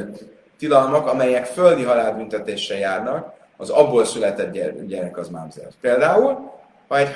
tilalmak, 0.58 1.08
amelyek 1.08 1.46
földi 1.46 1.84
halálbüntetésre 1.84 2.78
járnak, 2.78 3.34
az 3.58 3.70
abból 3.70 4.06
született 4.06 4.52
gyerek 4.88 5.18
az 5.18 5.30
Mamzer. 5.30 5.68
Például, 5.82 6.52
ha 6.88 6.98
egy, 6.98 7.12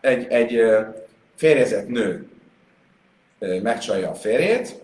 egy, 0.00 0.26
egy 0.26 0.60
férjezett 1.36 1.88
nő 1.88 2.30
megcsalja 3.62 4.10
a 4.10 4.14
férjét, 4.14 4.80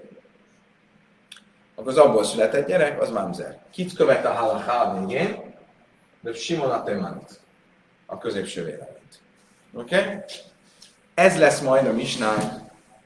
akkor 1.75 1.91
az 1.91 1.99
abból 1.99 2.25
született 2.25 2.67
gyerek, 2.67 3.01
az 3.01 3.11
mamzer. 3.11 3.59
Kit 3.71 3.93
követ 3.93 4.25
a 4.25 4.33
halachá 4.33 4.99
végén? 4.99 5.48
De 6.21 6.35
Simon 6.35 6.71
a 6.71 6.83
Temant, 6.83 7.41
a 8.07 8.19
középső 8.19 8.65
véleményt. 8.65 9.21
Oké? 9.73 9.99
Okay? 9.99 10.17
Ez 11.15 11.39
lesz 11.39 11.61
majd 11.61 11.87
a 11.87 11.93
misnánk 11.93 12.53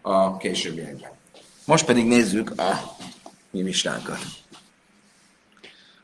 a 0.03 0.37
későbbiekben. 0.37 1.11
Most 1.65 1.85
pedig 1.85 2.07
nézzük 2.07 2.53
a 2.61 2.97
mi 3.51 3.63
misnánkat. 3.63 4.19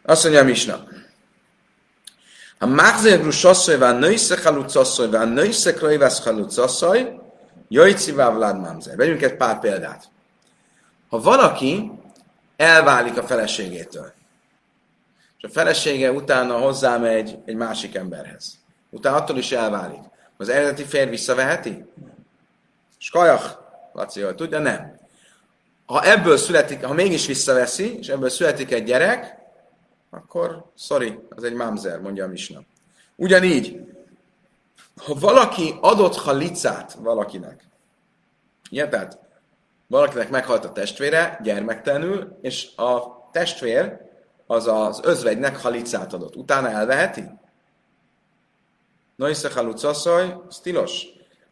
Azt 0.02 0.22
mondja 0.22 0.40
a 0.40 0.44
misna. 0.44 0.86
A 2.58 2.66
mágzérgrú 2.66 3.30
sasszony 3.30 3.78
van 3.78 3.96
nősze 3.96 4.42
halucasszony 4.42 5.10
van 5.10 5.28
nősze 5.28 5.72
krajvász 5.72 6.24
halucasszony, 6.24 7.20
jöjjcivá 7.68 8.30
vlád 8.30 8.60
mamzer. 8.60 8.96
Vegyünk 8.96 9.22
egy 9.22 9.36
pár 9.36 9.58
példát. 9.58 10.08
Ha 11.08 11.20
valaki 11.20 11.90
elválik 12.56 13.18
a 13.18 13.22
feleségétől. 13.22 14.12
És 15.38 15.44
a 15.44 15.48
felesége 15.48 16.12
utána 16.12 16.58
hozzámegy 16.58 17.38
egy 17.44 17.54
másik 17.54 17.94
emberhez. 17.94 18.58
Utána 18.90 19.16
attól 19.16 19.38
is 19.38 19.52
elválik. 19.52 20.00
Az 20.36 20.48
eredeti 20.48 20.84
férj 20.84 21.10
visszaveheti? 21.10 21.84
Skajach, 22.98 23.58
Laci, 23.92 24.20
hogy 24.20 24.34
tudja, 24.34 24.58
nem. 24.58 24.96
Ha 25.86 26.02
ebből 26.02 26.36
születik, 26.36 26.84
ha 26.84 26.94
mégis 26.94 27.26
visszaveszi, 27.26 27.98
és 27.98 28.08
ebből 28.08 28.28
születik 28.28 28.72
egy 28.72 28.84
gyerek, 28.84 29.38
akkor 30.10 30.64
sorry, 30.76 31.18
az 31.28 31.42
egy 31.42 31.52
mamzer, 31.52 32.00
mondja 32.00 32.24
a 32.24 32.28
misna. 32.28 32.60
Ugyanígy, 33.16 33.80
ha 34.96 35.14
valaki 35.14 35.74
adott 35.80 36.16
halicát 36.16 36.92
valakinek, 36.92 37.64
ilyen, 38.70 38.90
tehát 38.90 39.18
valakinek 39.86 40.30
meghalt 40.30 40.64
a 40.64 40.72
testvére, 40.72 41.38
gyermektelenül, 41.42 42.38
és 42.40 42.76
a 42.76 43.18
testvér 43.32 44.07
az 44.50 44.66
az 44.66 45.00
özvegynek 45.02 45.60
halicát 45.60 46.12
adott. 46.12 46.36
Utána 46.36 46.70
elveheti? 46.70 47.24
Noisze 49.16 49.50
halucaszaj, 49.54 50.36
ez 50.48 50.58
tilos. 50.58 51.02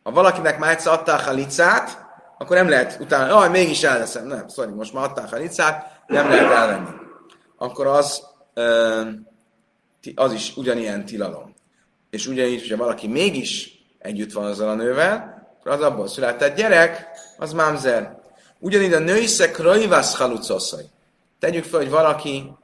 Ha 0.02 0.10
valakinek 0.10 0.58
már 0.58 0.70
egyszer 0.70 0.92
adta 0.92 1.12
a 1.12 1.22
halicát, 1.22 2.04
akkor 2.38 2.56
nem 2.56 2.68
lehet 2.68 3.00
utána, 3.00 3.26
jaj, 3.26 3.48
mégis 3.48 3.82
elveszem. 3.82 4.26
Nem, 4.26 4.48
szóval 4.48 4.74
most 4.74 4.92
már 4.92 5.04
adta 5.04 5.22
a 5.22 5.28
halicát, 5.28 6.02
nem 6.06 6.28
lehet 6.28 6.52
elvenni. 6.52 6.88
Akkor 7.56 7.86
az, 7.86 8.22
az 10.14 10.32
is 10.32 10.56
ugyanilyen 10.56 11.04
tilalom. 11.04 11.54
És 12.10 12.26
ugyanígy, 12.26 12.60
hogyha 12.60 12.76
valaki 12.76 13.06
mégis 13.06 13.70
együtt 13.98 14.32
van 14.32 14.44
azzal 14.44 14.68
a 14.68 14.74
nővel, 14.74 15.46
akkor 15.58 15.72
az 15.72 15.80
abból 15.80 16.08
született 16.08 16.56
gyerek, 16.56 17.06
az 17.38 17.52
mámzer. 17.52 18.20
Ugyanígy 18.58 18.92
a 18.92 18.98
női 18.98 19.26
rajvász 19.58 20.16
halucoszai. 20.16 20.84
Tegyük 21.38 21.64
fel, 21.64 21.80
hogy 21.80 21.90
valaki 21.90 22.56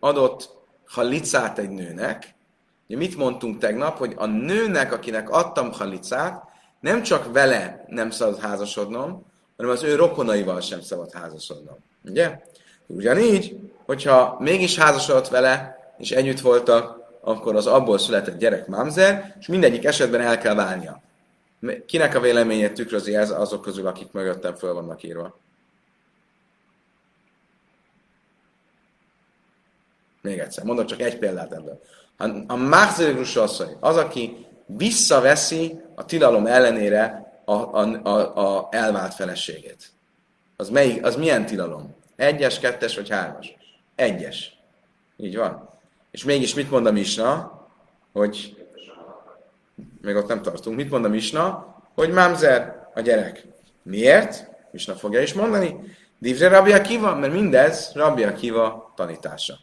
adott 0.00 0.50
halicát 0.86 1.58
egy 1.58 1.70
nőnek. 1.70 2.34
Ugye 2.88 2.96
mit 2.96 3.16
mondtunk 3.16 3.58
tegnap, 3.58 3.98
hogy 3.98 4.12
a 4.16 4.26
nőnek, 4.26 4.92
akinek 4.92 5.30
adtam 5.30 5.72
halicát, 5.72 6.42
nem 6.80 7.02
csak 7.02 7.32
vele 7.32 7.84
nem 7.88 8.10
szabad 8.10 8.40
házasodnom, 8.40 9.26
hanem 9.56 9.72
az 9.72 9.82
ő 9.82 9.94
rokonaival 9.94 10.60
sem 10.60 10.80
szabad 10.80 11.12
házasodnom. 11.12 11.76
Ugye? 12.04 12.40
Ugyanígy, 12.86 13.58
hogyha 13.86 14.36
mégis 14.38 14.78
házasodott 14.78 15.28
vele, 15.28 15.78
és 15.98 16.10
együtt 16.10 16.40
voltak, 16.40 17.02
akkor 17.20 17.56
az 17.56 17.66
abból 17.66 17.98
született 17.98 18.38
gyerek 18.38 18.66
mamzer, 18.66 19.36
és 19.40 19.46
mindegyik 19.46 19.84
esetben 19.84 20.20
el 20.20 20.38
kell 20.38 20.54
válnia. 20.54 21.02
Kinek 21.86 22.14
a 22.14 22.20
véleményét 22.20 22.72
tükrözi 22.72 23.16
ez 23.16 23.30
azok 23.30 23.62
közül, 23.62 23.86
akik 23.86 24.12
mögöttem 24.12 24.54
föl 24.54 24.74
vannak 24.74 25.02
írva? 25.02 25.38
Még 30.24 30.38
egyszer, 30.38 30.64
mondok 30.64 30.86
csak 30.86 31.00
egy 31.00 31.18
példát 31.18 31.52
ebből. 31.52 31.80
A, 32.16 32.28
a 32.46 32.56
Machzerikus 32.56 33.36
asszony, 33.36 33.76
az, 33.80 33.96
aki 33.96 34.46
visszaveszi 34.66 35.80
a 35.94 36.04
tilalom 36.04 36.46
ellenére 36.46 37.32
a, 37.44 37.52
a, 37.52 38.00
a, 38.02 38.36
a 38.36 38.68
elvált 38.70 39.14
feleségét. 39.14 39.92
Az, 40.56 40.68
melyik, 40.68 41.04
az 41.04 41.16
milyen 41.16 41.46
tilalom? 41.46 41.94
Egyes, 42.16 42.58
kettes 42.58 42.94
vagy 42.96 43.08
hármas? 43.08 43.56
Egyes. 43.94 44.58
Így 45.16 45.36
van. 45.36 45.68
És 46.10 46.24
mégis 46.24 46.54
mit 46.54 46.70
mond 46.70 46.86
a 46.86 46.92
Misna? 46.92 47.60
Hogy 48.12 48.64
még 50.00 50.16
ott 50.16 50.28
nem 50.28 50.42
tartunk. 50.42 50.76
Mit 50.76 50.90
mond 50.90 51.04
a 51.04 51.08
Misna? 51.08 51.74
Hogy 51.94 52.10
Mamzer 52.10 52.88
a 52.94 53.00
gyerek. 53.00 53.46
Miért? 53.82 54.50
Misna 54.70 54.94
fogja 54.94 55.20
is 55.20 55.32
mondani. 55.32 55.96
Divre 56.18 56.48
Rabbi 56.48 56.72
Akiva, 56.72 57.14
mert 57.14 57.32
mindez 57.32 57.90
Rabbi 57.94 58.22
Akiva 58.24 58.92
tanítása. 58.96 59.58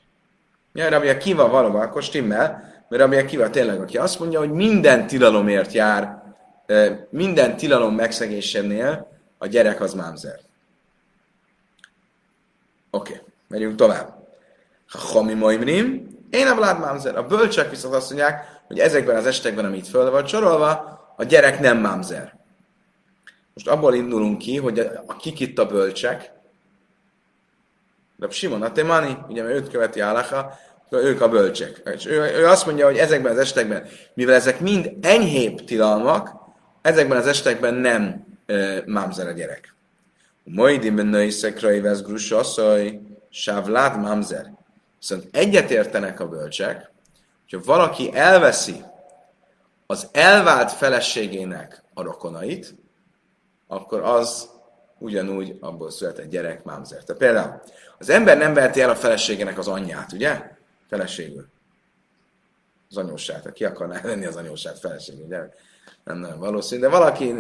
Ja, 0.74 0.90
Rabbi 0.90 1.10
Akiva 1.10 1.50
valóban, 1.50 1.82
akkor 1.82 2.04
stimmel, 2.04 2.72
mert 2.90 3.02
Rabbi 3.02 3.16
Akiva 3.16 3.50
tényleg, 3.50 3.82
aki 3.82 3.98
azt 3.98 4.20
mondja, 4.20 4.40
hogy 4.40 4.52
minden 4.52 5.08
tilalomért 5.08 5.72
jár, 5.72 6.24
minden 7.10 7.58
tilalom 7.58 7.96
megszegésénél 7.96 9.08
a 9.38 9.48
gyerek 9.48 9.82
az 9.82 9.94
Mamzer. 9.94 10.40
Oké, 12.92 13.12
okay, 13.12 13.26
megyünk 13.48 13.76
tovább. 13.76 14.14
Ha 14.88 15.00
Hami 15.00 15.34
Moimrim, 15.34 16.08
én 16.30 16.48
a 16.48 16.56
Vlad 16.56 16.80
Mamzer. 16.80 17.18
A 17.18 17.26
bölcsek 17.26 17.70
viszont 17.70 17.94
azt 17.94 18.10
mondják, 18.10 18.62
hogy 18.68 18.80
ezekben 18.80 19.16
az 19.16 19.26
estekben, 19.26 19.66
amit 19.66 19.88
föl 19.88 20.12
van 20.12 20.28
sorolva, 20.28 21.00
a 21.18 21.24
gyerek 21.24 21.60
nem 21.60 21.80
mamzer. 21.80 22.40
Most 23.54 23.68
abból 23.68 23.94
indulunk 23.94 24.38
ki, 24.38 24.58
hogy 24.58 24.80
a, 24.80 25.04
a 25.06 25.16
kik 25.16 25.40
itt 25.40 25.60
a 25.60 25.66
bölcsek, 25.66 26.32
de 28.22 28.30
Simon 28.30 28.62
Atemani, 28.62 29.18
ugye 29.28 29.44
mert 29.44 29.56
őt 29.56 29.70
követi 29.70 30.00
Álaha, 30.00 30.60
ők 30.90 31.22
a 31.22 31.30
bölcsek. 31.30 31.82
És 31.96 32.06
ő, 32.06 32.22
ő 32.22 32.48
azt 32.48 32.66
mondja, 32.66 32.86
hogy 32.86 32.98
ezekben 32.98 33.32
az 33.32 33.38
estekben, 33.38 33.88
mivel 34.14 34.36
ezek 34.36 34.60
mind 34.60 34.92
enyhébb 35.02 35.64
tilalmak, 35.64 36.30
ezekben 36.82 37.18
az 37.18 37.28
estekben 37.28 37.74
nem 37.74 38.26
e, 38.46 38.84
mamzer 38.86 39.28
a 39.28 39.32
gyerek. 39.32 39.76
Moidimben 40.44 41.06
nőiszekrai 41.06 41.80
vesz 41.80 42.02
grusasszaj, 42.02 43.00
sávlád 43.30 44.00
mamzer. 44.00 44.52
Viszont 45.00 45.28
egyetértenek 45.32 46.20
a 46.20 46.28
bölcsek, 46.28 46.92
hogyha 47.50 47.66
valaki 47.66 48.10
elveszi 48.14 48.84
az 49.88 50.08
elvált 50.12 50.72
feleségének 50.72 51.84
a 51.94 52.02
rokonait, 52.02 52.76
akkor 53.68 54.02
az 54.02 54.50
ugyanúgy 54.98 55.58
abból 55.60 55.92
született 55.92 56.30
gyerek 56.30 56.64
mámzer. 56.64 57.04
Tehát 57.04 57.22
például 57.22 57.62
az 58.02 58.10
ember 58.10 58.38
nem 58.38 58.54
veheti 58.54 58.82
el 58.82 58.90
a 58.90 58.96
feleségének 58.96 59.58
az 59.58 59.68
anyját, 59.68 60.12
ugye? 60.12 60.42
Feleségül. 60.90 61.46
Az 62.90 62.98
anyósát. 62.98 63.54
Ki 63.54 63.66
akarná 63.66 64.02
venni 64.02 64.26
az 64.26 64.36
anyósát 64.36 64.80
feleségül, 64.80 65.26
ugye? 65.26 65.40
Nem, 66.04 66.18
nem 66.18 66.40
valószínű. 66.40 66.82
De 66.82 66.90
valaki 66.90 67.34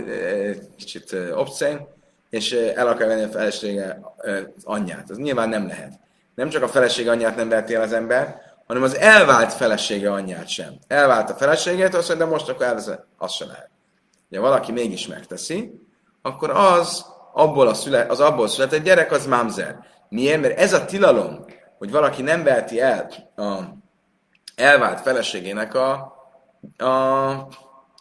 kicsit 0.78 1.16
obszén, 1.34 1.88
és 2.30 2.52
el 2.52 2.88
akar 2.88 3.08
venni 3.08 3.24
a 3.24 3.30
felesége 3.30 4.00
az 4.18 4.64
anyját. 4.64 5.10
Az 5.10 5.18
nyilván 5.18 5.50
nem 5.50 5.68
lehet. 5.68 6.00
Nem 6.36 6.50
csak 6.50 6.64
a 6.64 6.68
felesége 6.68 7.12
anyját 7.12 7.36
nem 7.36 7.50
veheti 7.50 7.76
el 7.76 7.82
az 7.82 7.94
ember, 7.94 8.42
hanem 8.68 8.84
az 8.84 8.96
elvált 8.96 9.54
felesége 9.54 10.12
anyját 10.12 10.48
sem. 10.48 10.74
Elvált 10.88 11.30
a 11.30 11.36
feleségét, 11.36 11.96
azt 11.96 12.08
mondja, 12.08 12.26
de 12.26 12.32
most 12.32 12.50
akkor 12.50 12.66
elveszem, 12.66 13.06
az 13.18 13.32
sem 13.32 13.48
lehet. 13.48 13.70
Ha 14.36 14.42
valaki 14.42 14.72
mégis 14.72 15.08
megteszi, 15.08 15.82
akkor 16.22 16.50
az 16.50 17.06
abból, 17.34 17.68
a 17.68 17.74
szület, 17.74 18.10
az 18.10 18.20
abból 18.20 18.48
született 18.48 18.84
gyerek 18.84 19.12
az 19.12 19.26
mamzer. 19.26 19.90
Miért? 20.12 20.42
Mert 20.42 20.60
ez 20.60 20.74
a 20.74 20.86
tilalom, 20.86 21.46
hogy 21.78 21.92
valaki 21.92 22.22
nem 22.22 22.44
veheti 22.44 22.80
el 22.80 23.08
a 23.36 23.60
elvált 24.56 25.02
feleségének 25.02 25.74
a, 25.74 25.92
a 26.78 27.48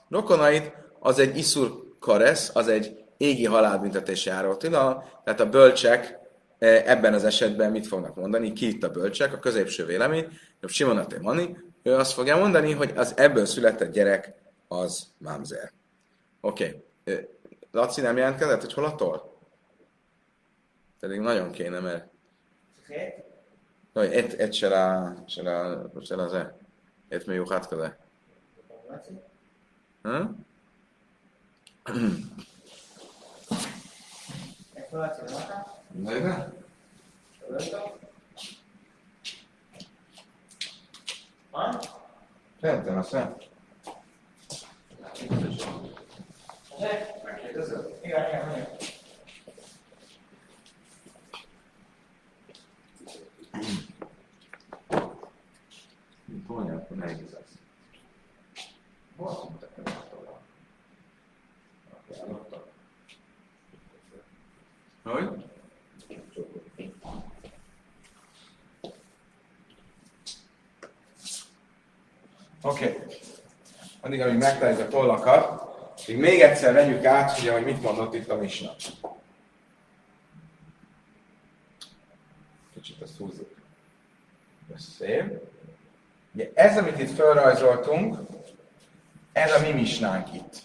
rokonait, 0.08 0.72
az 0.98 1.18
egy 1.18 1.36
iszur 1.36 1.70
karesz, 2.00 2.50
az 2.54 2.68
egy 2.68 3.04
égi 3.16 3.46
halálbüntetés 3.46 4.26
járó 4.26 4.54
tilalom, 4.54 5.02
tehát 5.24 5.40
a 5.40 5.48
bölcsek 5.48 6.18
e, 6.58 6.82
ebben 6.86 7.14
az 7.14 7.24
esetben 7.24 7.70
mit 7.70 7.86
fognak 7.86 8.14
mondani? 8.14 8.52
Ki 8.52 8.68
itt 8.68 8.84
a 8.84 8.90
bölcsek? 8.90 9.32
A 9.32 9.38
középső 9.38 9.86
vélemény, 9.86 10.26
jobb 10.60 10.70
Simon 10.70 11.06
Mani, 11.20 11.56
ő 11.82 11.94
azt 11.94 12.12
fogja 12.12 12.36
mondani, 12.36 12.72
hogy 12.72 12.92
az 12.96 13.12
ebből 13.16 13.46
született 13.46 13.92
gyerek 13.92 14.34
az 14.68 15.06
mámzer. 15.18 15.72
Oké. 16.40 16.82
Okay. 17.04 17.28
Laci 17.72 18.00
nem 18.00 18.16
jelentkezett, 18.16 18.60
hogy 18.60 18.72
hol 18.72 18.84
a 18.84 18.94
toll? 18.94 19.29
Pedig 21.00 21.20
nagyon 21.20 21.50
kéne, 21.50 21.80
mert... 21.80 22.08
No, 23.92 24.02
et, 24.02 24.32
et 24.32 24.52
c'era, 24.52 25.14
c'era, 25.26 25.82
c'era 26.02 26.28
se. 26.28 26.54
Et 27.08 27.26
miuchat 27.26 27.66
kade. 27.66 27.98
Hm? 30.02 30.24
Növe? 35.90 36.52
Szerintem 42.60 42.98
a 42.98 43.02
szem. 43.02 43.36
Megkérdezed? 47.24 47.98
Igen, 48.02 48.66
Mondja, 56.30 56.74
akkor 56.74 56.96
nehéz 56.96 57.32
lesz. 57.32 57.58
Azt 59.16 59.44
mondta, 59.44 59.68
hogy 59.74 59.84
nem 59.84 59.94
tudom. 60.10 60.38
Hogy? 65.02 65.44
Oké. 72.62 72.84
Okay. 72.84 73.06
Addig, 74.00 74.20
amíg 74.20 74.38
megtaláljuk 74.38 74.80
a 74.80 74.88
tollakat, 74.88 75.68
még, 76.06 76.18
még 76.18 76.40
egyszer 76.40 76.72
vegyük 76.72 77.04
át, 77.04 77.38
ugye, 77.38 77.52
hogy 77.52 77.64
mit 77.64 77.82
mondott 77.82 78.14
itt 78.14 78.28
a 78.28 78.36
Misna. 78.36 78.74
Kicsit 82.74 83.02
ezt 83.02 83.16
húzzuk. 83.16 83.54
Szép. 84.76 85.48
Ugye 86.34 86.50
ez, 86.54 86.76
amit 86.76 86.98
itt 86.98 87.14
felrajzoltunk, 87.14 88.16
ez 89.32 89.52
a 89.52 89.60
mi 89.60 89.72
misnánk 89.72 90.34
itt. 90.34 90.56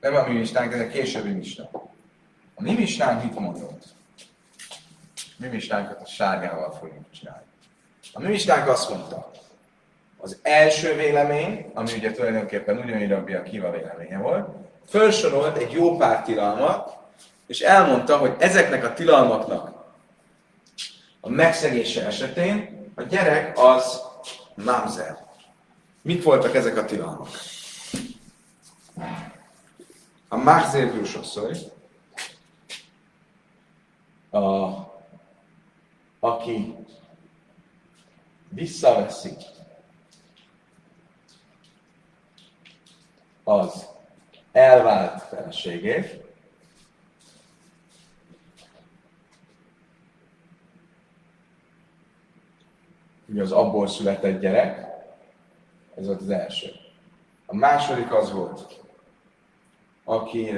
Nem 0.00 0.14
a 0.14 0.26
mi 0.26 0.34
misnánk, 0.34 0.72
ez 0.72 0.80
a 0.80 0.86
későbbi 0.86 1.30
misna. 1.30 1.68
A 2.54 2.62
mi 2.62 2.74
misnánk 2.74 3.22
mit 3.22 3.38
mondott? 3.38 3.84
Mi 5.36 5.46
misnánkat 5.46 6.00
a 6.02 6.06
sárgával 6.06 6.72
fogjuk 6.72 7.10
csinálni. 7.10 7.44
A 8.12 8.20
mi 8.20 8.26
misnánk 8.28 8.68
azt 8.68 8.90
mondta, 8.90 9.30
az 10.16 10.38
első 10.42 10.94
vélemény, 10.94 11.70
ami 11.74 11.92
ugye 11.92 12.12
tulajdonképpen 12.12 12.78
ugyanúgy 12.78 13.32
a 13.32 13.42
Kiva 13.42 13.70
véleménye 13.70 14.18
volt, 14.18 14.48
felsorolt 14.86 15.56
egy 15.56 15.72
jó 15.72 15.96
pár 15.96 16.22
tilalmat, 16.22 16.96
és 17.46 17.60
elmondta, 17.60 18.16
hogy 18.16 18.34
ezeknek 18.38 18.84
a 18.84 18.92
tilalmaknak 18.92 19.78
a 21.20 21.28
megszegése 21.28 22.06
esetén 22.06 22.86
a 22.94 23.02
gyerek 23.02 23.58
az 23.58 24.00
mamzer. 24.64 25.26
Mit 26.02 26.22
voltak 26.22 26.54
ezek 26.54 26.76
a 26.76 26.84
tilalmak? 26.84 27.28
A 30.28 30.36
mamzer 30.36 30.92
bűsosszony, 30.92 31.56
a, 34.30 34.38
aki 36.20 36.74
visszaveszi 38.48 39.36
az 43.44 43.86
elvált 44.52 45.22
feleségét, 45.22 46.27
ugye 53.28 53.42
az 53.42 53.52
abból 53.52 53.86
született 53.86 54.40
gyerek, 54.40 54.86
ez 55.94 56.06
volt 56.06 56.20
az 56.20 56.30
első. 56.30 56.68
A 57.46 57.54
második 57.54 58.12
az 58.12 58.32
volt, 58.32 58.80
aki 60.04 60.50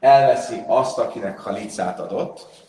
elveszi 0.00 0.62
azt, 0.66 0.98
akinek 0.98 1.38
halicát 1.38 2.00
adott, 2.00 2.66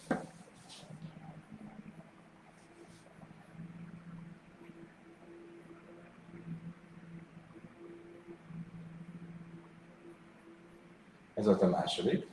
Ez 11.40 11.46
volt 11.46 11.62
a 11.62 11.68
második. 11.68 12.28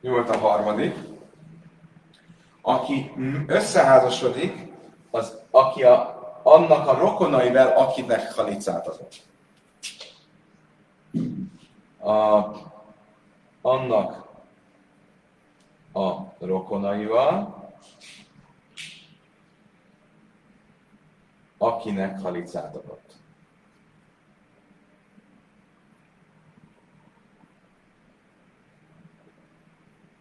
Mi 0.00 0.08
volt 0.08 0.28
a 0.30 0.38
harmadik? 0.38 0.96
Aki 2.60 3.12
összeházasodik, 3.46 4.67
az 5.10 5.38
aki 5.50 5.82
a, 5.82 6.18
annak 6.42 6.88
a 6.88 6.98
rokonaival, 6.98 7.68
akinek 7.68 8.32
halicát 8.32 8.86
adott. 8.86 9.26
A, 12.00 12.46
annak 13.60 14.26
a 15.92 16.34
rokonaival, 16.38 17.56
akinek 21.58 22.20
halicát 22.20 22.76
adott. 22.76 23.16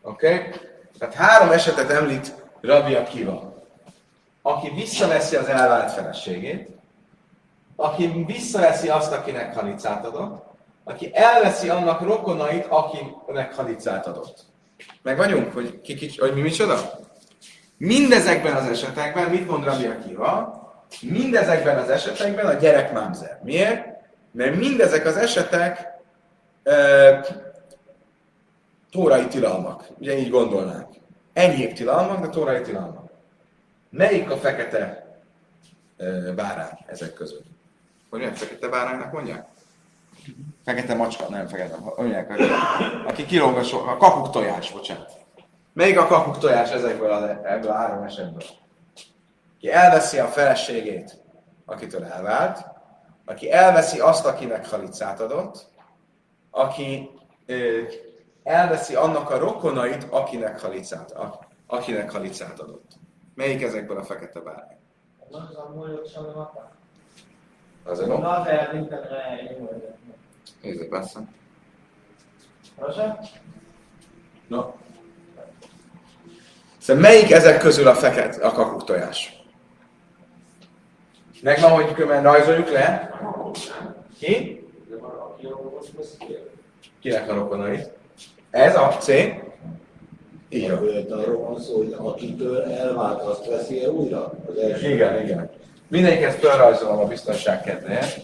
Oké? 0.01 0.33
Okay? 0.33 0.51
Tehát 0.97 1.13
három 1.13 1.51
esetet 1.51 1.89
említ 1.89 2.45
Rabbi 2.61 2.95
Akiva. 2.95 3.56
Aki 4.47 4.69
visszaveszi 4.75 5.35
az 5.35 5.47
elvált 5.47 5.91
feleségét, 5.91 6.69
aki 7.75 8.23
visszaveszi 8.27 8.89
azt, 8.89 9.13
akinek 9.13 9.55
halicát 9.55 10.05
adott, 10.05 10.45
aki 10.83 11.09
elveszi 11.13 11.69
annak 11.69 12.01
rokonait, 12.01 12.65
akinek 12.65 13.55
halicát 13.55 14.07
adott. 14.07 14.39
Meg 15.01 15.17
vagyunk, 15.17 15.53
hogy, 15.53 15.81
ki, 15.81 15.95
ki, 15.95 16.17
hogy 16.17 16.33
mi 16.33 16.41
micsoda? 16.41 16.77
Mindezekben 17.77 18.55
az 18.55 18.69
esetekben, 18.69 19.29
mit 19.29 19.47
mond 19.49 19.63
Rabbi 19.63 19.85
Akiva? 19.85 20.61
Mindezekben 21.01 21.77
az 21.77 21.89
esetekben 21.89 22.45
a 22.45 22.53
gyerek 22.53 22.93
mámzer. 22.93 23.39
Miért? 23.43 23.85
Mert 24.31 24.55
mindezek 24.55 25.05
az 25.05 25.17
esetek 25.17 25.87
tórai 28.91 29.27
tilalmak. 29.27 29.87
Ugye 29.99 30.17
így 30.17 30.29
gondolnánk. 30.29 30.89
Enyhébb 31.33 31.73
tilalmak, 31.73 32.21
de 32.21 32.27
tórai 32.27 32.61
tilalmak. 32.61 33.06
Melyik 33.89 34.31
a 34.31 34.37
fekete 34.37 35.07
bárány 36.35 36.77
ezek 36.85 37.13
között? 37.13 37.45
Hogy 38.09 38.19
milyen 38.19 38.33
fekete 38.33 38.67
báránynak 38.67 39.11
mondják? 39.11 39.47
Fekete 40.65 40.95
macska, 40.95 41.29
nem 41.29 41.47
fekete, 41.47 41.77
mondják, 41.95 42.33
aki 43.07 43.25
kilóg 43.25 43.57
a, 43.57 43.63
so, 43.63 43.77
a 43.77 43.97
kakuk 43.97 44.29
tojás, 44.29 44.71
bocsánat. 44.71 45.11
Melyik 45.73 45.99
a 45.99 46.07
kakuk 46.07 46.37
tojás 46.37 46.71
ezekből 46.71 47.11
a, 47.11 47.47
ebből 47.53 47.71
a 47.71 47.75
három 47.75 48.03
esetből? 48.03 48.43
Ki 49.59 49.71
elveszi 49.71 50.19
a 50.19 50.27
feleségét, 50.27 51.21
akitől 51.65 52.05
elvált, 52.05 52.65
aki 53.25 53.51
elveszi 53.51 53.99
azt, 53.99 54.25
akinek 54.25 54.69
halicát 54.69 55.19
adott, 55.19 55.67
aki 56.51 57.09
elveszi 58.43 58.95
annak 58.95 59.29
a 59.29 59.37
rokonait, 59.37 60.07
akinek 60.09 60.61
halicát, 60.61 61.15
akinek 61.67 62.11
halicát 62.11 62.59
adott. 62.59 62.91
Melyik 63.37 63.61
ezekből 63.61 63.97
a 63.97 64.03
fekete 64.03 64.39
bárány? 64.39 64.77
Az 67.83 67.99
a 67.99 68.05
no? 68.05 68.19
Nézzük 70.61 70.89
persze. 70.89 71.19
No. 74.47 74.73
Szóval 76.77 77.01
melyik 77.01 77.31
ezek 77.31 77.59
közül 77.59 77.87
a 77.87 77.95
fekete, 77.95 78.47
a 78.47 78.51
kakuk 78.51 78.83
tojás? 78.83 79.43
Megvan, 81.41 81.71
hogy 81.71 81.93
különben 81.93 82.23
rajzoljuk 82.23 82.69
le? 82.69 83.19
Ki? 84.19 84.65
Kinek 86.99 87.29
a 87.29 87.33
rokonait? 87.33 87.91
Ez 88.49 88.75
a 88.75 88.87
C. 88.87 89.07
Igen. 90.49 90.77
Arról 91.11 91.37
van 91.41 91.59
szó, 91.61 91.77
hogy 91.77 91.95
akitől 91.97 92.61
elvált, 92.61 93.21
azt 93.21 93.45
veszi 93.47 93.83
-e 93.83 93.89
újra? 93.91 94.33
Az 94.49 94.57
első. 94.57 94.89
Igen, 94.89 95.23
igen. 95.23 95.49
Mindenkiket 95.87 96.33
felrajzolom 96.33 96.97
a 96.99 97.05
biztonság 97.07 97.61
kedvéért. 97.61 98.19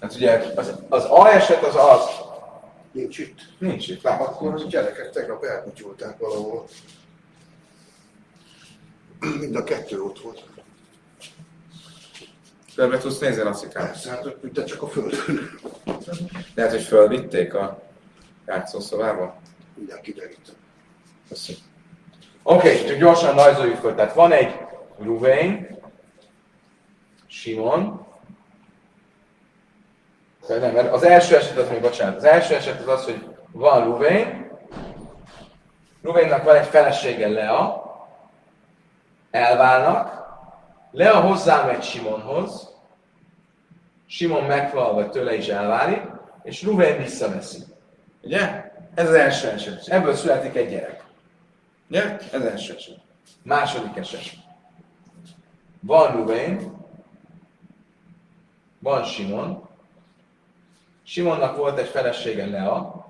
Hát 0.00 0.14
ugye 0.14 0.52
az, 0.56 0.72
az 0.88 1.04
A 1.04 1.28
eset 1.32 1.62
az 1.64 1.74
az, 1.76 2.24
Nincs 2.92 3.18
itt. 3.18 3.38
nincs 3.58 3.88
itt, 3.88 4.04
Akkor 4.04 4.26
látható. 4.26 4.64
a 4.66 4.68
gyerekek 4.68 5.10
tegnap 5.10 5.44
elkutyulták 5.44 6.18
valahol. 6.18 6.66
Mind 9.40 9.56
a 9.56 9.64
kettő 9.64 10.02
ott 10.02 10.20
volt. 10.20 10.44
Körbe 12.76 12.98
tudsz 12.98 13.18
nézni, 13.18 13.42
Lasszikám? 13.42 13.86
Persze, 13.86 14.10
hát 14.10 14.52
de 14.52 14.64
csak 14.64 14.82
a 14.82 14.88
földön. 14.88 15.58
Lehet, 16.54 16.72
hogy 16.72 16.82
fölvitték 16.82 17.54
a 17.54 17.82
játszószobába? 18.46 19.36
Mindjárt 19.74 20.00
kiderítem. 20.00 20.54
Köszönöm. 21.28 21.60
Oké, 22.42 22.72
okay, 22.72 22.84
csak 22.84 22.98
gyorsan 22.98 23.34
rajzoljuk 23.34 23.76
föl. 23.76 23.94
Tehát 23.94 24.14
van 24.14 24.32
egy 24.32 24.56
Ruvén, 24.98 25.78
Simon, 27.26 28.06
de 30.46 30.58
nem, 30.58 30.72
mert 30.72 30.92
az 30.92 31.02
első 31.02 31.36
eset 31.36 31.56
az 31.56 31.68
még, 31.68 31.80
bocsánat, 31.80 32.16
az 32.16 32.24
első 32.24 32.54
eset 32.54 32.80
az 32.80 32.88
az, 32.88 33.04
hogy 33.04 33.26
van 33.52 33.84
Ruvén, 33.84 34.50
Ruvénnak 36.02 36.44
van 36.44 36.56
egy 36.56 36.66
felesége 36.66 37.28
Lea, 37.28 37.84
elválnak, 39.30 40.25
Lea 40.90 41.20
hozzámegy 41.20 41.82
Simonhoz, 41.82 42.74
Simon 44.06 44.46
vagy 44.72 45.10
tőle 45.10 45.34
is 45.34 45.48
elválik, 45.48 46.02
és 46.42 46.62
Ruvén 46.62 46.96
visszaveszi. 46.96 47.58
Ugye? 48.22 48.72
Ez 48.94 49.08
az 49.08 49.14
első 49.14 49.48
eset. 49.48 49.86
Ebből 49.88 50.14
születik 50.14 50.54
egy 50.54 50.70
gyerek. 50.70 51.04
Ugye? 51.90 52.16
Ez 52.32 52.40
első 52.40 52.74
eset. 52.74 52.98
Második 53.42 53.96
eset. 53.96 54.22
Van 55.80 56.12
Ruvén, 56.12 56.76
van 58.78 59.04
Simon, 59.04 59.68
Simonnak 61.02 61.56
volt 61.56 61.78
egy 61.78 61.88
felesége 61.88 62.46
Lea, 62.46 63.06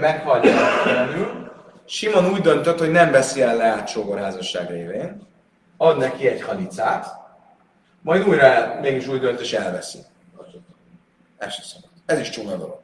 meghal 0.00 0.40
gyerektelenül, 0.40 1.50
Simon 1.84 2.30
úgy 2.30 2.40
döntött, 2.40 2.78
hogy 2.78 2.90
nem 2.90 3.10
veszi 3.10 3.42
el 3.42 3.56
Leát 3.56 3.88
sógorházasság 3.88 4.70
révén, 4.70 5.26
ad 5.76 5.98
neki 5.98 6.28
egy 6.28 6.42
halicát, 6.42 7.06
majd 8.00 8.28
újra 8.28 8.42
el, 8.44 8.80
mégis 8.80 9.06
úgy 9.06 9.20
dönt, 9.20 9.40
és 9.40 9.52
elveszi. 9.52 9.98
Ez 11.38 11.52
sem 11.52 11.64
szabad. 11.64 11.90
Ez 12.06 12.18
is 12.18 12.28
csúnya 12.30 12.56
dolog. 12.56 12.80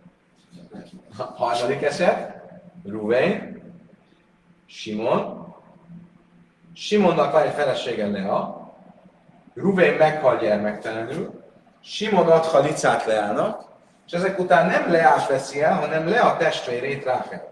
Ha- 1.16 1.34
Harmadik 1.36 1.82
eset, 1.82 2.40
Ruvén, 2.84 3.62
Simon, 4.66 5.55
Simonnak 6.74 7.32
van 7.32 7.43
egy 7.43 7.53
felesége 7.55 8.07
Lea, 8.07 8.72
Ruvén 9.55 9.95
meghal 9.95 10.38
gyermektelenül, 10.38 11.43
Simon 11.80 12.28
ad 12.28 12.45
halicát 12.45 13.05
Leának, 13.05 13.64
és 14.07 14.12
ezek 14.12 14.38
után 14.38 14.66
nem 14.66 14.90
Leát 14.90 15.28
veszi 15.28 15.62
el, 15.62 15.74
hanem 15.74 16.09
Lea 16.09 16.36
testvérét 16.36 17.05
Ráfelt. 17.05 17.51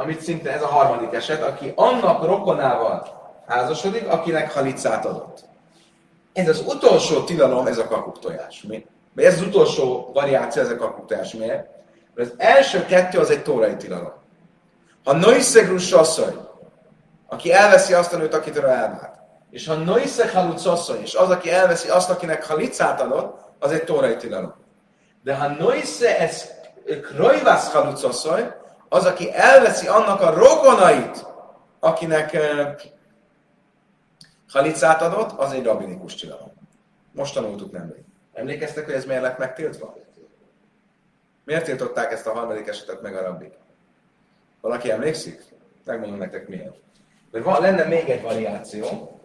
Amit 0.00 0.20
szinte 0.20 0.52
ez 0.52 0.62
a 0.62 0.66
harmadik 0.66 1.12
eset, 1.12 1.42
aki 1.42 1.72
annak 1.74 2.24
rokonával 2.24 3.08
házasodik, 3.46 4.08
akinek 4.08 4.52
halicát 4.52 5.06
adott. 5.06 5.44
Ez 6.32 6.48
az 6.48 6.62
utolsó 6.66 7.24
tilalom, 7.24 7.66
ez 7.66 7.78
a 7.78 7.86
kakuktojás. 7.86 8.62
Mi? 8.62 8.86
Ez 9.16 9.34
az 9.34 9.46
utolsó 9.46 10.10
variáció, 10.12 10.62
ez 10.62 10.70
a 10.70 10.76
kakuktojás. 10.76 11.32
Miért? 11.32 11.68
Mert 12.14 12.30
az 12.30 12.34
első 12.36 12.84
kettő 12.84 13.18
az 13.18 13.30
egy 13.30 13.42
tórai 13.42 13.76
tilalom. 13.76 14.12
Ha 15.04 15.12
Noisegrus 15.12 15.92
asszony, 15.92 16.38
aki 17.26 17.52
elveszi 17.52 17.94
azt 17.94 18.12
a 18.12 18.16
nőt, 18.16 18.34
akitől 18.34 18.66
elvált, 18.66 19.18
és 19.50 19.66
ha 19.66 19.74
Noise 19.74 20.30
haluc 20.30 20.66
asszony, 20.66 21.00
és 21.02 21.14
az, 21.14 21.30
aki 21.30 21.50
elveszi 21.50 21.88
azt, 21.88 22.10
akinek 22.10 22.46
halicát 22.46 23.00
adott, 23.00 23.38
az 23.58 23.70
egy 23.70 23.84
tórai 23.84 24.16
tilalom. 24.16 24.54
De 25.22 25.34
ha 25.34 25.48
Noise 25.48 26.18
ez 26.18 26.50
Krojvász 27.02 27.72
haluc 27.72 28.02
asszony, 28.02 28.52
az, 28.88 29.04
aki 29.04 29.32
elveszi 29.32 29.86
annak 29.86 30.20
a 30.20 30.30
rokonait, 30.30 31.26
akinek 31.78 32.36
halicát 34.48 35.02
adott, 35.02 35.38
az 35.38 35.52
egy 35.52 35.64
rabinikus 35.64 36.14
tilalom. 36.14 36.52
Most 37.12 37.34
tanultuk 37.34 37.72
nemrég. 37.72 38.02
Emlékeztek, 38.32 38.84
hogy 38.84 38.94
ez 38.94 39.04
miért 39.04 39.22
lett 39.22 39.38
megtiltva? 39.38 39.96
Miért 41.44 41.64
tiltották 41.64 42.12
ezt 42.12 42.26
a 42.26 42.32
harmadik 42.32 42.66
esetet 42.66 43.02
meg 43.02 43.16
a 43.16 43.22
rabbik? 43.22 43.52
Valaki 44.60 44.90
emlékszik? 44.90 45.44
Megmondom 45.84 46.18
nektek 46.18 46.48
miért. 46.48 46.76
Mert 47.30 47.44
van, 47.44 47.60
lenne 47.60 47.84
még 47.84 48.08
egy 48.08 48.22
variáció, 48.22 49.20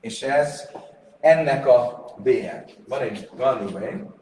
és 0.00 0.22
ez 0.22 0.70
ennek 1.20 1.66
a 1.66 2.04
BL. 2.16 2.72
Van 2.88 3.00
egy, 3.00 3.30
van 3.36 3.58
Ruben, 3.58 4.13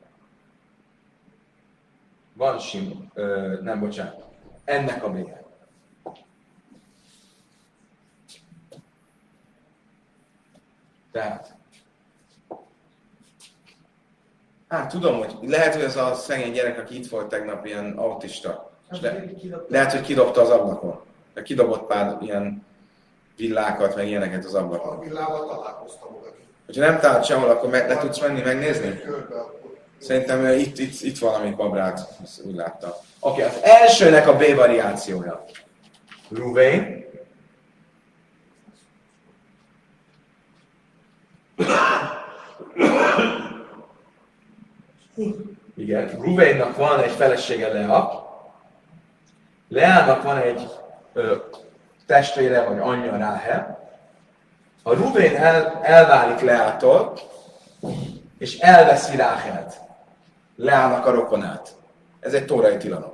van 2.34 2.58
Sim, 2.58 3.10
ö, 3.14 3.56
nem, 3.62 3.80
bocsánat, 3.80 4.24
ennek 4.64 5.04
a 5.04 5.10
BL. 5.10 5.30
Tehát, 11.12 11.54
hát 14.68 14.90
tudom, 14.90 15.18
hogy 15.18 15.36
lehet, 15.42 15.74
hogy 15.74 15.84
ez 15.84 15.96
a 15.96 16.14
szegény 16.14 16.52
gyerek, 16.52 16.78
aki 16.78 16.98
itt 16.98 17.10
volt 17.10 17.28
tegnap, 17.28 17.66
ilyen 17.66 17.92
autista. 17.96 18.70
És 18.90 19.00
le, 19.00 19.24
lehet, 19.68 19.92
hogy 19.92 20.00
kidobta 20.00 20.40
az 20.40 20.50
ablakon. 20.50 21.00
De 21.34 21.42
kidobott 21.42 21.86
pár 21.86 22.16
ilyen 22.20 22.66
villákat, 23.36 23.96
meg 23.96 24.06
ilyeneket 24.06 24.44
az 24.44 24.54
ablakon. 24.54 24.96
A 24.96 25.00
villával 25.00 25.46
találkoztam 25.46 26.12
valaki. 26.12 26.42
Hogyha 26.66 26.84
nem 26.84 27.00
talált 27.00 27.24
sehol, 27.24 27.50
akkor 27.50 27.70
meg, 27.70 27.88
le 27.88 27.96
tudsz 27.98 28.20
menni 28.20 28.40
megnézni? 28.40 28.98
Körbe. 28.98 29.60
Szerintem 30.02 30.44
ö, 30.44 30.54
itt, 30.54 30.78
itt, 30.78 31.00
itt 31.00 31.18
valami 31.18 31.50
babrát, 31.50 32.08
ezt 32.22 32.44
úgy 32.44 32.54
láttam. 32.54 32.90
Oké, 33.20 33.44
okay, 33.44 33.54
az 33.54 33.62
elsőnek 33.62 34.28
a 34.28 34.36
B 34.36 34.54
variációja. 34.54 35.44
Ruvén. 36.28 37.04
Igen, 45.76 46.08
Ruvénnak 46.20 46.76
van 46.76 47.00
egy 47.00 47.10
felesége 47.10 47.72
Lea, 47.72 48.30
Leának 49.68 50.22
van 50.22 50.36
egy 50.36 50.68
ö, 51.12 51.36
testvére 52.06 52.62
vagy 52.62 52.78
anyja 52.78 53.16
Ráhel. 53.16 53.90
Ha 54.82 54.94
Ruvén 54.94 55.36
el, 55.36 55.80
elválik 55.82 56.40
Leától, 56.40 57.18
és 58.38 58.58
elveszi 58.58 59.16
Ráhelt, 59.16 59.80
Leának 60.62 61.06
a 61.06 61.10
rokonát. 61.10 61.68
Ez 62.20 62.32
egy 62.32 62.44
tórai 62.44 62.76
tilalom. 62.76 63.12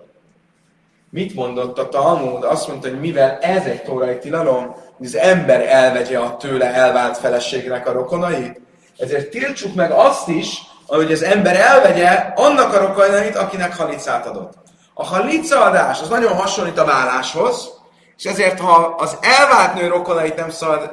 Mit 1.11 1.35
mondott 1.35 1.79
a 1.79 1.89
Talmud? 1.89 2.45
Azt 2.45 2.69
mondta, 2.69 2.89
hogy 2.89 3.01
mivel 3.01 3.39
ez 3.39 3.65
egy 3.65 3.83
tórai 3.83 4.19
tilalom, 4.19 4.75
az 5.01 5.17
ember 5.17 5.61
elvegye 5.61 6.19
a 6.19 6.37
tőle 6.37 6.75
elvált 6.75 7.17
feleségnek 7.17 7.89
a 7.89 7.93
rokonait, 7.93 8.61
ezért 8.99 9.31
tiltsuk 9.31 9.75
meg 9.75 9.91
azt 9.91 10.29
is, 10.29 10.63
hogy 10.87 11.13
az 11.13 11.23
ember 11.23 11.57
elvegye 11.57 12.09
annak 12.35 12.75
a 12.75 12.87
rokonait, 12.87 13.37
akinek 13.37 13.77
halicát 13.77 14.27
adott. 14.27 14.53
A 14.95 15.05
halica 15.05 15.63
adás 15.63 16.01
az 16.01 16.09
nagyon 16.09 16.33
hasonlít 16.33 16.79
a 16.79 16.85
válláshoz, 16.85 17.71
és 18.17 18.25
ezért, 18.25 18.61
ha 18.61 18.95
az 18.99 19.19
elvált 19.21 19.75
nő 19.75 19.89
rokonait 19.89 20.37
nem 20.37 20.51
szabad 20.51 20.93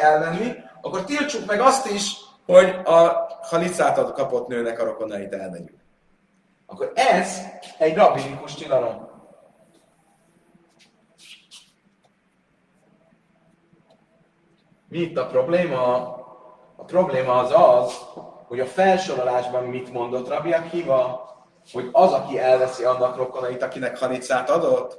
elvenni, 0.00 0.54
akkor 0.80 1.04
tiltsuk 1.04 1.46
meg 1.46 1.60
azt 1.60 1.90
is, 1.90 2.12
hogy 2.52 2.80
a 2.84 3.28
halicát 3.42 4.12
kapott 4.12 4.48
nőnek 4.48 4.80
a 4.80 4.84
rokonait 4.84 5.32
elvegyük. 5.32 5.78
Akkor 6.66 6.92
ez 6.94 7.40
egy 7.78 7.94
rabinikus 7.94 8.54
tilalom. 8.54 9.08
Mi 14.88 14.98
itt 14.98 15.18
a 15.18 15.26
probléma? 15.26 15.94
A 16.76 16.84
probléma 16.84 17.32
az 17.32 17.52
az, 17.52 17.92
hogy 18.46 18.60
a 18.60 18.66
felsorolásban 18.66 19.64
mit 19.64 19.92
mondott 19.92 20.28
Rabbi 20.28 20.52
Akiva, 20.52 21.28
hogy 21.72 21.88
az, 21.92 22.12
aki 22.12 22.38
elveszi 22.38 22.84
annak 22.84 23.16
rokonait, 23.16 23.62
akinek 23.62 23.98
hanicát 23.98 24.50
adott, 24.50 24.98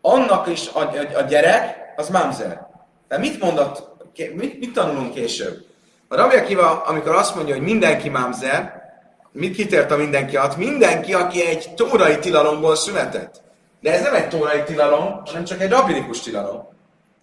annak 0.00 0.46
is 0.46 0.68
a, 0.72 0.80
a, 0.80 1.16
a 1.16 1.20
gyerek, 1.20 1.92
az 1.96 2.10
mamzer. 2.10 2.66
De 3.08 3.18
mit 3.18 3.40
mondott, 3.40 4.04
mit, 4.16 4.58
mit 4.58 4.72
tanulunk 4.72 5.12
később? 5.12 5.74
A 6.08 6.16
Rabbi 6.16 6.36
Akiva, 6.36 6.82
amikor 6.82 7.14
azt 7.14 7.34
mondja, 7.34 7.54
hogy 7.54 7.64
mindenki 7.64 8.08
mamzer, 8.08 8.84
mit 9.32 9.54
kitért 9.54 9.90
a 9.90 9.96
mindenki 9.96 10.36
alatt? 10.36 10.56
Mindenki, 10.56 11.14
aki 11.14 11.46
egy 11.46 11.74
tórai 11.74 12.18
tilalomból 12.18 12.76
született. 12.76 13.42
De 13.80 13.92
ez 13.92 14.02
nem 14.02 14.14
egy 14.14 14.28
tórai 14.28 14.62
tilalom, 14.62 15.22
hanem 15.24 15.44
csak 15.44 15.60
egy 15.60 15.70
rabbinikus 15.70 16.20
tilalom. 16.20 16.68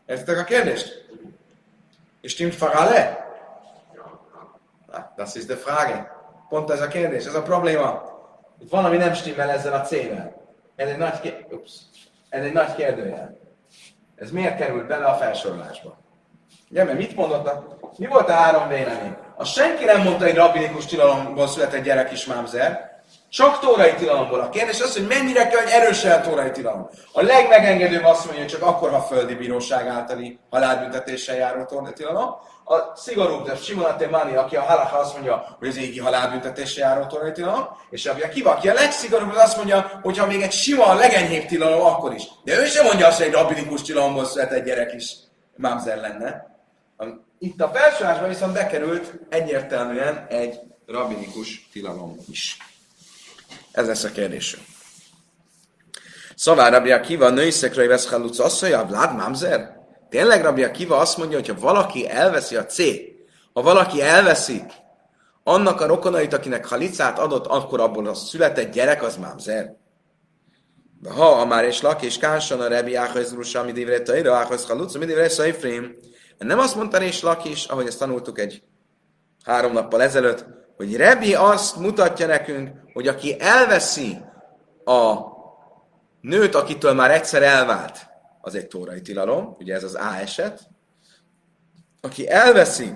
Értitek 0.05 0.39
a 0.39 0.43
kérdést? 0.43 1.05
És 2.21 2.31
stimmt 2.31 2.55
Farale? 2.55 3.23
Das 5.15 5.36
ist 5.36 5.47
die 5.47 5.55
Frage. 5.55 6.11
Pont 6.49 6.69
ez 6.69 6.81
a 6.81 6.88
kérdés, 6.88 7.25
ez 7.25 7.36
a 7.36 7.41
probléma. 7.41 8.03
Itt 8.59 8.69
valami 8.69 8.97
nem 8.97 9.13
stimmel 9.13 9.49
ezzel 9.49 9.73
a 9.73 9.81
C-vel. 9.81 10.41
Ez 10.75 10.89
egy 10.89 10.97
nagy 10.97 11.19
kérdés. 11.19 11.45
Ups. 11.49 11.71
Ez 12.29 12.43
egy 12.43 12.53
nagy 12.53 12.75
kérdőjel. 12.75 13.38
Ez 14.15 14.31
miért 14.31 14.57
került 14.57 14.88
bele 14.88 15.05
a 15.05 15.15
felsorolásba? 15.15 15.97
Ugye, 16.70 16.84
mert 16.84 16.97
mit 16.97 17.16
mondott? 17.16 17.47
A, 17.47 17.82
mi 17.97 18.08
volt 18.08 18.30
a 18.30 18.34
három 18.34 18.68
vélemény? 18.68 19.16
A 19.36 19.45
senki 19.45 19.86
nem 19.86 20.01
mondta, 20.01 20.26
hogy 20.26 20.36
rabbinikus 20.36 20.86
tilalomból 20.86 21.47
született 21.47 21.84
gyerek 21.84 22.12
is 22.12 22.26
mámzer, 22.26 22.93
csak 23.30 23.60
tórai 23.60 23.93
tilalomból. 23.93 24.39
A 24.39 24.49
kérdés 24.49 24.82
az, 24.82 24.93
hogy 24.97 25.08
mennyire 25.08 25.47
kell, 25.47 25.62
hogy 25.62 25.72
erősen 25.72 26.20
a 26.20 26.22
tórai 26.22 26.51
tilalom. 26.51 26.89
A 27.12 27.22
legmegengedőbb 27.22 28.04
azt 28.04 28.26
mondja, 28.26 28.43
hogy 28.43 28.51
csak 28.51 28.62
akkor, 28.62 28.91
ha 28.91 29.01
földi 29.01 29.36
bíróság 29.36 29.88
általi 29.88 30.39
halálbüntetéssel 30.49 31.36
járó 31.36 31.64
tórai 31.64 31.93
tilalom. 31.93 32.30
A 32.66 32.95
szigorúbb, 32.95 33.45
de 33.45 33.56
Simon 33.56 33.95
Mani, 34.12 34.36
aki 34.36 34.56
a 34.56 34.62
halacha 34.62 34.97
azt 34.97 35.14
mondja, 35.14 35.56
hogy 35.60 35.68
az 35.68 35.78
égi 35.78 35.99
halálbüntetéssel 35.99 36.89
járó 36.89 37.06
tórai 37.06 37.32
tilalom, 37.32 37.68
és 37.89 38.06
a 38.06 38.30
Kiva, 38.34 38.51
aki 38.51 38.70
a 38.70 38.74
legszigorúbb, 38.74 39.32
az 39.32 39.38
azt 39.38 39.58
mondja, 39.58 39.99
hogy 40.01 40.18
ha 40.18 40.26
még 40.26 40.41
egy 40.41 40.51
sima, 40.51 40.86
a 40.86 40.93
legenyhébb 40.93 41.45
tilalom, 41.45 41.86
akkor 41.86 42.14
is. 42.14 42.24
De 42.43 42.60
ő 42.60 42.66
sem 42.66 42.86
mondja 42.86 43.08
azt, 43.08 43.18
hogy 43.18 43.28
egy 43.28 43.34
rabbinikus 43.34 43.82
tilalomból 43.82 44.26
született 44.26 44.66
gyerek 44.66 44.93
is 44.93 45.14
mámzer 45.56 45.97
lenne. 45.97 46.58
Itt 47.39 47.62
a 47.62 47.72
felsorolásban 47.74 48.30
viszont 48.30 48.54
bekerült 48.54 49.14
egyértelműen 49.30 50.26
egy 50.30 50.60
rabinikus 50.86 51.70
tilalom 51.72 52.18
is. 52.30 52.58
Ez 53.72 53.88
lesz 53.88 54.04
a 54.04 54.12
kérdés. 54.12 54.58
Szóval 56.36 56.70
Rabbi 56.70 56.91
Akiva 56.91 57.30
nőszekről 57.30 57.88
vesz 57.88 58.10
haluc 58.10 58.39
asszolja, 58.39 58.86
Vlad 58.86 59.16
Mamzer? 59.16 59.82
Tényleg 60.10 60.43
Rabbi 60.43 60.64
Akiva 60.64 60.97
azt 60.97 61.18
mondja, 61.18 61.38
hogy 61.38 61.47
ha 61.47 61.60
valaki 61.60 62.10
elveszi 62.10 62.56
a 62.56 62.66
C, 62.66 62.78
ha 63.54 63.62
valaki 63.62 64.01
elveszi 64.01 64.64
annak 65.43 65.82
a 65.82 65.86
rokonait, 65.86 66.34
akinek 66.34 66.66
halicát 66.66 67.20
adott, 67.20 67.45
akkor 67.45 67.80
abból 67.80 68.08
a 68.08 68.14
született 68.14 68.72
gyerek 68.72 69.04
az 69.04 69.18
Mamzer. 69.18 69.76
Ha 71.10 71.26
a 71.26 71.45
már 71.45 71.64
és 71.64 71.82
lak 71.82 72.01
és 72.01 72.18
kánson 72.18 72.62
a 72.62 72.68
Rabbi 72.68 72.95
Ához 72.95 73.34
Rusa, 73.34 73.60
ami 73.60 73.72
divré 73.72 74.01
taira, 74.01 74.36
Ához 74.36 74.66
haluc, 74.66 74.95
ami 74.95 75.06
divré 75.06 75.28
szajfrém. 75.28 75.95
Nem 76.38 76.60
azt 76.60 76.76
mondta 76.76 77.01
és 77.01 77.22
lak 77.22 77.45
is, 77.45 77.66
ahogy 77.66 77.88
ezt 77.88 77.99
tanultuk 77.99 78.39
egy 78.39 78.64
három 79.43 79.72
nappal 79.72 80.01
ezelőtt, 80.01 80.45
hogy 80.76 80.95
Rebi 80.95 81.36
azt 81.36 81.76
mutatja 81.76 82.28
nekünk, 82.28 82.70
hogy 82.93 83.08
aki 83.08 83.39
elveszi 83.39 84.18
a 84.86 85.16
nőt, 86.22 86.56
akitől 86.56 86.93
már 86.93 87.12
egyszer 87.12 87.43
elvált, 87.43 88.08
az 88.41 88.56
egy 88.56 88.68
tórai 88.68 89.01
tilalom, 89.01 89.56
ugye 89.60 89.76
ez 89.76 89.84
az 89.84 89.95
A 89.95 90.16
eset. 90.16 90.70
Aki 92.01 92.30
elveszi, 92.30 92.93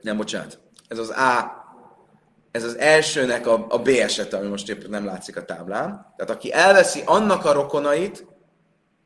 nem 0.00 0.16
bocsánat, 0.16 0.60
ez 0.88 0.98
az 0.98 1.10
A, 1.10 1.55
ez 2.56 2.64
az 2.64 2.78
elsőnek 2.78 3.46
a, 3.46 3.66
a 3.68 3.78
B 3.78 3.88
eset, 3.88 4.32
ami 4.32 4.48
most 4.48 4.68
éppen 4.68 4.90
nem 4.90 5.04
látszik 5.04 5.36
a 5.36 5.44
táblán. 5.44 6.14
Tehát 6.16 6.32
aki 6.32 6.52
elveszi 6.52 7.02
annak 7.04 7.44
a 7.44 7.52
rokonait, 7.52 8.26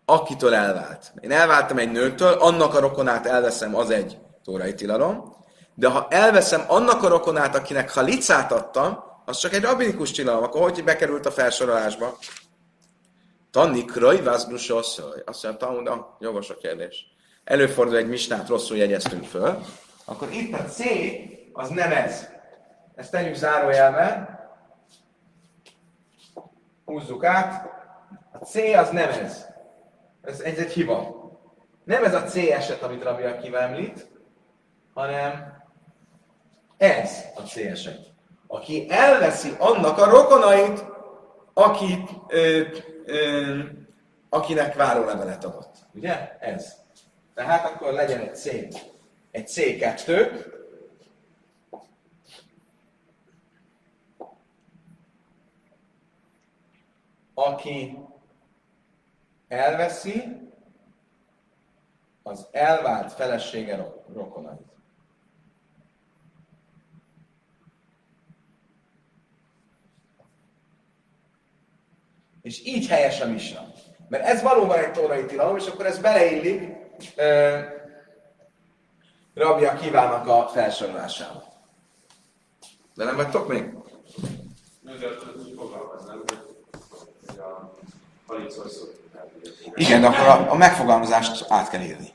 akitől 0.05 0.55
elvált. 0.55 1.12
Én 1.20 1.30
elváltam 1.30 1.78
egy 1.78 1.90
nőtől, 1.90 2.32
annak 2.32 2.74
a 2.74 2.80
rokonát 2.80 3.26
elveszem, 3.26 3.76
az 3.76 3.90
egy 3.90 4.18
tórai 4.44 4.74
tilalom. 4.74 5.36
De 5.74 5.88
ha 5.88 6.07
elveszem 6.11 6.64
annak 6.66 7.03
a 7.03 7.09
rokonát, 7.09 7.55
akinek 7.55 7.92
halicát 7.92 8.53
adtam, 8.53 8.98
az 9.24 9.38
csak 9.38 9.55
egy 9.55 9.62
rabinikus 9.62 10.11
tilalom, 10.11 10.42
akkor 10.42 10.61
hogy 10.61 10.84
bekerült 10.84 11.26
a 11.26 11.30
felsorolásba? 11.30 12.18
Tannik 13.51 13.94
rajvázgrus 13.94 14.70
asszony. 14.70 15.22
Azt 15.24 15.42
mondja, 15.61 15.92
ah, 15.92 16.05
jogos 16.18 16.51
a 16.51 16.57
kérdés. 16.57 17.07
Előfordul 17.44 17.96
egy 17.96 18.09
misnát, 18.09 18.48
rosszul 18.48 18.76
jegyeztünk 18.76 19.24
föl. 19.24 19.59
Akkor 20.05 20.28
itt 20.32 20.53
a 20.53 20.64
C, 20.64 20.78
az 21.53 21.68
nem 21.68 21.92
ez. 21.92 22.38
Ezt 23.01 23.11
tegyük 23.11 23.34
zárójelbe. 23.34 24.38
Húzzuk 26.84 27.24
át. 27.24 27.68
A 28.32 28.44
C 28.44 28.55
az 28.55 28.90
nem 28.90 29.09
ez. 29.09 29.46
Ez, 30.22 30.40
ez 30.40 30.59
egy 30.59 30.72
hiba. 30.72 31.14
Nem 31.84 32.05
ez 32.05 32.14
a 32.14 32.22
C 32.22 32.36
eset, 32.36 32.82
amit 32.82 33.03
Rabbi 33.03 33.22
Akiva 33.22 33.59
említ, 33.61 34.11
hanem 34.94 35.62
ez 36.76 37.24
a 37.34 37.40
C 37.40 37.57
eset. 37.57 38.12
Aki 38.46 38.86
elveszi 38.90 39.55
annak 39.59 39.98
a 39.98 40.11
rokonait, 40.11 40.84
akit, 41.55 42.11
ö, 42.28 42.61
ö, 43.05 43.59
akinek 44.28 44.74
várólevelet 44.74 45.44
adott. 45.44 45.74
Ugye? 45.94 46.36
Ez. 46.38 46.74
Tehát 47.34 47.64
akkor 47.64 47.92
legyen 47.92 48.20
egy 48.20 48.36
C. 48.36 48.46
Egy 49.30 49.48
C2, 49.48 50.28
aki 57.45 57.99
elveszi 59.49 60.49
az 62.22 62.47
elvált 62.51 63.12
felesége 63.12 63.93
rokonait. 64.12 64.68
És 72.43 72.66
így 72.66 72.88
helyes 72.88 73.20
a 73.20 73.26
misna. 73.26 73.66
Mert 74.09 74.24
ez 74.24 74.43
valóban 74.43 74.78
egy 74.78 74.93
tórai 74.93 75.24
tilalom, 75.24 75.57
és 75.57 75.66
akkor 75.66 75.86
ez 75.86 75.99
beleillik 75.99 76.61
uh, 77.16 77.61
rabja 79.34 79.74
kívánnak 79.74 80.26
a 80.26 80.49
felsorolásába. 80.49 81.43
De 82.95 83.05
nem 83.05 83.16
vagytok 83.16 83.49
még? 83.49 83.74
Igen, 89.74 90.01
de 90.01 90.07
akkor 90.07 90.26
a, 90.26 90.51
a 90.51 90.55
megfogalmazást 90.55 91.47
át 91.49 91.70
kell 91.70 91.80
írni. 91.80 92.12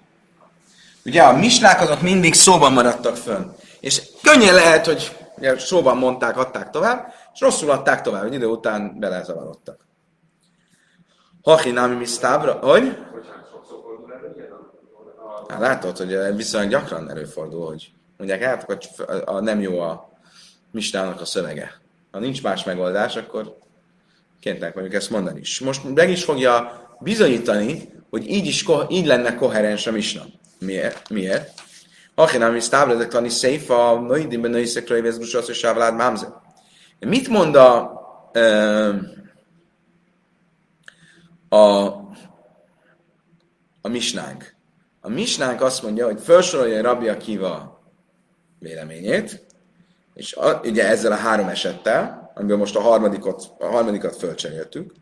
Ugye 1.05 1.23
a 1.23 1.38
misnák 1.38 1.82
azok 1.82 2.01
mindig 2.01 2.34
szóban 2.34 2.73
maradtak 2.73 3.15
fönn. 3.15 3.51
És 3.80 4.01
könnyen 4.21 4.53
lehet, 4.53 4.86
hogy 4.86 5.17
ugye, 5.38 5.59
szóban 5.59 5.97
mondták, 5.97 6.38
adták 6.38 6.69
tovább, 6.69 7.13
és 7.34 7.39
rosszul 7.39 7.71
adták 7.71 8.01
tovább, 8.01 8.21
hogy 8.21 8.34
idő 8.34 8.45
után 8.45 8.99
belezavarodtak. 8.99 9.86
Hachi 11.43 11.71
nami 11.71 11.95
misztábra, 11.95 12.53
hogy? 12.53 12.97
Hát 15.47 15.59
látod, 15.59 15.97
hogy 15.97 16.36
viszonylag 16.36 16.69
gyakran 16.69 17.09
előfordul, 17.09 17.67
hogy 17.67 17.91
mondják, 18.17 18.43
hát 18.43 18.63
hogy 18.63 18.89
a, 19.26 19.39
nem 19.39 19.61
jó 19.61 19.80
a 19.80 20.09
mistának 20.71 21.21
a 21.21 21.26
szövege. 21.26 21.71
Ha 22.11 22.19
nincs 22.19 22.43
más 22.43 22.63
megoldás, 22.63 23.15
akkor 23.15 23.57
kénytelenek 24.39 24.75
vagyunk 24.75 24.93
ezt 24.93 25.09
mondani 25.09 25.39
is. 25.39 25.59
Most 25.59 25.93
meg 25.95 26.09
is 26.09 26.23
fogja 26.23 26.83
bizonyítani, 26.99 27.93
hogy 28.09 28.29
így, 28.29 28.45
is, 28.45 28.65
így 28.89 29.05
lenne 29.05 29.36
koherens 29.36 29.88
a 29.88 29.91
misna. 29.91 30.23
Miért? 30.59 31.09
Miért? 31.09 31.53
Hachi 32.15 32.38
nami 32.38 32.53
misztábra, 32.53 32.95
de 32.95 33.07
tani 33.07 33.29
széfa, 33.29 33.99
noidimben 33.99 34.51
nőiszekről 34.51 34.97
évezgus 34.97 35.33
az, 35.33 35.45
hogy 35.45 35.55
sávlád 35.55 35.95
mámze. 35.95 36.41
Mit 36.99 37.27
mond 37.27 37.55
a, 37.55 38.01
a, 41.49 41.86
a 43.81 43.89
misnánk. 43.89 44.55
A 45.01 45.09
misnánk 45.09 45.61
azt 45.61 45.83
mondja, 45.83 46.05
hogy 46.05 46.19
felsorolja 46.21 46.81
Rabbi 46.81 47.07
Akiva 47.07 47.81
véleményét, 48.59 49.45
és 50.13 50.33
a, 50.33 50.61
ugye 50.63 50.88
ezzel 50.88 51.11
a 51.11 51.15
három 51.15 51.47
esettel, 51.47 52.24
amiből 52.36 52.57
most 52.57 52.75
a 52.75 52.81
harmadikot, 52.81 53.51
a 53.59 53.65
harmadikat 53.65 54.15
fölcseréltük, 54.15 54.93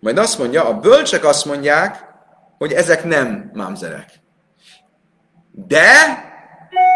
majd 0.00 0.18
azt 0.18 0.38
mondja, 0.38 0.64
a 0.64 0.78
bölcsek 0.80 1.24
azt 1.24 1.44
mondják, 1.44 2.10
hogy 2.58 2.72
ezek 2.72 3.04
nem 3.04 3.50
mámzerek. 3.52 4.20
De 5.50 5.84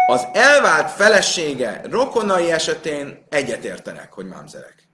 az 0.07 0.27
elvált 0.33 0.89
felesége 0.89 1.81
rokonai 1.89 2.51
esetén 2.51 3.25
egyetértenek, 3.29 4.13
hogy 4.13 4.25
mámzerek. 4.25 4.87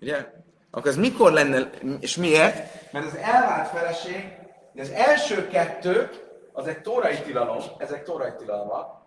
Ugye? 0.00 0.26
Akkor 0.70 0.90
ez 0.90 0.96
mikor 0.96 1.32
lenne, 1.32 1.70
és 2.00 2.16
miért? 2.16 2.92
Mert 2.92 3.06
az 3.06 3.16
elvált 3.16 3.68
feleség, 3.68 4.38
az 4.76 4.90
első 4.90 5.48
kettő, 5.48 6.10
az 6.52 6.66
egy 6.66 6.80
tórai 6.80 7.20
tilalom, 7.20 7.62
ezek 7.78 8.02
tórai 8.04 8.32
tilalmak, 8.38 9.00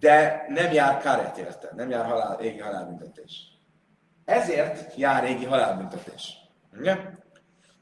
de 0.00 0.44
nem 0.48 0.72
jár 0.72 1.02
karet 1.02 1.38
érte, 1.38 1.70
nem 1.76 1.90
jár 1.90 2.06
halál, 2.06 2.40
égi 2.40 2.58
halálbüntetés. 2.58 3.51
Ezért 4.24 4.96
jár 4.96 5.24
égi 5.24 5.44
halálbüntetés. 5.44 6.36
Ugye? 6.80 6.96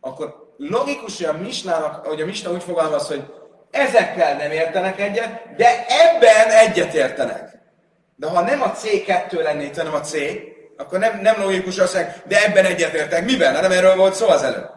Akkor 0.00 0.54
logikus, 0.56 1.16
hogy 1.16 1.36
a 1.36 1.38
misnának, 1.38 2.06
hogy 2.06 2.20
a 2.20 2.24
misna 2.24 2.50
úgy 2.50 2.62
fogalmaz, 2.62 3.06
hogy 3.06 3.32
ezekkel 3.70 4.36
nem 4.36 4.50
értenek 4.50 5.00
egyet, 5.00 5.56
de 5.56 5.86
ebben 5.86 6.50
egyet 6.50 6.94
értenek. 6.94 7.58
De 8.16 8.28
ha 8.28 8.40
nem 8.40 8.62
a 8.62 8.72
C2 8.72 9.42
lenné, 9.42 9.70
hanem 9.76 9.94
a 9.94 10.00
C, 10.00 10.14
akkor 10.76 10.98
nem, 10.98 11.20
nem 11.20 11.40
logikus 11.40 11.78
azt 11.78 11.94
mondani, 11.94 12.16
de 12.26 12.44
ebben 12.44 12.64
egyetértek. 12.64 13.24
Miben? 13.24 13.52
Nem 13.52 13.72
erről 13.72 13.96
volt 13.96 14.14
szó 14.14 14.28
az 14.28 14.42
előbb. 14.42 14.70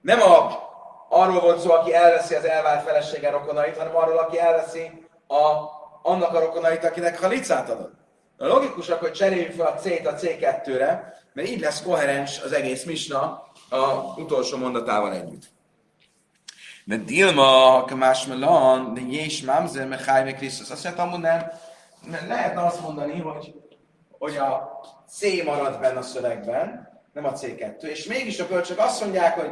Nem 0.00 0.20
a, 0.22 0.62
arról 1.08 1.40
volt 1.40 1.60
szó, 1.60 1.70
aki 1.70 1.94
elveszi 1.94 2.34
az 2.34 2.44
elvált 2.44 2.84
felesége 2.84 3.30
rokonait, 3.30 3.76
hanem 3.76 3.96
arról, 3.96 4.18
aki 4.18 4.38
elveszi 4.38 5.06
a, 5.26 5.42
annak 6.02 6.34
a 6.34 6.40
rokonait, 6.40 6.84
akinek 6.84 7.20
halicát 7.20 7.70
adott. 7.70 8.03
A 8.38 8.46
logikusak, 8.46 9.00
hogy 9.00 9.12
cseréljük 9.12 9.52
fel 9.52 9.66
a 9.66 9.74
C-t 9.74 10.06
a 10.06 10.14
C2-re, 10.14 11.22
mert 11.32 11.48
így 11.48 11.60
lesz 11.60 11.82
koherens 11.82 12.40
az 12.40 12.52
egész 12.52 12.84
misna 12.84 13.42
a 13.68 14.14
utolsó 14.16 14.56
mondatával 14.56 15.12
együtt. 15.12 15.52
De 16.84 16.96
Dilma, 16.96 17.84
Kamás 17.84 18.26
Melan, 18.26 18.94
de 18.94 19.00
Jés 19.00 19.42
Mamzer, 19.42 19.86
Mechaj, 19.86 20.24
meg 20.24 20.36
Krisztus. 20.36 20.70
Azt 20.70 20.84
mondja, 20.84 21.02
amúgy 21.02 21.20
nem, 21.20 21.50
nem, 22.10 22.28
lehetne 22.28 22.64
azt 22.64 22.80
mondani, 22.80 23.20
hogy, 23.20 23.54
hogy 24.18 24.36
a 24.36 24.80
C 25.08 25.44
marad 25.44 25.80
benne 25.80 25.98
a 25.98 26.02
szövegben, 26.02 26.92
nem 27.12 27.24
a 27.24 27.32
C2, 27.32 27.82
és 27.82 28.06
mégis 28.06 28.40
a 28.40 28.46
kölcsök 28.46 28.78
azt 28.78 29.00
mondják, 29.00 29.38
hogy 29.38 29.50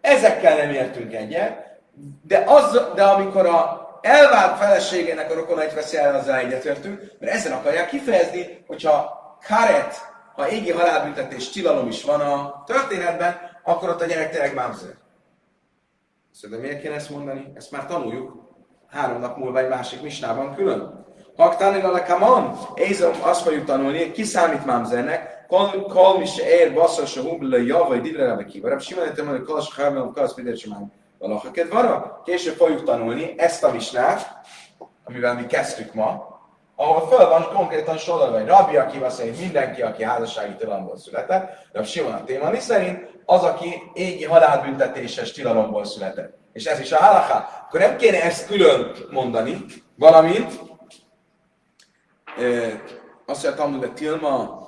ezekkel 0.00 0.56
nem 0.56 0.70
értünk 0.70 1.12
egyet, 1.12 1.80
de, 2.22 2.44
az, 2.46 2.80
de 2.94 3.04
amikor 3.04 3.46
a 3.46 3.83
elvált 4.04 4.58
feleségének 4.58 5.30
a 5.30 5.34
rokonait 5.34 5.74
veszi 5.74 5.96
el, 5.96 6.14
azzal 6.14 6.36
egyetértünk, 6.36 7.00
mert 7.18 7.32
ezen 7.32 7.52
akarják 7.52 7.88
kifejezni, 7.88 8.64
hogyha 8.66 9.22
karet, 9.46 9.94
ha 10.34 10.48
égi 10.48 10.72
halálbüntetés 10.72 11.50
tilalom 11.50 11.88
is 11.88 12.04
van 12.04 12.20
a 12.20 12.62
történetben, 12.66 13.36
akkor 13.62 13.88
ott 13.88 14.00
a 14.00 14.06
gyerek 14.06 14.30
tényleg 14.30 14.54
mámzer. 14.54 14.94
Szóval 16.32 16.58
miért 16.58 16.80
kéne 16.80 16.94
ezt 16.94 17.10
mondani? 17.10 17.52
Ezt 17.54 17.70
már 17.70 17.86
tanuljuk 17.86 18.32
három 18.88 19.20
nap 19.20 19.36
múlva 19.36 19.58
egy 19.58 19.68
másik 19.68 20.02
misnában 20.02 20.54
külön. 20.54 21.06
Haktánil 21.36 21.84
a 21.84 22.02
kaman, 22.02 22.58
Ézom 22.74 23.14
azt 23.22 23.42
fogjuk 23.42 23.64
tanulni, 23.64 24.10
ki 24.10 24.24
számít 24.24 24.64
mámzernek, 24.64 25.46
kol 25.88 26.24
se 26.24 26.58
ér, 26.58 26.74
basszal 26.74 27.06
se 27.06 27.20
hubla, 27.20 27.56
javai, 27.56 28.00
didre 28.00 28.26
rebe 28.26 28.44
kivarab, 28.44 28.80
simán 28.80 29.06
értem, 29.06 29.26
hogy 29.26 29.42
kalas, 29.42 29.74
hármel, 29.76 30.10
kalasz, 30.14 30.34
minden 30.34 30.54
sem 30.54 30.92
valaha 31.18 31.50
kedvara. 31.50 32.20
Később 32.24 32.54
fogjuk 32.54 32.84
tanulni 32.84 33.34
ezt 33.36 33.64
a 33.64 33.72
misnát, 33.72 34.40
amivel 35.04 35.34
mi 35.34 35.46
kezdtük 35.46 35.94
ma, 35.94 36.32
ahol 36.76 37.08
föl 37.08 37.28
van 37.28 37.48
konkrétan 37.54 37.96
sorolva, 37.96 38.38
hogy 38.38 38.46
Rabbi 38.46 38.76
Akiva 38.76 39.10
szerint 39.10 39.40
mindenki, 39.40 39.82
aki 39.82 40.02
házassági 40.02 40.54
tilalomból 40.54 40.96
született, 40.96 41.68
de 41.72 41.78
a 41.78 41.84
Simon 41.84 42.12
a 42.12 42.24
témani 42.24 42.58
szerint 42.58 43.10
az, 43.24 43.42
aki 43.42 43.82
égi 43.92 44.24
halálbüntetéses 44.24 45.32
tilalomból 45.32 45.84
született. 45.84 46.36
És 46.52 46.64
ez 46.64 46.80
is 46.80 46.92
a 46.92 47.02
halaká. 47.02 47.48
Akkor 47.66 47.80
nem 47.80 47.96
kéne 47.96 48.22
ezt 48.22 48.46
külön 48.46 48.92
mondani, 49.10 49.64
valamint 49.96 50.60
e, 52.38 52.82
azt 53.26 53.58
mondja, 53.58 53.78
hogy 53.78 53.92
Tilma, 53.92 54.62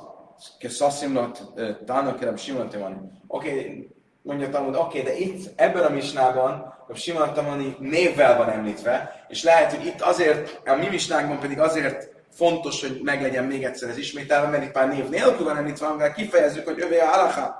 ke 0.58 0.68
szaszimlat, 0.68 1.42
tána 1.86 2.14
kerem 2.14 2.36
Simon 2.36 2.68
témani. 2.68 2.96
Oké, 3.26 3.48
okay, 3.48 3.95
mondja 4.26 4.48
Talmud, 4.48 4.74
oké, 4.74 5.00
okay, 5.00 5.12
de 5.12 5.18
itt 5.18 5.52
ebben 5.56 5.84
a 5.84 5.88
misnában 5.88 6.74
a 6.88 6.94
Simon 6.94 7.32
Tamani 7.32 7.76
névvel 7.78 8.36
van 8.36 8.50
említve, 8.50 9.24
és 9.28 9.42
lehet, 9.42 9.72
hogy 9.72 9.86
itt 9.86 10.00
azért, 10.00 10.60
a 10.64 10.74
mi 10.74 10.86
misnákban 10.86 11.38
pedig 11.38 11.60
azért 11.60 12.08
fontos, 12.32 12.80
hogy 12.80 13.00
meglegyen 13.02 13.44
még 13.44 13.64
egyszer 13.64 13.88
ez 13.88 13.98
ismételve, 13.98 14.48
mert 14.48 14.64
itt 14.64 14.74
már 14.74 14.88
név 14.88 15.08
nélkül 15.08 15.44
van 15.44 15.56
említve, 15.56 15.86
amivel 15.86 16.12
kifejezzük, 16.12 16.64
hogy 16.64 16.80
övé 16.80 16.98
a 16.98 17.06
halaká. 17.06 17.56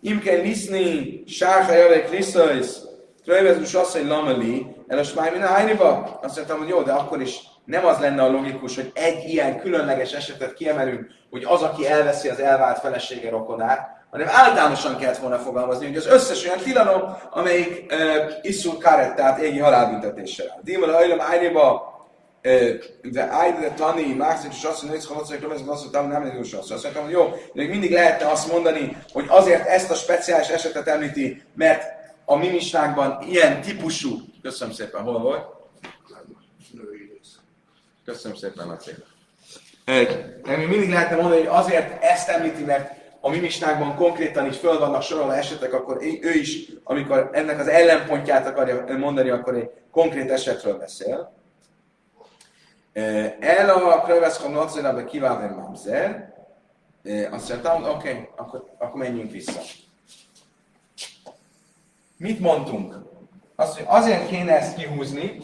Imke 0.00 0.34
liszni, 0.34 1.22
sárha 1.26 1.72
jave 1.72 2.02
krisztais, 2.02 2.66
tröjvezus 3.24 3.74
asszony 3.74 4.06
lameli, 4.06 4.66
el 4.88 4.98
a 4.98 5.04
smáj 5.04 5.30
minden 5.30 5.78
Azt 6.22 6.36
mondtam, 6.36 6.58
hogy 6.58 6.68
jó, 6.68 6.82
de 6.82 6.92
akkor 6.92 7.20
is 7.20 7.40
nem 7.64 7.86
az 7.86 7.98
lenne 7.98 8.22
a 8.22 8.30
logikus, 8.30 8.74
hogy 8.74 8.90
egy 8.94 9.28
ilyen 9.28 9.60
különleges 9.60 10.12
esetet 10.12 10.54
kiemelünk, 10.54 11.06
hogy 11.30 11.44
az, 11.44 11.62
aki 11.62 11.86
elveszi 11.86 12.28
az 12.28 12.40
elvált 12.40 12.78
felesége 12.78 13.30
rokonát, 13.30 14.03
hanem 14.14 14.28
általánosan 14.28 14.96
kellett 14.96 15.18
volna 15.18 15.38
fogalmazni, 15.38 15.86
hogy 15.86 15.96
az 15.96 16.06
összes 16.06 16.44
olyan 16.44 16.58
tilalom, 16.58 17.16
amelyik 17.30 17.92
uh, 17.92 17.98
iszul 18.42 18.78
karet, 18.78 19.14
tehát 19.14 19.38
égi 19.38 19.58
halálbüntetéssel 19.58 20.46
áll. 20.50 20.60
Dímal 20.62 20.90
ajlom 20.90 21.20
ájnéba, 21.20 21.92
de 23.02 23.22
ájde 23.30 23.70
tani, 23.70 24.14
mászik 24.14 24.52
és 24.52 24.64
azt 24.64 24.82
mondja, 24.82 25.00
hogy 25.08 25.42
hogy 25.42 25.52
azt 25.52 25.80
mondtam, 25.80 26.08
nem 26.08 26.22
egy 26.22 26.38
azt 26.38 26.82
mondtam, 26.82 27.02
hogy 27.02 27.12
jó, 27.12 27.28
de 27.28 27.62
még 27.62 27.68
mindig 27.68 27.92
lehetne 27.92 28.30
azt 28.30 28.52
mondani, 28.52 28.96
hogy 29.12 29.24
azért 29.28 29.66
ezt 29.66 29.90
a 29.90 29.94
speciális 29.94 30.48
esetet 30.48 30.86
említi, 30.86 31.42
mert 31.54 31.84
a 32.24 32.36
mi 32.36 32.60
ilyen 33.28 33.60
típusú, 33.60 34.20
köszönöm 34.42 34.74
szépen, 34.74 35.02
hol 35.02 35.18
volt? 35.18 35.46
Köszönöm 38.04 38.36
szépen, 38.36 38.66
Laci. 38.66 38.90
Még 40.46 40.68
mindig 40.68 40.90
lehetne 40.90 41.16
mondani, 41.16 41.40
hogy 41.40 41.56
azért 41.56 42.02
ezt 42.02 42.28
említi, 42.28 42.62
mert 42.64 43.03
a 43.26 43.28
mi 43.28 43.38
misnákban 43.38 43.94
konkrétan 43.94 44.46
is 44.46 44.56
föl 44.56 44.78
vannak 44.78 45.02
sorolva 45.02 45.36
esetek, 45.36 45.72
akkor 45.72 45.98
ő 46.20 46.30
is, 46.32 46.68
amikor 46.82 47.30
ennek 47.32 47.58
az 47.58 47.68
ellenpontját 47.68 48.46
akarja 48.46 48.96
mondani, 48.98 49.30
akkor 49.30 49.54
egy 49.54 49.70
konkrét 49.90 50.30
esetről 50.30 50.78
beszél. 50.78 51.32
El 53.40 53.70
a 53.70 54.00
Kröveszkom 54.00 54.52
Nocérába 54.52 55.04
kiválni 55.04 55.54
Mamzer. 55.54 56.34
Azt 57.30 57.48
mondtam, 57.48 57.82
oké, 57.82 57.90
okay, 57.90 58.28
akkor, 58.36 58.64
akkor 58.78 59.00
menjünk 59.00 59.30
vissza. 59.30 59.60
Mit 62.16 62.40
mondtunk? 62.40 62.98
Azt, 63.56 63.76
hogy 63.76 63.86
azért 63.88 64.28
kéne 64.28 64.56
ezt 64.56 64.76
kihúzni, 64.76 65.38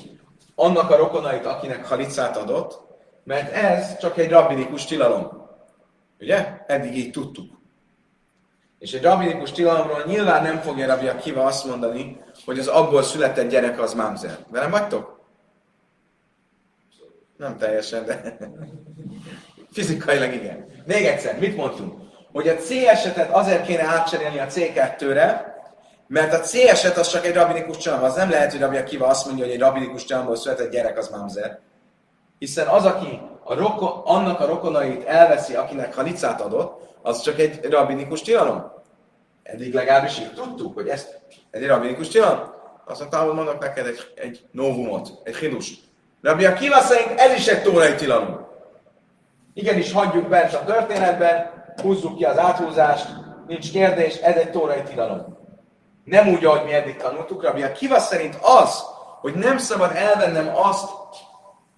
annak 0.55 0.91
a 0.91 0.97
rokonait, 0.97 1.47
akinek 1.47 1.87
halicát 1.87 2.37
adott, 2.37 2.81
mert 3.25 3.53
ez 3.53 3.99
csak 3.99 4.19
egy 4.19 4.31
rabbinikus 4.31 4.85
tilalom. 4.85 5.49
Ugye? 6.19 6.65
Eddig 6.67 6.97
így 6.97 7.11
tudtuk. 7.11 7.60
És 8.81 8.93
egy 8.93 9.03
rabinikus 9.03 9.53
tilalomról 9.53 10.03
nyilván 10.07 10.43
nem 10.43 10.61
fogja 10.61 10.87
Rabbi 10.87 11.09
Akiva 11.09 11.45
azt 11.45 11.65
mondani, 11.65 12.21
hogy 12.45 12.59
az 12.59 12.67
abból 12.67 13.03
született 13.03 13.51
gyerek 13.51 13.81
az 13.81 13.95
mámzer. 13.95 14.39
Velem 14.51 14.71
vagytok? 14.71 15.21
Nem 17.37 17.57
teljesen, 17.57 18.05
de 18.05 18.37
fizikailag 19.73 20.35
igen. 20.35 20.67
Még 20.87 21.05
egyszer, 21.05 21.39
mit 21.39 21.57
mondtunk? 21.57 21.95
Hogy 22.33 22.49
a 22.49 22.57
C 22.57 22.71
esetet 22.71 23.31
azért 23.31 23.67
kéne 23.67 23.83
átcserélni 23.83 24.39
a 24.39 24.47
C2-re, 24.47 25.55
mert 26.07 26.33
a 26.33 26.41
C 26.41 26.55
eset 26.55 26.97
az 26.97 27.09
csak 27.09 27.27
egy 27.27 27.35
rabinikus 27.35 27.77
csalom. 27.77 28.03
Az 28.03 28.15
nem 28.15 28.31
lehet, 28.31 28.51
hogy 28.51 28.61
Rabbi 28.61 28.77
Akiva 28.77 29.07
azt 29.07 29.27
mondja, 29.27 29.45
hogy 29.45 29.55
egy 29.55 29.61
rabinikus 29.61 30.05
csalomból 30.05 30.37
született 30.37 30.71
gyerek 30.71 30.99
az 30.99 31.09
mámzer. 31.09 31.59
Hiszen 32.39 32.67
az, 32.67 32.85
aki 32.85 33.21
a 33.45 33.55
roko, 33.55 34.03
annak 34.05 34.41
a 34.41 34.47
rokonait 34.47 35.05
elveszi, 35.05 35.55
akinek 35.55 35.95
halicát 35.95 36.41
adott, 36.41 36.90
az 37.03 37.21
csak 37.21 37.39
egy 37.39 37.71
rabinikus 37.71 38.23
tilalom. 38.23 38.73
Eddig 39.43 39.75
legalábbis 39.75 40.19
így 40.19 40.33
tudtuk, 40.35 40.75
hogy 40.75 40.89
ez 40.89 41.09
egy 41.51 41.67
rabinikus 41.67 42.09
tilalom. 42.09 42.59
Azt 42.85 43.01
mondtam, 43.01 43.27
hogy 43.27 43.35
mondok 43.35 43.59
neked 43.59 43.87
egy, 43.87 44.13
egy 44.15 44.45
novumot, 44.51 45.11
egy 45.25 45.37
hinus. 45.37 45.73
Rabbi 46.23 46.45
Akiva 46.45 46.81
szerint 46.81 47.21
ez 47.21 47.35
is 47.35 47.47
egy 47.47 47.63
tórai 47.63 47.95
tilalom. 47.95 48.49
Igenis, 49.55 49.93
hagyjuk 49.93 50.29
bent 50.29 50.55
a 50.55 50.65
történetben, 50.65 51.65
húzzuk 51.83 52.17
ki 52.17 52.25
az 52.25 52.39
áthúzást, 52.39 53.07
nincs 53.47 53.71
kérdés, 53.71 54.17
ez 54.17 54.37
egy 54.37 54.51
tórai 54.51 54.83
tilalom. 54.83 55.39
Nem 56.05 56.29
úgy, 56.29 56.45
ahogy 56.45 56.65
mi 56.65 56.73
eddig 56.73 56.97
tanultuk, 56.97 57.43
Rabbi 57.43 57.63
Akiva 57.63 57.99
szerint 57.99 58.39
az, 58.41 58.85
hogy 59.21 59.35
nem 59.35 59.59
szabad 59.59 59.91
elvennem 59.95 60.51
azt, 60.57 60.91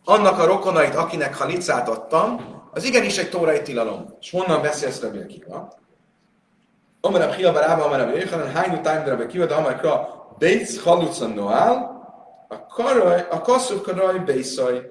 annak 0.05 0.39
a 0.39 0.47
rokonait, 0.47 0.95
akinek 0.95 1.37
halicát 1.37 1.89
adtam, 1.89 2.62
az 2.75 2.85
igenis 2.85 3.18
egy 3.18 3.31
tórai 3.31 3.62
tilalom. 3.62 4.16
És 4.20 4.31
honnan 4.31 4.62
beszélsz 4.62 5.01
Rabbi 5.01 5.18
Akiva? 5.18 5.79
Omer 7.01 7.23
Abchia 7.23 7.53
Barába, 7.53 7.85
Abchia 7.85 8.18
Yochanan, 8.18 8.53
Hájnu 8.53 8.81
Tájm 8.81 9.05
Rabbi 9.05 9.23
Akiva, 9.23 9.47
de 9.47 9.55
Omer 9.55 9.77
Kra, 9.77 10.09
Beitz 10.39 10.83
Haluca 10.83 11.27
Noál, 11.27 12.01
a, 12.49 12.66
karaj, 12.66 13.27
a 13.31 13.41
kasszú 13.41 13.81
karaj 13.81 14.18
Beiszaj. 14.18 14.91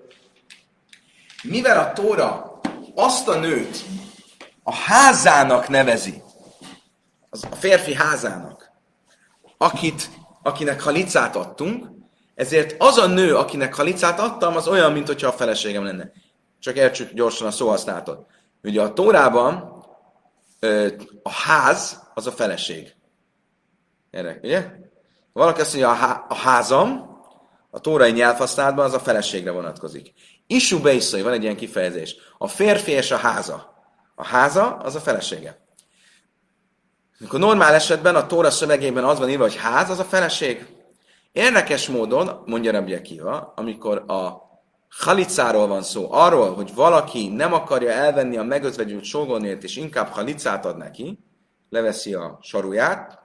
Mivel 1.43 1.79
a 1.79 1.93
Tóra 1.93 2.59
azt 2.95 3.27
a 3.27 3.39
nőt 3.39 3.83
a 4.63 4.73
házának 4.73 5.67
nevezi, 5.67 6.21
az 7.29 7.47
a 7.51 7.55
férfi 7.55 7.93
házának, 7.93 8.71
akit, 9.57 10.09
akinek 10.43 10.81
halicát 10.81 11.35
adtunk, 11.35 11.87
ezért 12.35 12.75
az 12.77 12.97
a 12.97 13.07
nő, 13.07 13.35
akinek 13.35 13.75
halicát 13.75 14.19
adtam, 14.19 14.55
az 14.55 14.67
olyan, 14.67 14.91
mint 14.91 15.07
hogyha 15.07 15.27
a 15.27 15.31
feleségem 15.31 15.83
lenne. 15.83 16.11
Csak 16.61 16.75
értsük 16.75 17.13
gyorsan 17.13 17.47
a 17.47 17.51
szóhasználatot. 17.51 18.25
Ugye 18.63 18.81
a 18.81 18.93
Tórában 18.93 19.83
a 21.23 21.31
ház 21.31 21.99
az 22.13 22.27
a 22.27 22.31
feleség. 22.31 22.95
Erre, 24.11 24.39
ugye? 24.43 24.71
Valaki 25.33 25.61
azt 25.61 25.73
mondja, 25.73 25.91
a, 25.91 25.95
há- 25.95 26.31
a 26.31 26.35
házam, 26.35 27.19
a 27.69 27.79
tórai 27.79 28.11
nyelvhasználatban 28.11 28.85
az 28.85 28.93
a 28.93 28.99
feleségre 28.99 29.51
vonatkozik. 29.51 30.13
Isu 30.47 30.81
beiszai, 30.81 31.21
van 31.21 31.33
egy 31.33 31.43
ilyen 31.43 31.55
kifejezés. 31.55 32.15
A 32.37 32.47
férfi 32.47 32.91
és 32.91 33.11
a 33.11 33.17
háza. 33.17 33.73
A 34.15 34.25
háza 34.25 34.75
az 34.75 34.95
a 34.95 34.99
felesége. 34.99 35.65
Amikor 37.19 37.39
normál 37.39 37.73
esetben 37.73 38.15
a 38.15 38.27
tóra 38.27 38.49
szövegében 38.49 39.03
az 39.03 39.19
van 39.19 39.29
írva, 39.29 39.43
hogy 39.43 39.55
ház, 39.55 39.89
az 39.89 39.99
a 39.99 40.03
feleség. 40.03 40.65
Érdekes 41.31 41.87
módon, 41.87 42.43
mondja 42.45 42.71
Rabbi 42.71 42.93
Akiva, 42.93 43.53
amikor 43.55 44.03
a 44.07 44.50
halicáról 44.97 45.67
van 45.67 45.83
szó, 45.83 46.07
arról, 46.11 46.53
hogy 46.53 46.73
valaki 46.75 47.27
nem 47.27 47.53
akarja 47.53 47.91
elvenni 47.91 48.37
a 48.37 48.43
megözvegyült 48.43 49.03
sógornét, 49.03 49.63
és 49.63 49.75
inkább 49.75 50.07
halicát 50.07 50.65
ad 50.65 50.77
neki, 50.77 51.19
leveszi 51.69 52.13
a 52.13 52.39
saruját, 52.41 53.19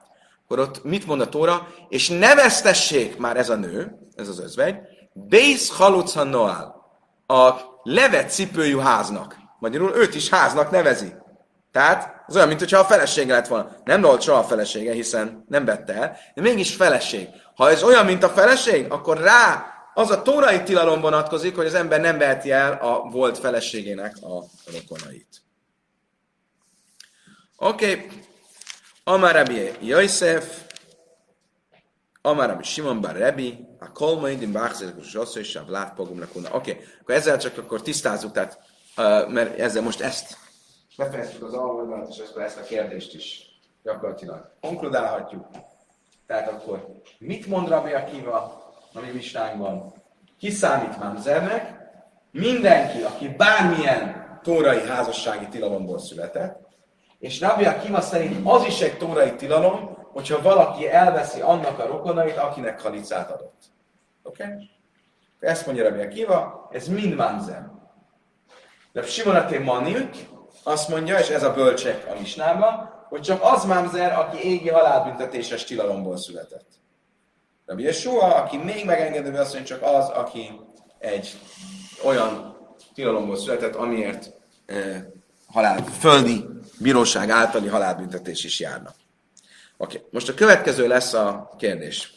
akkor 0.44 0.58
ott 0.58 0.84
mit 0.84 1.06
mond 1.06 1.20
a 1.20 1.28
Tóra? 1.28 1.68
És 1.88 2.08
neveztessék 2.08 3.16
már 3.16 3.36
ez 3.36 3.50
a 3.50 3.56
nő, 3.56 3.98
ez 4.14 4.28
az 4.28 4.40
özvegy, 4.40 4.76
Bész 5.12 5.76
haluca 5.76 6.24
noál, 6.24 6.74
a 7.26 7.50
levet 7.82 8.32
cipőjű 8.32 8.78
háznak. 8.78 9.36
Magyarul 9.58 9.94
őt 9.94 10.14
is 10.14 10.28
háznak 10.28 10.70
nevezi. 10.70 11.14
Tehát 11.72 12.24
az 12.26 12.36
olyan, 12.36 12.48
mintha 12.48 12.78
a 12.78 12.84
felesége 12.84 13.34
lett 13.34 13.46
volna. 13.46 13.76
Nem 13.84 14.00
volt 14.00 14.22
soha 14.22 14.38
a 14.38 14.44
felesége, 14.44 14.92
hiszen 14.92 15.44
nem 15.48 15.64
vette 15.64 15.92
el, 15.92 16.16
de 16.34 16.42
mégis 16.42 16.74
feleség. 16.74 17.28
Ha 17.54 17.70
ez 17.70 17.82
olyan, 17.82 18.04
mint 18.04 18.22
a 18.22 18.28
feleség, 18.28 18.90
akkor 18.90 19.18
rá 19.18 19.75
az 19.98 20.10
a 20.10 20.22
tórai 20.22 20.62
tilalom 20.62 21.00
vonatkozik, 21.00 21.56
hogy 21.56 21.66
az 21.66 21.74
ember 21.74 22.00
nem 22.00 22.18
veheti 22.18 22.50
el 22.50 22.72
a 22.72 23.08
volt 23.10 23.38
feleségének 23.38 24.16
a 24.22 24.44
rokonait. 24.72 25.42
Oké. 27.56 27.90
Okay. 27.90 28.08
Amar 29.04 29.34
Rabbi 29.34 29.72
Yosef, 29.80 30.64
Amar 32.22 32.48
Rabbi 32.48 32.62
Simon 32.62 33.00
Bar 33.00 33.16
Rabbi, 33.16 33.66
a 33.78 33.92
Kolmaidim 33.92 34.52
Báxelikus 34.52 35.12
Rosszó 35.12 35.40
és 35.40 35.56
a 35.56 35.64
Vlád 35.64 35.94
Pogum 35.94 36.22
Oké, 36.22 36.46
okay. 36.52 36.84
akkor 37.00 37.14
ezzel 37.14 37.38
csak 37.38 37.58
akkor 37.58 37.82
tisztázzuk, 37.82 38.32
tehát, 38.32 38.58
uh, 38.96 39.32
mert 39.32 39.58
ezzel 39.58 39.82
most 39.82 40.00
ezt 40.00 40.36
befejeztük 40.96 41.42
az 41.42 41.54
alvonalat, 41.54 42.08
és 42.08 42.18
ezt, 42.18 42.36
ezt 42.36 42.58
a 42.58 42.62
kérdést 42.62 43.14
is 43.14 43.40
gyakorlatilag 43.82 44.50
konkludálhatjuk. 44.60 45.46
Tehát 46.26 46.48
akkor 46.48 46.86
mit 47.18 47.46
mond 47.46 47.68
Rabbi 47.68 47.92
Akiva 47.92 48.65
a 48.96 49.00
mi 49.00 49.10
mistánkban? 49.10 49.92
Ki 50.38 50.50
számít 50.50 50.98
Mamzernek? 50.98 51.74
Mindenki, 52.30 53.02
aki 53.02 53.28
bármilyen 53.28 54.24
tórai 54.42 54.80
házassági 54.88 55.48
tilalomból 55.48 55.98
született, 55.98 56.66
és 57.18 57.40
Rabbi 57.40 57.64
Akiva 57.64 58.00
szerint 58.00 58.40
az 58.48 58.64
is 58.64 58.80
egy 58.80 58.98
tórai 58.98 59.34
tilalom, 59.34 59.96
hogyha 60.12 60.42
valaki 60.42 60.88
elveszi 60.88 61.40
annak 61.40 61.78
a 61.78 61.86
rokonait, 61.86 62.36
akinek 62.36 62.80
halicát 62.80 63.30
adott. 63.30 63.62
Oké? 64.22 64.42
Okay? 64.42 64.70
Ezt 65.40 65.66
mondja 65.66 65.88
Rabbi 65.88 66.02
Akiva, 66.02 66.68
ez 66.72 66.88
mind 66.88 67.14
Mamzer. 67.14 67.70
De 68.92 69.02
Simonaté 69.02 69.58
Manil 69.58 70.08
azt 70.62 70.88
mondja, 70.88 71.18
és 71.18 71.28
ez 71.28 71.42
a 71.42 71.52
bölcsek 71.52 72.06
a 72.10 72.18
misnában, 72.18 73.04
hogy 73.08 73.20
csak 73.20 73.42
az 73.42 73.64
Mamzer, 73.64 74.18
aki 74.18 74.48
égi 74.48 74.68
halálbüntetéses 74.68 75.64
tilalomból 75.64 76.16
született. 76.16 76.66
Rabbi 77.66 77.82
Yeshua, 77.82 78.34
aki 78.34 78.56
még 78.56 78.84
megengedő, 78.84 79.30
mondja, 79.30 79.62
csak 79.62 79.82
az, 79.82 80.08
aki 80.08 80.60
egy 80.98 81.38
olyan 82.04 82.56
tilalomból 82.94 83.36
született, 83.36 83.74
amiért 83.74 84.32
eh, 84.66 85.04
halál, 85.46 85.84
földi 85.84 86.44
bíróság 86.78 87.30
általi 87.30 87.68
halálbüntetés 87.68 88.44
is 88.44 88.60
járna. 88.60 88.94
Oké, 89.76 89.96
okay. 89.96 90.08
most 90.12 90.28
a 90.28 90.34
következő 90.34 90.86
lesz 90.86 91.12
a 91.12 91.54
kérdés. 91.58 92.14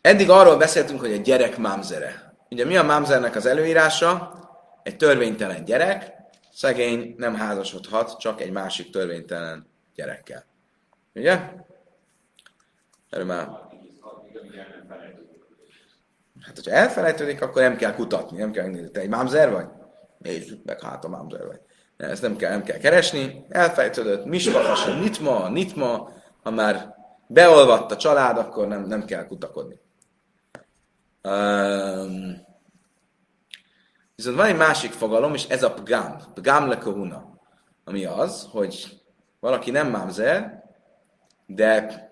Eddig 0.00 0.30
arról 0.30 0.56
beszéltünk, 0.56 1.00
hogy 1.00 1.12
egy 1.12 1.22
gyerek 1.22 1.58
mámzere. 1.58 2.36
Ugye 2.50 2.64
mi 2.64 2.76
a 2.76 2.82
mámzernek 2.82 3.36
az 3.36 3.46
előírása? 3.46 4.32
Egy 4.82 4.96
törvénytelen 4.96 5.64
gyerek, 5.64 6.12
szegény 6.52 7.14
nem 7.16 7.34
házasodhat 7.34 8.18
csak 8.18 8.40
egy 8.40 8.50
másik 8.50 8.90
törvénytelen 8.90 9.66
gyerekkel. 9.94 10.44
Ugye? 11.14 11.40
Erről 13.10 13.26
már... 13.26 13.48
Hát, 16.40 16.54
hogyha 16.54 16.70
elfelejtődik, 16.70 17.42
akkor 17.42 17.62
nem 17.62 17.76
kell 17.76 17.94
kutatni, 17.94 18.38
nem 18.38 18.50
kell 18.50 18.64
megnézni. 18.64 18.90
Te 18.90 19.00
egy 19.00 19.08
mámzer 19.08 19.50
vagy? 19.52 19.66
Nézzük 20.18 20.64
meg, 20.64 20.82
hát 20.82 21.04
a 21.04 21.08
mámzer 21.08 21.46
vagy. 21.46 21.60
Ezt 21.96 22.22
nem 22.22 22.36
kell, 22.36 22.50
nem 22.50 22.62
kell 22.62 22.78
keresni. 22.78 23.44
Elfejtődött, 23.48 24.24
misvahasa, 24.24 24.94
nitma, 24.94 25.48
nitma, 25.48 26.10
ha 26.42 26.50
már 26.50 26.94
beolvadt 27.26 27.92
a 27.92 27.96
család, 27.96 28.38
akkor 28.38 28.68
nem, 28.68 28.82
nem 28.82 29.04
kell 29.04 29.26
kutakodni. 29.26 29.80
Um, 31.22 32.46
viszont 34.14 34.36
van 34.36 34.46
egy 34.46 34.56
másik 34.56 34.92
fogalom, 34.92 35.34
és 35.34 35.48
ez 35.48 35.62
a 35.62 35.72
pgám, 35.72 36.20
pgám 36.34 36.68
lekohuna, 36.68 37.40
ami 37.84 38.04
az, 38.04 38.48
hogy 38.50 39.02
valaki 39.40 39.70
nem 39.70 39.90
mámzer, 39.90 40.64
de 41.46 42.07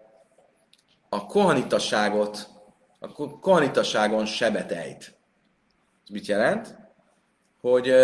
a 1.16 1.26
kohanitasságot, 1.26 2.48
a 2.98 3.12
kohanitasságon 3.40 4.26
sebet 4.26 4.72
ejt. 4.72 5.18
Ez 6.02 6.08
mit 6.10 6.26
jelent? 6.26 6.78
Hogy 7.60 7.94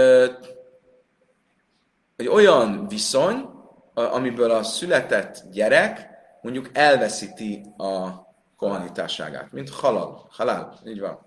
hogy 2.16 2.28
olyan 2.28 2.88
viszony, 2.88 3.48
amiből 3.94 4.50
a 4.50 4.62
született 4.62 5.44
gyerek 5.50 6.08
mondjuk 6.42 6.70
elveszíti 6.72 7.66
a 7.76 8.10
kohanitásságát, 8.56 9.52
mint 9.52 9.70
halal, 9.70 10.28
halál, 10.30 10.80
így 10.86 11.00
van. 11.00 11.26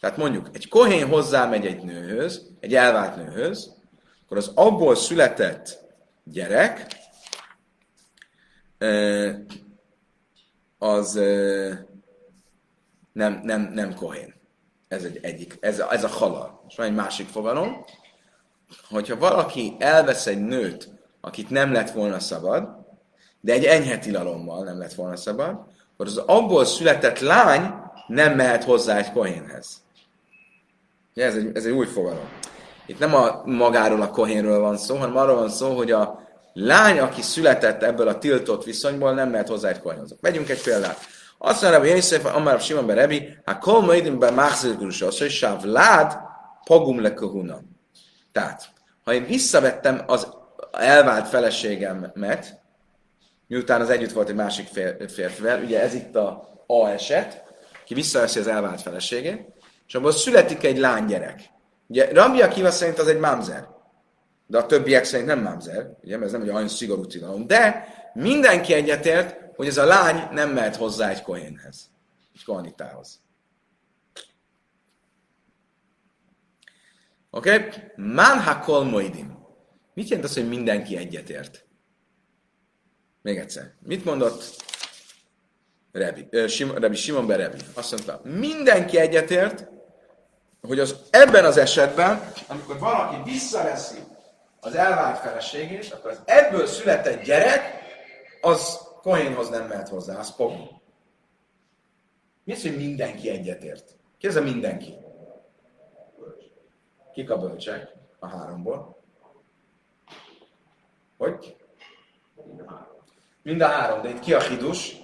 Tehát 0.00 0.16
mondjuk 0.16 0.48
egy 0.52 0.68
kohén 0.68 1.08
hozzámegy 1.08 1.66
egy 1.66 1.82
nőhöz, 1.82 2.50
egy 2.60 2.74
elvált 2.74 3.16
nőhöz, 3.16 3.74
akkor 4.24 4.36
az 4.36 4.52
abból 4.54 4.94
született 4.94 5.78
gyerek 6.24 6.86
az 10.82 11.12
nem, 13.12 13.40
nem, 13.42 13.70
nem 13.74 13.94
kohén. 13.94 14.34
Ez 14.88 15.04
egy 15.04 15.18
egyik, 15.22 15.56
ez 15.60 15.80
a, 15.80 15.92
ez 15.92 16.04
a 16.04 16.08
halal. 16.08 16.64
És 16.68 16.76
van 16.76 16.86
egy 16.86 16.94
másik 16.94 17.28
fogalom, 17.28 17.84
hogyha 18.90 19.18
valaki 19.18 19.76
elvesz 19.78 20.26
egy 20.26 20.40
nőt, 20.40 20.88
akit 21.20 21.50
nem 21.50 21.72
lett 21.72 21.90
volna 21.90 22.18
szabad, 22.18 22.68
de 23.40 23.52
egy 23.52 23.64
enyhe 23.64 23.98
tilalommal 23.98 24.64
nem 24.64 24.78
lett 24.78 24.94
volna 24.94 25.16
szabad, 25.16 25.48
akkor 25.92 26.06
az 26.06 26.16
abból 26.16 26.64
született 26.64 27.18
lány 27.18 27.74
nem 28.06 28.36
mehet 28.36 28.64
hozzá 28.64 28.96
egy 28.96 29.12
kohénhez. 29.12 29.82
Ez 31.14 31.36
egy, 31.36 31.56
ez 31.56 31.64
egy 31.64 31.72
új 31.72 31.86
fogalom. 31.86 32.28
Itt 32.86 32.98
nem 32.98 33.14
a 33.14 33.42
magáról 33.44 34.02
a 34.02 34.10
kohénről 34.10 34.60
van 34.60 34.76
szó, 34.76 34.96
hanem 34.96 35.16
arról 35.16 35.36
van 35.36 35.50
szó, 35.50 35.76
hogy 35.76 35.90
a 35.90 36.22
lány, 36.52 36.98
aki 36.98 37.22
született 37.22 37.82
ebből 37.82 38.08
a 38.08 38.18
tiltott 38.18 38.64
viszonyból, 38.64 39.14
nem 39.14 39.30
mehet 39.30 39.48
hozzá 39.48 39.68
egy 39.68 39.80
kohénhoz. 39.80 40.16
Vegyünk 40.20 40.48
egy 40.48 40.62
példát. 40.62 40.98
Azt 41.38 41.62
mondja, 41.62 41.80
hogy 41.80 41.88
Jézus, 41.88 42.18
Amár 42.18 42.60
Simon 42.60 42.86
Berebi, 42.86 43.38
ha 43.44 43.58
kol 43.58 43.80
maidim 43.80 44.18
be 44.18 44.30
máxilkurus, 44.30 45.02
az, 45.02 45.18
hogy 45.18 45.30
sávlád 45.30 46.18
pagum 46.64 47.00
le 47.00 47.14
tehát, 48.32 48.68
ha 49.04 49.12
én 49.12 49.26
visszavettem 49.26 50.02
az 50.06 50.28
elvált 50.70 51.28
feleségemet, 51.28 52.60
miután 53.46 53.80
az 53.80 53.90
együtt 53.90 54.12
volt 54.12 54.28
egy 54.28 54.34
másik 54.34 54.68
férfivel, 55.08 55.62
ugye 55.62 55.80
ez 55.80 55.94
itt 55.94 56.16
a 56.16 56.50
A 56.66 56.88
eset, 56.88 57.42
ki 57.84 57.94
visszaveszi 57.94 58.38
az 58.38 58.46
elvált 58.46 58.82
feleségét, 58.82 59.46
és 59.86 59.94
abból 59.94 60.12
születik 60.12 60.64
egy 60.64 60.78
lánygyerek. 60.78 61.40
Ugye 61.86 62.12
Rabbi 62.12 62.42
Akiva 62.42 62.70
szerint 62.70 62.98
az 62.98 63.06
egy 63.06 63.18
mamzer, 63.18 63.68
de 64.52 64.58
a 64.58 64.66
többiek 64.66 65.04
szerint 65.04 65.28
nem 65.28 65.42
mamzer, 65.42 65.96
ugye, 66.02 66.14
mert 66.14 66.26
ez 66.26 66.32
nem 66.32 66.42
egy 66.42 66.50
olyan 66.50 66.68
szigorú 66.68 67.06
tilalom, 67.06 67.46
de 67.46 67.86
mindenki 68.14 68.72
egyetért, 68.72 69.56
hogy 69.56 69.66
ez 69.66 69.78
a 69.78 69.84
lány 69.84 70.28
nem 70.32 70.50
mehet 70.50 70.76
hozzá 70.76 71.08
egy 71.08 71.22
kohénhez, 71.22 71.90
egy 72.34 72.44
kohanitához. 72.44 73.20
Oké? 77.30 77.54
Okay? 77.54 77.68
Man 77.96 78.40
hakol 78.40 78.84
moidim. 78.84 79.38
Mit 79.94 80.08
jelent 80.08 80.28
az, 80.28 80.34
hogy 80.34 80.48
mindenki 80.48 80.96
egyetért? 80.96 81.66
Még 83.22 83.38
egyszer. 83.38 83.74
Mit 83.82 84.04
mondott 84.04 84.64
Rebi, 85.92 86.28
uh, 86.32 86.46
Sim, 86.46 86.78
Rebi 86.78 86.96
Simon 86.96 87.26
be 87.26 87.36
Rebi? 87.36 87.58
Azt 87.74 87.90
mondta, 87.90 88.20
mindenki 88.24 88.98
egyetért, 88.98 89.68
hogy 90.60 90.78
az 90.78 90.96
ebben 91.10 91.44
az 91.44 91.56
esetben, 91.56 92.32
amikor 92.48 92.78
valaki 92.78 93.30
visszaveszi 93.30 94.10
az 94.64 94.74
elvált 94.74 95.18
feleségét, 95.18 95.92
akkor 95.92 96.10
az 96.10 96.20
ebből 96.24 96.66
született 96.66 97.22
gyerek, 97.22 97.60
az 98.40 98.90
Kohénhoz 99.02 99.48
nem 99.48 99.66
mehet 99.66 99.88
hozzá, 99.88 100.18
az 100.18 100.36
pogó. 100.36 100.82
Mi 102.44 102.52
az, 102.52 102.62
hogy 102.62 102.76
mindenki 102.76 103.30
egyetért? 103.30 103.96
Ki 104.18 104.26
ez 104.26 104.36
a 104.36 104.42
mindenki? 104.42 104.94
Kik 107.12 107.30
a 107.30 107.38
bölcsek 107.38 107.92
a 108.18 108.26
háromból? 108.26 108.96
Hogy? 111.18 111.56
Mind 113.42 113.60
a 113.60 113.66
három, 113.66 114.02
de 114.02 114.08
itt 114.08 114.20
ki 114.20 114.34
a 114.34 114.40
hidus? 114.40 114.96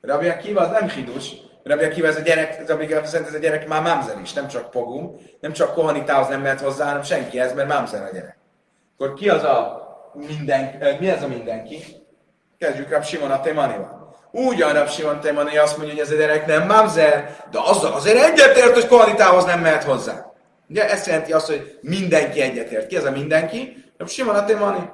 Rabbi 0.00 0.28
Akiva 0.28 0.60
az 0.60 0.70
nem 0.80 0.88
hidus. 0.88 1.34
Rabbi 1.62 1.84
Akiva 1.84 2.06
ez 2.06 2.16
a 2.16 2.20
gyerek, 2.20 2.68
Rabbi 2.68 2.84
Akiva 2.84 3.04
szerint 3.04 3.28
ez 3.28 3.34
a 3.34 3.38
gyerek 3.38 3.68
már 3.68 3.82
mámzer 3.82 4.20
is, 4.20 4.32
nem 4.32 4.48
csak 4.48 4.70
pogum, 4.70 5.20
nem 5.40 5.52
csak 5.52 5.74
kohanitához 5.74 6.28
nem 6.28 6.40
mehet 6.40 6.60
hozzá, 6.60 6.86
hanem 6.86 7.02
senki 7.02 7.40
ez, 7.40 7.54
mert 7.54 7.68
mámzer 7.68 8.02
a 8.02 8.10
gyerek. 8.10 8.36
Akkor 8.98 9.14
ki 9.14 9.28
az 9.28 9.42
a 9.42 9.84
minden, 10.12 10.96
mi 11.00 11.08
ez 11.08 11.22
a 11.22 11.28
mindenki? 11.28 11.84
Kezdjük 12.58 12.90
Rab 12.90 13.04
Simon 13.04 13.30
a 13.30 13.40
Témanival. 13.40 14.14
Ugyan 14.30 14.72
Rab 14.72 14.88
Simon 14.88 15.20
Témani 15.20 15.58
azt 15.58 15.76
mondja, 15.76 15.94
hogy 15.94 16.04
ez 16.04 16.10
a 16.10 16.16
gyerek 16.16 16.46
nem 16.46 16.66
mamzer, 16.66 17.36
de 17.50 17.58
azzal 17.64 17.92
azért 17.92 18.24
egyetért, 18.24 18.74
hogy 18.74 18.86
kohanitához 18.86 19.44
nem 19.44 19.60
mehet 19.60 19.84
hozzá. 19.84 20.32
Ugye 20.68 20.90
ezt 20.90 21.06
jelenti 21.06 21.32
azt, 21.32 21.46
hogy 21.46 21.78
mindenki 21.80 22.40
egyetért. 22.40 22.86
Ki 22.86 22.96
ez 22.96 23.04
a 23.04 23.10
mindenki? 23.10 23.84
Simon 24.06 24.34
a 24.34 24.44
Timani. 24.44 24.90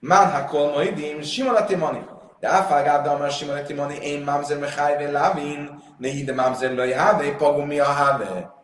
Manha 0.00 0.44
kol 0.44 0.70
moidim, 0.70 1.22
Simon 1.22 1.54
a 1.54 1.64
Timani. 1.64 2.04
De 2.40 2.48
áfág 2.48 2.86
ábdal 2.86 3.18
már 3.18 3.30
Simon 3.30 3.56
a 3.56 3.62
Timani, 3.62 3.98
én 4.02 4.22
mamzer 4.22 4.58
mechajve 4.58 5.10
lavin, 5.10 5.82
nehi 5.98 6.24
de 6.24 6.34
mamzer 6.34 6.74
laj 6.74 6.92
háve, 6.92 7.36
pagum 7.36 7.66
mi 7.66 7.78
a 7.78 7.84
háve. 7.84 8.54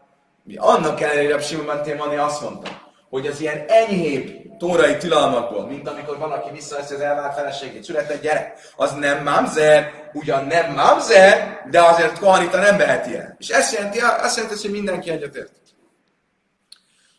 Annak 0.57 1.01
ellenére 1.01 1.41
Simon 1.41 1.69
a 1.69 1.81
Timani 1.81 2.17
azt 2.17 2.43
mondta, 2.43 2.71
hogy 3.09 3.27
az 3.27 3.41
ilyen 3.41 3.65
enyhébb 3.67 4.57
tórai 4.59 4.97
tilalmakból, 4.97 5.67
mint 5.67 5.89
amikor 5.89 6.19
valaki 6.19 6.51
visszaveszi 6.51 6.95
az 6.95 7.01
elvált 7.01 7.35
feleségét, 7.35 7.85
született 7.85 8.23
gyerek, 8.23 8.59
az 8.77 8.93
nem 8.93 9.23
mamzer, 9.23 10.11
ugyan 10.13 10.45
nem 10.45 10.73
mamzer, 10.75 11.63
de 11.71 11.83
azért 11.83 12.19
kohanita 12.19 12.61
nem 12.61 12.77
veheti 12.77 13.17
el. 13.17 13.35
És 13.39 13.49
ezt 13.49 13.75
jelenti, 13.75 13.99
azt 13.99 14.37
jelenti, 14.37 14.61
hogy 14.61 14.71
mindenki 14.71 15.11
egyetért. 15.11 15.53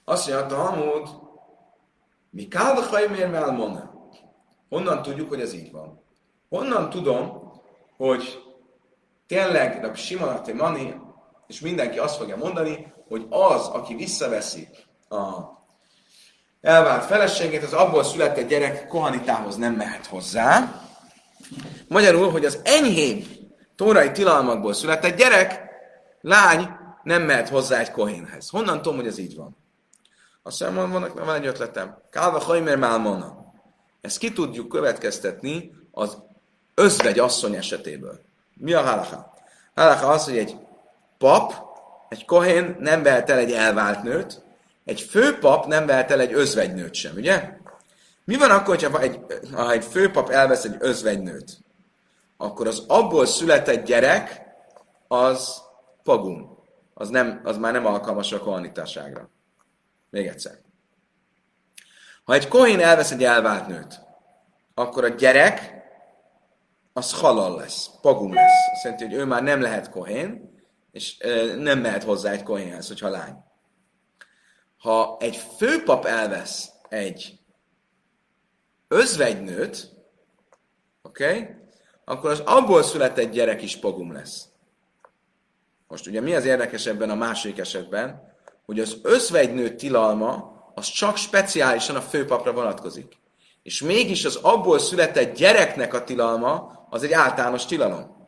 Azt 0.05 0.29
mondja, 0.29 0.45
Talmud, 0.45 1.09
mi 2.29 2.47
kálda 2.47 3.07
miért 3.09 3.31
melmona? 3.31 3.91
Honnan 4.69 5.01
tudjuk, 5.01 5.29
hogy 5.29 5.41
ez 5.41 5.53
így 5.53 5.71
van? 5.71 6.03
Honnan 6.49 6.89
tudom, 6.89 7.51
hogy 7.97 8.43
tényleg 9.27 9.83
a 9.85 9.95
Simonati 9.95 10.53
Mani, 10.53 10.95
és 11.47 11.59
mindenki 11.59 11.97
azt 11.97 12.17
fogja 12.17 12.37
mondani, 12.37 12.93
hogy 13.07 13.25
az, 13.29 13.67
aki 13.67 13.95
visszaveszi 13.95 14.67
a 15.09 15.56
elvált 16.61 17.05
feleségét, 17.05 17.63
az 17.63 17.73
abból 17.73 18.03
született 18.03 18.47
gyerek 18.47 18.87
kohanitához 18.87 19.55
nem 19.55 19.73
mehet 19.73 20.05
hozzá. 20.05 20.81
Magyarul, 21.87 22.31
hogy 22.31 22.45
az 22.45 22.59
enyhébb 22.63 23.25
tórai 23.75 24.11
tilalmakból 24.11 24.73
született 24.73 25.17
gyerek, 25.17 25.61
lány 26.21 26.69
nem 27.03 27.21
mehet 27.21 27.49
hozzá 27.49 27.79
egy 27.79 27.91
kohénhez. 27.91 28.49
Honnan 28.49 28.81
tudom, 28.81 28.97
hogy 28.97 29.07
ez 29.07 29.17
így 29.17 29.35
van? 29.35 29.57
Azt 30.43 30.59
mondom, 30.59 30.91
van, 30.91 31.11
van 31.15 31.35
egy 31.35 31.45
ötletem. 31.45 31.97
Kálva 32.11 32.39
Hajmer 32.39 32.77
Málmona. 32.77 33.53
Ezt 34.01 34.17
ki 34.17 34.33
tudjuk 34.33 34.67
következtetni 34.67 35.71
az 35.91 36.17
özvegy 36.73 37.19
asszony 37.19 37.55
esetéből. 37.55 38.19
Mi 38.53 38.73
a 38.73 38.81
halacha? 38.81 39.33
Halacha 39.75 40.07
az, 40.07 40.23
hogy 40.23 40.37
egy 40.37 40.57
pap, 41.17 41.53
egy 42.09 42.25
kohén 42.25 42.75
nem 42.79 43.03
vehet 43.03 43.29
el 43.29 43.37
egy 43.37 43.51
elvált 43.51 44.03
nőt, 44.03 44.43
egy 44.87 45.01
főpap 45.01 45.65
nem 45.65 45.85
vehet 45.85 46.11
el 46.11 46.19
egy 46.19 46.33
özvegynőt 46.33 46.93
sem, 46.93 47.15
ugye? 47.15 47.57
Mi 48.23 48.35
van 48.35 48.51
akkor, 48.51 48.83
ha 48.83 49.01
egy, 49.01 49.19
ha 49.53 49.71
egy 49.71 49.83
főpap 49.83 50.29
elvesz 50.29 50.63
egy 50.63 50.75
özvegynőt? 50.79 51.57
Akkor 52.37 52.67
az 52.67 52.83
abból 52.87 53.25
született 53.25 53.85
gyerek 53.85 54.41
az 55.07 55.61
pagum. 56.03 56.63
Az, 56.93 57.09
nem, 57.09 57.41
az 57.43 57.57
már 57.57 57.73
nem 57.73 57.85
alkalmas 57.85 58.31
a 58.31 58.39
kohanitáságra. 58.39 59.29
Még 60.09 60.27
egyszer. 60.27 60.57
Ha 62.23 62.33
egy 62.33 62.47
kohén 62.47 62.79
elvesz 62.79 63.11
egy 63.11 63.23
elvált 63.23 63.67
nőt, 63.67 63.99
akkor 64.73 65.03
a 65.03 65.07
gyerek 65.09 65.73
az 66.93 67.13
halal 67.13 67.55
lesz, 67.55 67.89
pagum 68.01 68.33
lesz. 68.33 68.71
Azt 68.73 68.83
jelenti, 68.83 69.05
hogy 69.05 69.13
ő 69.13 69.25
már 69.25 69.43
nem 69.43 69.61
lehet 69.61 69.89
kohén, 69.89 70.55
és 70.91 71.17
nem 71.57 71.79
mehet 71.79 72.03
hozzá 72.03 72.31
egy 72.31 72.43
kohénhez, 72.43 72.87
hogyha 72.87 73.09
lány. 73.09 73.45
Ha 74.77 75.17
egy 75.19 75.35
főpap 75.35 76.05
elvesz 76.05 76.69
egy 76.89 77.39
özvegynőt, 78.87 79.89
oké, 81.01 81.29
okay, 81.29 81.55
akkor 82.05 82.29
az 82.29 82.39
abból 82.39 82.83
született 82.83 83.31
gyerek 83.31 83.61
is 83.61 83.77
pogum 83.77 84.11
lesz. 84.11 84.45
Most 85.87 86.07
ugye 86.07 86.21
mi 86.21 86.35
az 86.35 86.45
érdekes 86.45 86.85
ebben 86.85 87.09
a 87.09 87.15
második 87.15 87.57
esetben, 87.57 88.35
hogy 88.65 88.79
az 88.79 88.97
özvegynő 89.03 89.75
tilalma 89.75 90.55
az 90.75 90.85
csak 90.87 91.17
speciálisan 91.17 91.95
a 91.95 92.01
főpapra 92.01 92.53
vonatkozik. 92.53 93.17
És 93.63 93.81
mégis 93.81 94.25
az 94.25 94.35
abból 94.35 94.79
született 94.79 95.35
gyereknek 95.35 95.93
a 95.93 96.03
tilalma 96.03 96.85
az 96.89 97.03
egy 97.03 97.11
általános 97.11 97.65
tilalom. 97.65 98.27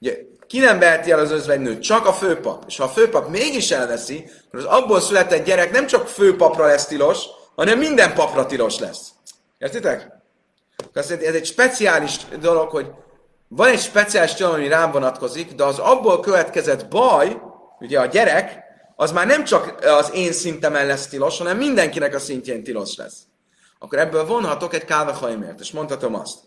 Ugye, 0.00 0.18
ki 0.48 0.58
nem 0.58 0.78
veheti 0.78 1.10
el 1.10 1.18
az 1.18 1.30
özvegynőt? 1.30 1.82
Csak 1.82 2.06
a 2.06 2.12
főpap. 2.12 2.64
És 2.66 2.76
ha 2.76 2.84
a 2.84 2.88
főpap 2.88 3.28
mégis 3.28 3.70
elveszi, 3.70 4.30
akkor 4.46 4.58
az 4.58 4.64
abból 4.64 5.00
született 5.00 5.44
gyerek 5.44 5.70
nem 5.70 5.86
csak 5.86 6.08
főpapra 6.08 6.66
lesz 6.66 6.86
tilos, 6.86 7.24
hanem 7.54 7.78
minden 7.78 8.14
papra 8.14 8.46
tilos 8.46 8.78
lesz. 8.78 9.08
Értitek? 9.58 10.08
Ez 10.92 11.10
egy 11.10 11.46
speciális 11.46 12.16
dolog, 12.40 12.70
hogy 12.70 12.90
van 13.48 13.68
egy 13.68 13.80
speciális 13.80 14.34
tilalom, 14.34 14.58
ami 14.58 14.68
rám 14.68 14.90
vonatkozik, 14.90 15.54
de 15.54 15.64
az 15.64 15.78
abból 15.78 16.20
következett 16.20 16.88
baj, 16.88 17.36
ugye 17.80 18.00
a 18.00 18.06
gyerek, 18.06 18.64
az 18.96 19.12
már 19.12 19.26
nem 19.26 19.44
csak 19.44 19.84
az 19.84 20.10
én 20.14 20.32
szintemen 20.32 20.86
lesz 20.86 21.06
tilos, 21.06 21.38
hanem 21.38 21.56
mindenkinek 21.56 22.14
a 22.14 22.18
szintjén 22.18 22.64
tilos 22.64 22.96
lesz. 22.96 23.16
Akkor 23.78 23.98
ebből 23.98 24.26
vonhatok 24.26 24.74
egy 24.74 24.84
kávehaimért, 24.84 25.60
és 25.60 25.70
mondhatom 25.70 26.14
azt. 26.14 26.38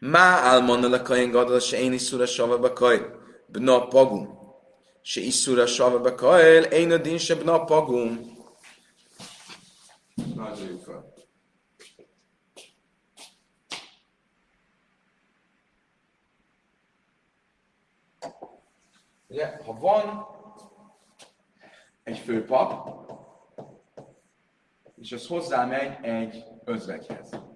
Má 0.00 0.40
álmonna 0.40 0.88
le 0.88 1.02
kain 1.02 1.30
gadol, 1.30 1.60
se 1.60 1.78
én 1.78 1.92
iszura 1.92 2.26
sava 2.26 2.58
bekajl, 2.58 3.02
bna 3.46 3.86
pagum. 3.88 4.38
Se 5.02 5.20
iszura 5.20 5.66
sava 5.66 6.00
bekajl, 6.00 6.62
én 6.62 6.92
a 6.92 6.96
din 6.96 7.18
se 7.18 7.34
bna 7.34 7.64
pagum. 7.64 8.34
Nagyoljuk 10.34 10.82
fel. 10.82 11.14
Ugye, 19.28 19.56
ha 19.64 19.72
van 19.72 20.26
egy 22.02 22.18
főpap, 22.18 22.88
és 24.96 25.12
az 25.12 25.26
hozzámegy 25.26 26.04
egy 26.04 26.44
özvegyhez. 26.64 27.55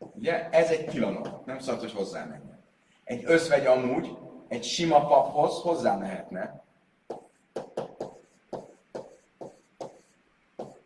Ugye, 0.00 0.48
ez 0.50 0.70
egy 0.70 0.86
tilalom, 0.86 1.42
nem 1.44 1.58
szabad, 1.58 1.80
hogy 1.80 1.92
hozzámenjen. 1.92 2.64
Egy 3.04 3.24
özvegy 3.24 3.66
amúgy 3.66 4.16
egy 4.48 4.64
sima 4.64 5.06
paphoz 5.06 5.60
hozzámehetne. 5.60 6.62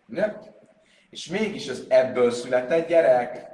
Ugye? 0.09 0.33
És 1.11 1.27
mégis 1.27 1.69
az 1.69 1.85
ebből 1.89 2.31
született 2.31 2.89
gyerek 2.89 3.53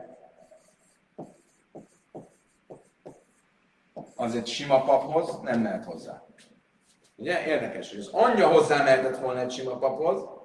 az 4.14 4.34
egy 4.34 4.46
sima 4.46 4.82
paphoz 4.82 5.40
nem 5.42 5.60
mehet 5.60 5.84
hozzá. 5.84 6.22
Ugye? 7.16 7.46
Érdekes, 7.46 7.90
hogy 7.90 7.98
az 7.98 8.08
anyja 8.12 8.48
hozzá 8.48 8.82
mehetett 8.82 9.18
volna 9.18 9.40
egy 9.40 9.50
sima 9.50 9.78
paphoz, 9.78 10.39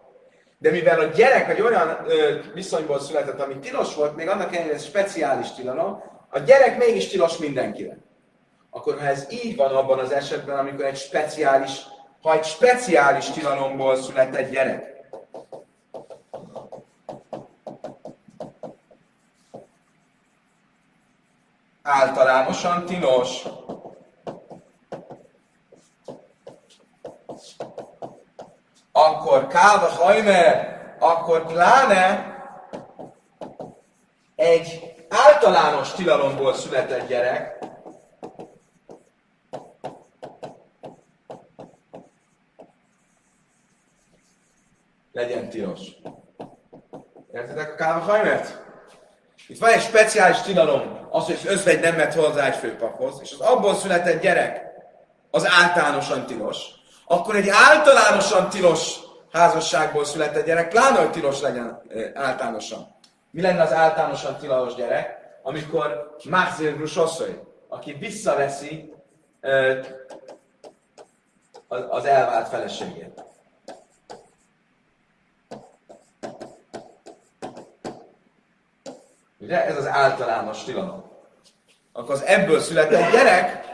de 0.58 0.72
mivel 0.72 1.00
a 1.00 1.06
gyerek 1.06 1.50
egy 1.50 1.62
olyan 1.62 1.98
ö, 2.08 2.40
viszonyból 2.54 3.00
született, 3.00 3.40
ami 3.40 3.60
tilos 3.60 3.96
volt, 3.96 4.16
még 4.16 4.28
annak 4.28 4.56
ellenére 4.56 4.78
speciális 4.78 5.52
tilalom, 5.52 6.04
a 6.30 6.40
gyerek 6.40 6.78
mégis 6.78 7.08
tilos 7.08 7.38
mindenkire. 7.38 7.98
Akkor 8.70 9.00
ha 9.00 9.06
ez 9.06 9.28
így 9.30 9.56
van 9.56 9.76
abban 9.76 10.00
az 10.00 10.12
esetben, 10.12 10.58
amikor 10.58 10.86
egy 10.86 10.98
speciális, 10.98 11.82
ha 12.22 12.34
egy 12.34 12.44
speciális 12.44 13.30
tilalomból 13.30 13.96
született 13.96 14.52
gyerek, 14.52 14.96
általánosan 21.86 22.86
tilos, 22.86 23.44
akkor 29.36 29.48
káva 29.48 29.88
hajme, 29.88 30.74
akkor 31.00 31.46
pláne 31.46 32.34
egy 34.36 34.94
általános 35.10 35.92
tilalomból 35.92 36.54
született 36.54 37.08
gyerek, 37.08 37.58
legyen 45.12 45.50
tilos. 45.50 45.80
Értitek 47.34 47.72
a 47.72 47.76
káva 47.76 48.00
hajmet? 48.00 48.64
Itt 49.48 49.60
van 49.60 49.70
egy 49.70 49.82
speciális 49.82 50.42
tilalom, 50.42 51.08
az, 51.10 51.26
hogy 51.26 51.40
özvegy 51.46 51.80
nem 51.80 51.96
mehet 51.96 52.14
hozzá 52.14 52.46
egy 52.46 52.56
főpaphoz, 52.56 53.20
és 53.22 53.32
az 53.32 53.40
abból 53.40 53.76
született 53.76 54.22
gyerek, 54.22 54.64
az 55.32 55.48
általánosan 55.48 56.26
tilos 56.26 56.76
akkor 57.08 57.36
egy 57.36 57.50
általánosan 57.50 58.50
tilos 58.50 59.05
házasságból 59.36 60.06
született 60.06 60.46
gyerek, 60.46 60.70
pláne, 60.70 61.00
hogy 61.00 61.12
tilos 61.12 61.42
legyen 61.42 61.82
általánosan. 62.14 62.96
Mi 63.32 63.42
lenne 63.42 63.62
az 63.62 63.74
általánosan 63.74 64.38
tilos 64.38 64.76
gyerek? 64.76 65.18
Amikor 65.42 66.16
Mászér 66.30 66.76
Grusosszony, 66.76 67.48
aki 67.68 67.94
visszaveszi 67.94 68.94
az 71.68 72.06
elvált 72.06 72.48
feleségét. 72.48 73.24
Ugye? 79.40 79.66
Ez 79.66 79.78
az 79.78 79.88
általános 79.88 80.64
tilalom. 80.64 81.04
Akkor 81.94 82.16
az 82.16 82.24
ebből 82.24 82.60
született 82.60 83.12
gyerek 83.12 83.66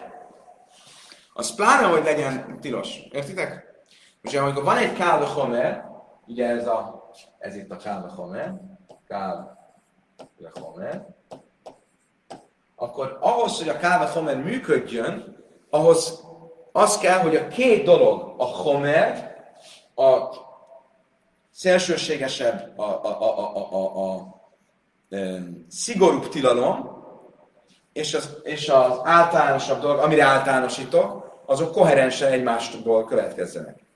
az 1.34 1.55
pláne, 1.55 1.88
hogy 1.88 2.03
legyen 2.03 2.59
tilos. 2.62 2.97
Értitek? 3.12 3.70
Most 4.22 4.36
amikor 4.36 4.63
van 4.63 4.78
egy 4.78 4.93
kálva 4.93 5.26
homer, 5.26 5.89
ugye 6.28 6.47
ez, 6.47 6.67
a, 6.67 7.09
ez 7.38 7.55
itt 7.55 7.72
a 7.72 7.78
kálva 7.78 8.07
homer, 8.07 8.61
kálva 9.07 9.57
homer, 10.59 11.07
akkor 12.76 13.17
ahhoz, 13.22 13.57
hogy 13.57 13.69
a 13.69 13.78
kálva 13.78 14.05
homer 14.05 14.38
működjön, 14.38 15.45
ahhoz 15.69 16.24
az 16.72 16.97
kell, 16.97 17.19
hogy 17.19 17.36
a 17.36 17.47
két 17.47 17.84
dolog, 17.84 18.34
a 18.38 18.45
homer, 18.45 19.36
a 19.95 20.36
szélsőségesebb, 21.51 22.80
a, 22.80 22.84
a, 22.84 23.22
a, 23.22 23.39
a, 23.39 23.57
a, 23.57 23.76
a, 23.76 24.15
a 24.15 24.39
szigorúbb 25.69 26.30
tilalom, 26.30 26.99
és 27.93 28.13
az, 28.13 28.38
és 28.43 28.69
az 28.69 28.99
általánosabb 29.03 29.82
dolog, 29.82 29.99
amire 29.99 30.24
általánosítok, 30.24 31.41
azok 31.45 31.72
koherensen 31.72 32.32
egymástól 32.32 33.05
következzenek. 33.05 33.90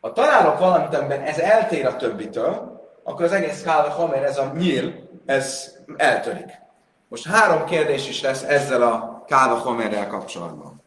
Ha 0.00 0.12
találok 0.12 0.58
valamit, 0.58 0.94
amiben 0.94 1.20
ez 1.20 1.38
eltér 1.38 1.86
a 1.86 1.96
többitől, 1.96 2.80
akkor 3.04 3.24
az 3.24 3.32
egész 3.32 3.62
Kála 3.62 3.90
Homer, 3.90 4.22
ez 4.22 4.38
a 4.38 4.52
nyíl, 4.56 4.94
ez 5.26 5.74
eltörik. 5.96 6.58
Most 7.08 7.26
három 7.26 7.64
kérdés 7.64 8.08
is 8.08 8.22
lesz 8.22 8.42
ezzel 8.42 8.82
a 8.82 9.24
Kála 9.26 9.58
Homerrel 9.58 10.06
kapcsolatban. 10.06 10.82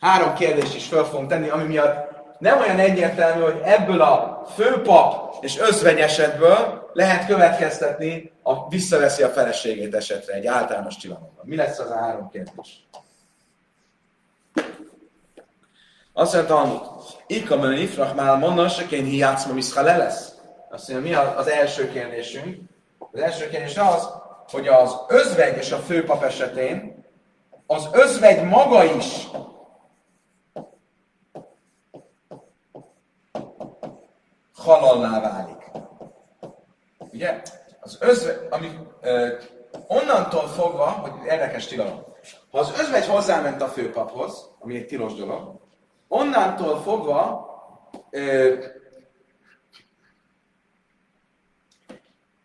Három 0.00 0.34
kérdést 0.34 0.74
is 0.74 0.86
fel 0.86 1.04
fogunk 1.04 1.28
tenni, 1.28 1.48
ami 1.48 1.64
miatt 1.64 2.12
nem 2.38 2.58
olyan 2.58 2.78
egyértelmű, 2.78 3.42
hogy 3.42 3.60
ebből 3.64 4.00
a 4.00 4.42
főpap 4.54 5.34
és 5.40 5.58
özvegy 5.58 5.98
esetből 5.98 6.90
lehet 6.92 7.26
következtetni, 7.26 8.32
a 8.42 8.68
visszaveszi 8.68 9.22
a 9.22 9.28
feleségét 9.28 9.94
esetre 9.94 10.34
egy 10.34 10.46
általános 10.46 10.96
tilalomban. 10.96 11.44
Mi 11.44 11.56
lesz 11.56 11.78
az 11.78 11.90
a 11.90 11.98
három 11.98 12.28
kérdés? 12.28 12.88
Azt 16.16 16.34
mondta, 16.34 16.56
hogy 16.56 16.80
Ikamen 17.26 17.72
ifrach 17.72 18.14
már 18.14 18.38
mondna, 18.38 18.68
se 18.68 18.86
kén 18.86 19.04
hiátszma 19.04 19.52
miszha 19.52 19.82
le 19.82 19.96
lesz. 19.96 20.34
Azt 20.70 20.88
mondja, 20.88 21.10
mi 21.10 21.14
az 21.36 21.46
első 21.46 21.90
kérdésünk? 21.90 22.70
Az 23.12 23.20
első 23.20 23.48
kérdés 23.48 23.76
az, 23.76 24.08
hogy 24.50 24.68
az 24.68 24.96
özvegy 25.08 25.56
és 25.56 25.72
a 25.72 25.76
főpap 25.76 26.22
esetén 26.22 27.04
az 27.66 27.88
özvegy 27.92 28.42
maga 28.42 28.84
is 28.84 29.28
halallá 34.54 35.20
válik. 35.20 35.70
Ugye? 37.12 37.42
Az 37.80 37.98
özvegy, 38.00 38.46
ami 38.50 38.70
ö, 39.00 39.28
onnantól 39.86 40.46
fogva, 40.48 40.86
hogy 40.86 41.12
érdekes 41.26 41.66
tilalom. 41.66 42.04
Ha 42.50 42.58
az 42.58 42.72
özvegy 42.78 43.06
hozzáment 43.06 43.62
a 43.62 43.68
főpaphoz, 43.68 44.50
ami 44.58 44.76
egy 44.76 44.86
tilos 44.86 45.14
dolog, 45.14 45.62
onnantól 46.08 46.80
fogva 46.80 47.52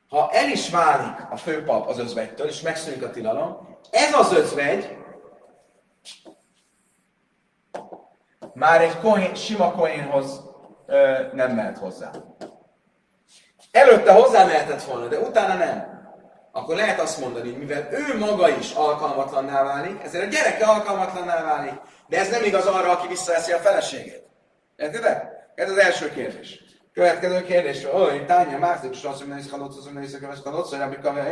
ha 0.09 0.29
el 0.31 0.49
is 0.49 0.69
válik 0.69 1.27
a 1.29 1.37
főpap 1.37 1.87
az 1.87 1.99
özvegytől, 1.99 2.47
és 2.47 2.61
megszűnik 2.61 3.03
a 3.03 3.09
tilalom, 3.09 3.77
ez 3.91 4.13
az 4.13 4.33
özvegy 4.33 4.97
már 8.53 8.81
egy 8.81 8.99
kohén, 8.99 9.35
sima 9.35 9.71
kohénhoz 9.71 10.41
ö, 10.85 11.13
nem 11.33 11.55
mehet 11.55 11.77
hozzá. 11.77 12.11
Előtte 13.71 14.13
hozzá 14.13 14.45
mehetett 14.45 14.83
volna, 14.83 15.07
de 15.07 15.19
utána 15.19 15.53
nem. 15.53 15.97
Akkor 16.51 16.75
lehet 16.75 16.99
azt 16.99 17.19
mondani, 17.19 17.51
mivel 17.51 17.87
ő 17.91 18.17
maga 18.17 18.49
is 18.49 18.73
alkalmatlanná 18.73 19.63
válik, 19.63 20.03
ezért 20.03 20.25
a 20.25 20.29
gyereke 20.29 20.65
alkalmatlanná 20.65 21.43
válik. 21.43 21.73
De 22.09 22.17
ez 22.17 22.29
nem 22.29 22.43
igaz 22.43 22.65
arra, 22.65 22.91
aki 22.91 23.07
visszaveszi 23.07 23.51
a 23.51 23.57
feleségét. 23.57 24.23
Értitek? 24.75 25.23
Ez 25.55 25.71
az 25.71 25.77
első 25.77 26.09
kérdés. 26.09 26.63
Következő 26.93 27.43
kérdés, 27.43 27.85
hogy 27.85 28.25
Tánya 28.25 28.57
Mártik 28.57 28.91
is 28.91 29.03
azt 29.03 29.25
mondja, 29.25 29.49
hogy 29.51 29.61
azt 29.61 29.91
mondja, 29.91 30.19
hogy 30.19 30.29
azt 30.29 30.45
mondja, 30.45 30.63
hogy 30.63 30.79
amikor 30.81 31.17
a 31.17 31.23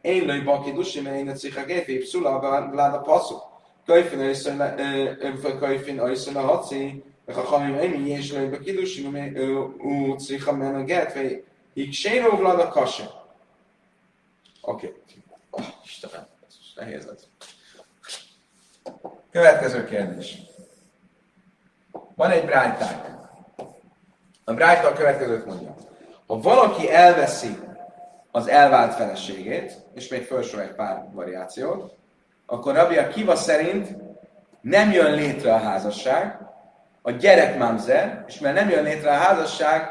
én 0.00 0.24
lőj 0.24 0.40
baki 0.40 0.72
dusi, 0.72 1.00
mert 1.00 1.16
én 1.16 1.28
a 1.28 1.32
cikra 1.32 1.64
gépi, 1.64 1.98
pszula, 1.98 2.38
a 2.38 3.00
passzú. 3.00 3.36
Köjfin 3.86 4.18
őszön, 4.18 4.58
köjfin 5.58 5.98
őszön 5.98 6.36
a 6.36 6.40
haci, 6.40 7.04
a 7.26 7.32
hamim, 7.32 7.74
én 7.74 8.22
lőj 8.32 8.46
baki 8.46 8.72
dusi, 8.72 9.08
mert 9.08 9.36
ő 9.36 9.66
cikra 10.18 10.52
men 10.52 10.74
a 10.74 10.84
getve, 10.84 11.40
így 11.74 11.92
séró 11.92 12.36
vlad 12.36 12.60
a 12.60 12.68
kase. 12.68 13.10
Oké. 14.60 14.94
Istenem, 15.84 16.26
ez 16.46 16.54
is 16.60 16.72
nehéz 16.74 17.06
lesz. 17.06 17.26
Következő 19.34 19.84
kérdés. 19.84 20.38
Van 22.14 22.30
egy 22.30 22.44
brájták. 22.44 23.10
A 24.44 24.52
brájta 24.52 24.88
a 24.88 24.92
következőt 24.92 25.46
mondja. 25.46 25.74
Ha 26.26 26.40
valaki 26.40 26.92
elveszi 26.92 27.58
az 28.30 28.48
elvált 28.48 28.94
feleségét, 28.94 29.72
és 29.94 30.08
még 30.08 30.24
felsorol 30.24 30.64
egy 30.64 30.74
pár 30.74 31.04
variációt, 31.12 31.96
akkor 32.46 32.74
Rabbi 32.74 32.96
Akiva 32.96 33.36
szerint 33.36 33.88
nem 34.60 34.92
jön 34.92 35.14
létre 35.14 35.54
a 35.54 35.58
házasság, 35.58 36.38
a 37.02 37.10
gyerek 37.10 37.58
mamzer, 37.58 38.24
és 38.26 38.38
mert 38.38 38.54
nem 38.54 38.68
jön 38.68 38.84
létre 38.84 39.10
a 39.10 39.18
házasság, 39.18 39.88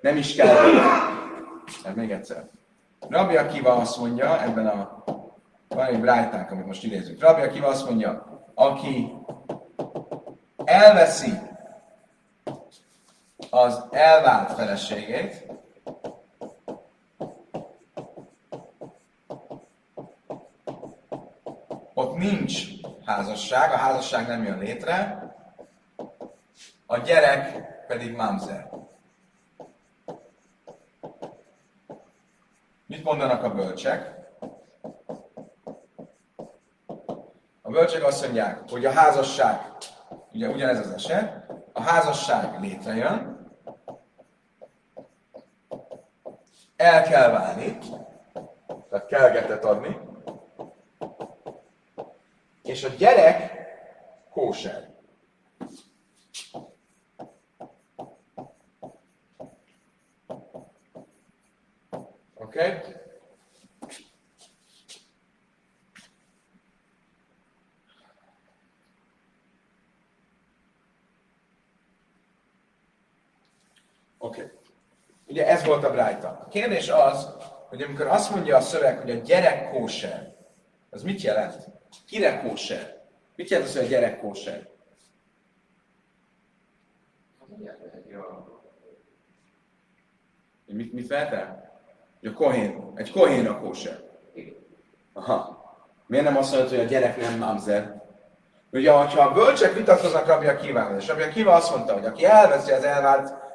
nem 0.00 0.16
is 0.16 0.34
kell. 0.34 0.54
Tehát 1.82 1.96
még 1.96 2.10
egyszer. 2.10 2.44
Rabbi 3.08 3.36
Akiva 3.36 3.76
azt 3.76 3.98
mondja, 3.98 4.42
ebben 4.42 4.66
a 4.66 5.04
van 5.68 5.86
egy 5.86 6.00
brájtánk, 6.00 6.50
amit 6.50 6.66
most 6.66 6.84
idézünk. 6.84 7.20
Rabbi 7.20 7.40
Akiva 7.40 7.66
azt 7.66 7.88
mondja, 7.88 8.42
aki 8.54 9.12
elveszi 10.64 11.32
az 13.50 13.84
elvált 13.90 14.52
feleségét, 14.52 15.46
ott 21.94 22.16
nincs 22.16 22.62
házasság, 23.04 23.72
a 23.72 23.76
házasság 23.76 24.26
nem 24.26 24.44
jön 24.44 24.58
létre, 24.58 25.26
a 26.86 26.96
gyerek 26.98 27.68
pedig 27.86 28.16
mamzer. 28.16 28.70
Mit 32.86 33.04
mondanak 33.04 33.42
a 33.42 33.54
bölcsek? 33.54 34.27
Bölcsek 37.78 38.04
azt 38.04 38.22
mondják, 38.22 38.70
hogy 38.70 38.84
a 38.84 38.90
házasság, 38.90 39.60
ugye 40.32 40.48
ugyanez 40.48 40.78
az 40.78 40.90
eset, 40.90 41.50
a 41.72 41.82
házasság 41.82 42.60
létrejön, 42.60 43.46
el 46.76 47.02
kell 47.02 47.30
válni, 47.30 47.78
tehát 48.90 49.06
kell 49.06 49.30
getet 49.30 49.64
adni, 49.64 49.98
és 52.62 52.84
a 52.84 52.88
gyerek 52.88 53.52
kóser. 54.30 54.88
Oké? 62.34 62.58
Okay? 62.58 63.06
Oké. 74.18 74.40
Okay. 74.40 74.52
Ugye 75.26 75.46
ez 75.46 75.64
volt 75.64 75.84
a 75.84 75.90
brájta. 75.90 76.28
A 76.28 76.47
kérdés 76.58 76.88
az, 76.88 77.28
hogy 77.68 77.82
amikor 77.82 78.06
azt 78.06 78.34
mondja 78.34 78.56
a 78.56 78.60
szöveg, 78.60 78.98
hogy 78.98 79.10
a 79.10 79.14
gyerek 79.14 79.70
kóser, 79.70 80.34
az 80.90 81.02
mit 81.02 81.20
jelent? 81.20 81.68
Kire 82.06 82.40
kóser? 82.40 82.96
Mit 83.36 83.48
jelent 83.48 83.68
az, 83.68 83.76
hogy 83.76 83.84
a 83.84 83.88
gyerek 83.88 84.20
kóser? 84.20 84.68
Mit, 90.66 90.92
mit 90.92 91.06
vehet 91.06 91.66
hogy 92.20 92.28
a 92.28 92.32
kohén, 92.32 92.92
egy 92.94 93.10
kohén 93.10 93.46
a 93.46 93.60
kóser. 93.60 94.02
Aha. 95.12 95.66
Miért 96.06 96.24
nem 96.24 96.36
azt 96.36 96.52
mondod, 96.52 96.70
hogy 96.70 96.78
a 96.78 96.84
gyerek 96.84 97.20
nem 97.20 97.38
mamzer? 97.38 98.02
Ugye, 98.72 98.92
ha 98.92 99.20
a 99.22 99.32
bölcsek 99.32 99.74
vitatkoznak 99.74 100.26
Rabia 100.26 100.56
Kivával, 100.56 100.96
és 100.96 101.06
Rabia 101.08 101.28
Kiva 101.28 101.52
azt 101.52 101.74
mondta, 101.74 101.92
hogy 101.92 102.04
aki 102.04 102.24
elveszi 102.24 102.72
az 102.72 102.84
elvált 102.84 103.47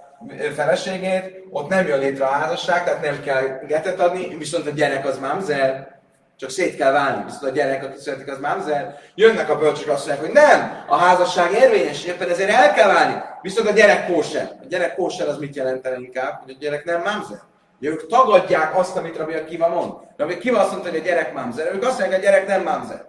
feleségét, 0.54 1.44
ott 1.50 1.70
nem 1.70 1.88
jön 1.88 2.00
létre 2.00 2.26
a 2.26 2.30
házasság, 2.30 2.84
tehát 2.84 3.02
nem 3.02 3.22
kell 3.22 3.60
getet 3.68 4.00
adni, 4.00 4.38
viszont 4.38 4.68
a 4.68 4.70
gyerek 4.70 5.06
az 5.06 5.20
mamzer, 5.20 5.94
csak 6.36 6.50
szét 6.50 6.76
kell 6.76 6.92
válni, 6.92 7.24
viszont 7.24 7.44
a 7.44 7.50
gyerek, 7.50 7.84
aki 7.84 7.98
születik, 7.98 8.32
az 8.32 8.40
mamzer. 8.40 9.00
Jönnek 9.16 9.50
a 9.50 9.58
bölcsök 9.58 9.90
azt 9.90 10.08
mondják, 10.08 10.26
hogy 10.26 10.36
nem, 10.36 10.84
a 10.88 10.96
házasság 10.96 11.52
érvényes, 11.52 12.06
éppen 12.06 12.30
ezért 12.30 12.50
el 12.50 12.74
kell 12.74 12.88
válni, 12.88 13.22
viszont 13.42 13.68
a 13.70 13.74
gyerek 13.74 14.08
kóser. 14.08 14.52
A 14.62 14.66
gyerek 14.68 14.96
kóser 14.96 15.28
az 15.28 15.38
mit 15.38 15.56
jelentene 15.56 15.98
inkább, 15.98 16.42
hogy 16.44 16.54
a 16.54 16.58
gyerek 16.60 16.86
nem 16.86 17.02
mamzer? 17.02 17.40
Ugye 17.80 17.90
ők 17.90 18.08
tagadják 18.08 18.78
azt, 18.78 18.98
amit 18.98 19.18
Rabbi 19.18 19.34
Akiva 19.34 19.68
mond. 19.68 19.94
Rabbi 20.18 20.34
Akiva 20.34 20.60
azt 20.60 20.72
mondta, 20.72 20.90
hogy 20.90 21.00
a 21.00 21.04
gyerek 21.04 21.34
mamzer. 21.34 21.74
Ők 21.74 21.84
azt 21.84 22.00
mondják, 22.00 22.20
hogy 22.20 22.28
a 22.28 22.32
gyerek 22.32 22.48
nem 22.48 22.64
mamzer. 22.64 23.06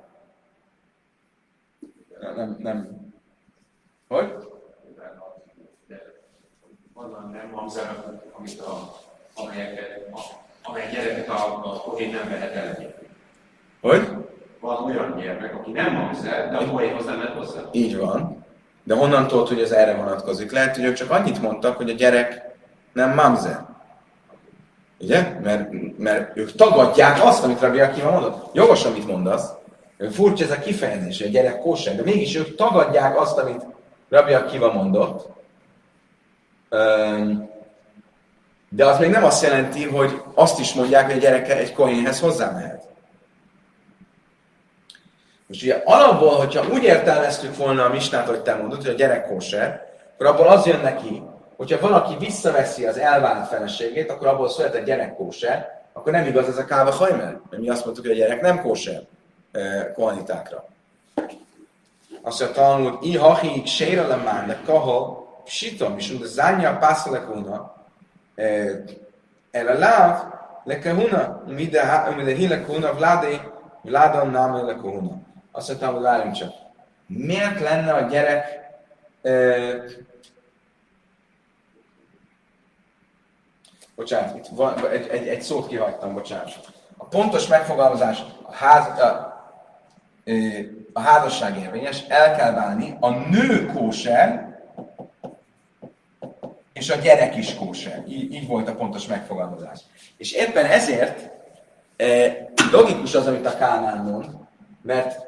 Nem, 2.37 2.57
nem. 2.59 2.89
Hogy? 4.09 4.33
Onnan 7.05 7.31
nem 7.33 7.51
mamzer, 7.55 8.05
amit 8.39 8.61
a, 8.61 8.95
amelyeket, 9.35 10.09
a, 10.13 10.19
amely 10.63 10.89
gyereket 10.93 11.29
a, 11.29 11.61
a 11.65 11.81
kohén 11.81 12.11
nem 12.11 12.29
vehet 12.29 12.55
el. 12.55 12.95
Hogy? 13.81 14.09
Van 14.61 14.85
olyan 14.85 15.17
gyermek, 15.21 15.55
aki 15.55 15.71
nem 15.71 15.93
mamzer, 15.93 16.51
de 16.51 16.57
a 16.57 16.71
kohénhoz 16.71 17.05
nem 17.05 17.17
mehet 17.17 17.35
hozzá. 17.35 17.61
Így 17.73 17.97
van. 17.97 18.45
De 18.85 18.95
honnan 18.95 19.27
tudod, 19.27 19.49
hogy 19.49 19.61
ez 19.61 19.71
erre 19.71 19.95
vonatkozik? 19.95 20.53
Lehet, 20.53 20.77
hogy 20.77 20.85
ők 20.85 20.95
csak 20.95 21.11
annyit 21.11 21.43
mondtak, 21.43 21.77
hogy 21.77 21.91
a 21.91 21.95
gyerek 21.95 22.57
nem 22.93 23.15
mamzer. 23.15 23.67
Ugye? 25.01 25.39
Mert, 25.43 25.69
mert 25.99 26.37
ők 26.37 26.53
tagadják 26.53 27.25
azt, 27.25 27.45
amit 27.45 27.61
Rabbi 27.61 27.81
Akiva 27.81 28.11
mondott. 28.11 28.55
Jogos, 28.55 28.85
amit 28.85 29.07
mondasz. 29.07 29.53
Furcsa 30.11 30.45
ez 30.45 30.51
a 30.51 30.59
kifejezés, 30.59 31.21
a 31.21 31.29
gyerek 31.29 31.59
kóser, 31.59 31.97
de 31.97 32.03
mégis 32.03 32.37
ők 32.37 32.55
tagadják 32.55 33.21
azt, 33.21 33.39
amit 33.39 33.67
Rabbi 34.09 34.33
Akiva 34.33 34.73
mondott. 34.73 35.35
De 38.69 38.87
az 38.87 38.99
még 38.99 39.11
nem 39.11 39.25
azt 39.25 39.43
jelenti, 39.43 39.85
hogy 39.85 40.23
azt 40.35 40.61
is 40.61 40.75
mondják, 40.75 41.07
hogy 41.07 41.17
a 41.17 41.19
gyereke 41.19 41.57
egy 41.57 41.73
kohénhez 41.73 42.21
hozzámehet. 42.21 42.83
Most 45.47 45.63
ugye 45.63 45.83
alapból, 45.85 46.37
hogyha 46.37 46.69
úgy 46.73 46.83
értelmeztük 46.83 47.57
volna 47.57 47.85
a 47.85 47.89
misnát, 47.89 48.29
hogy 48.29 48.41
te 48.41 48.55
mondod, 48.55 48.83
hogy 48.83 48.91
a 48.91 48.97
gyerek 48.97 49.27
kóser, 49.27 49.93
akkor 50.15 50.27
abból 50.27 50.49
az 50.49 50.67
jön 50.67 50.81
neki, 50.81 51.23
hogyha 51.57 51.81
valaki 51.81 52.17
visszaveszi 52.19 52.87
az 52.87 52.99
elvált 52.99 53.49
feleségét, 53.49 54.11
akkor 54.11 54.27
abból 54.27 54.49
született 54.49 54.75
egy 54.75 54.85
gyerek 54.85 55.15
kóser, 55.15 55.83
akkor 55.93 56.13
nem 56.13 56.27
igaz 56.27 56.49
ez 56.49 56.59
a 56.59 56.65
káva 56.65 56.91
hajmer, 56.91 57.41
mert 57.51 57.63
mi 57.63 57.69
azt 57.69 57.85
mondtuk, 57.85 58.07
hogy 58.07 58.15
a 58.15 58.19
gyerek 58.19 58.41
nem 58.41 58.61
kóser 58.61 59.03
eh, 59.53 59.87
kohanitákra. 59.95 60.65
Azt 62.23 62.41
mondja, 62.41 62.63
Talmud, 62.63 62.99
i 63.01 63.17
hahi 63.17 63.63
sére 63.67 64.07
lemán, 64.07 64.47
de 64.47 64.59
kahol, 64.65 65.24
pászolekuna, 66.79 67.75
el 69.51 69.67
a 69.67 69.79
láv, 69.79 70.23
le 70.65 70.79
kahuna, 70.79 71.43
mide 71.47 72.35
hile 72.35 72.65
kahuna, 72.65 72.93
vládé, 72.93 73.41
vládon 73.83 74.31
náme 74.31 74.63
le 74.63 74.75
kahuna. 74.75 75.19
Azt 75.53 75.69
mondtam, 75.69 75.93
hogy 75.93 76.03
várjunk 76.03 76.35
csak. 76.35 76.53
Miért 77.07 77.61
lenne 77.61 77.93
a 77.93 78.01
gyerek 78.01 78.47
eh, 79.23 79.83
Bocsánat, 83.97 84.37
itt 84.37 84.47
van, 84.51 84.89
egy, 84.89 85.09
egy, 85.09 85.29
egy 85.29 85.43
szót 85.43 85.67
kihagytam, 85.67 86.15
bocsánat. 86.15 86.59
A 86.97 87.05
pontos 87.05 87.47
megfogalmazás, 87.47 88.25
a, 88.43 88.53
ház, 88.53 88.99
a, 88.99 89.35
a 90.93 91.01
házasság 91.01 91.59
érvényes, 91.59 92.05
el 92.09 92.37
kell 92.37 92.53
válni, 92.53 92.97
a 93.01 93.11
nő 93.11 93.67
kóser, 93.75 94.54
és 96.85 96.91
a 96.91 96.97
gyerek 96.97 97.37
is 97.37 97.55
kóser. 97.55 98.05
Így, 98.09 98.33
így 98.33 98.47
volt 98.47 98.69
a 98.69 98.75
pontos 98.75 99.07
megfogalmazás. 99.07 99.81
És 100.17 100.33
éppen 100.33 100.65
ezért 100.65 101.31
e, 101.97 102.07
logikus 102.73 103.15
az, 103.15 103.27
amit 103.27 103.47
a 103.47 103.57
Kánán 103.57 104.05
mond, 104.05 104.27
mert 104.83 105.19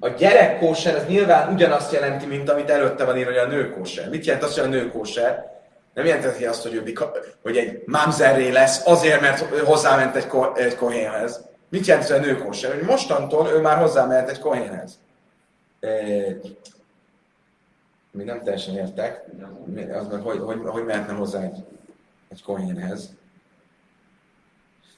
a 0.00 0.08
gyerek 0.08 0.58
kóser 0.58 0.94
az 0.94 1.06
nyilván 1.06 1.52
ugyanazt 1.52 1.92
jelenti, 1.92 2.26
mint 2.26 2.50
amit 2.50 2.70
előtte 2.70 3.04
van 3.04 3.16
írva, 3.16 3.30
hogy 3.30 3.38
a 3.38 3.46
nő 3.46 3.70
kóser. 3.70 4.08
Mit 4.08 4.24
jelent 4.24 4.44
az, 4.44 4.54
hogy 4.54 4.64
a 4.64 4.68
nő 4.68 4.90
kóser? 4.90 5.54
Nem 5.94 6.04
jelenteti 6.04 6.46
azt, 6.46 6.62
hogy, 6.62 6.92
hogy 7.42 7.56
egy 7.56 7.82
mámzerré 7.86 8.50
lesz 8.50 8.86
azért, 8.86 9.20
mert 9.20 9.40
hozzáment 9.40 10.16
egy, 10.16 10.26
ko, 10.26 10.54
egy 10.54 10.74
kohénhez. 10.74 11.44
Mit 11.68 11.86
jelent, 11.86 12.06
hogy 12.06 12.16
a 12.16 12.20
nő 12.20 12.36
kóser? 12.36 12.74
Hogy 12.74 12.82
mostantól 12.82 13.48
ő 13.48 13.60
már 13.60 13.76
hozzámehet 13.76 14.30
egy 14.30 14.38
kohénhez. 14.38 14.98
Mi 18.16 18.24
nem 18.24 18.42
teljesen 18.42 18.74
értek, 18.74 19.24
az, 19.92 20.06
hogy, 20.10 20.20
hogy, 20.22 20.38
hogy, 20.38 20.60
hogy 20.64 20.84
mehetne 20.84 21.12
hozzá 21.12 21.40
egy, 21.40 21.64
egy 22.28 22.42
kohénhez. 22.42 23.10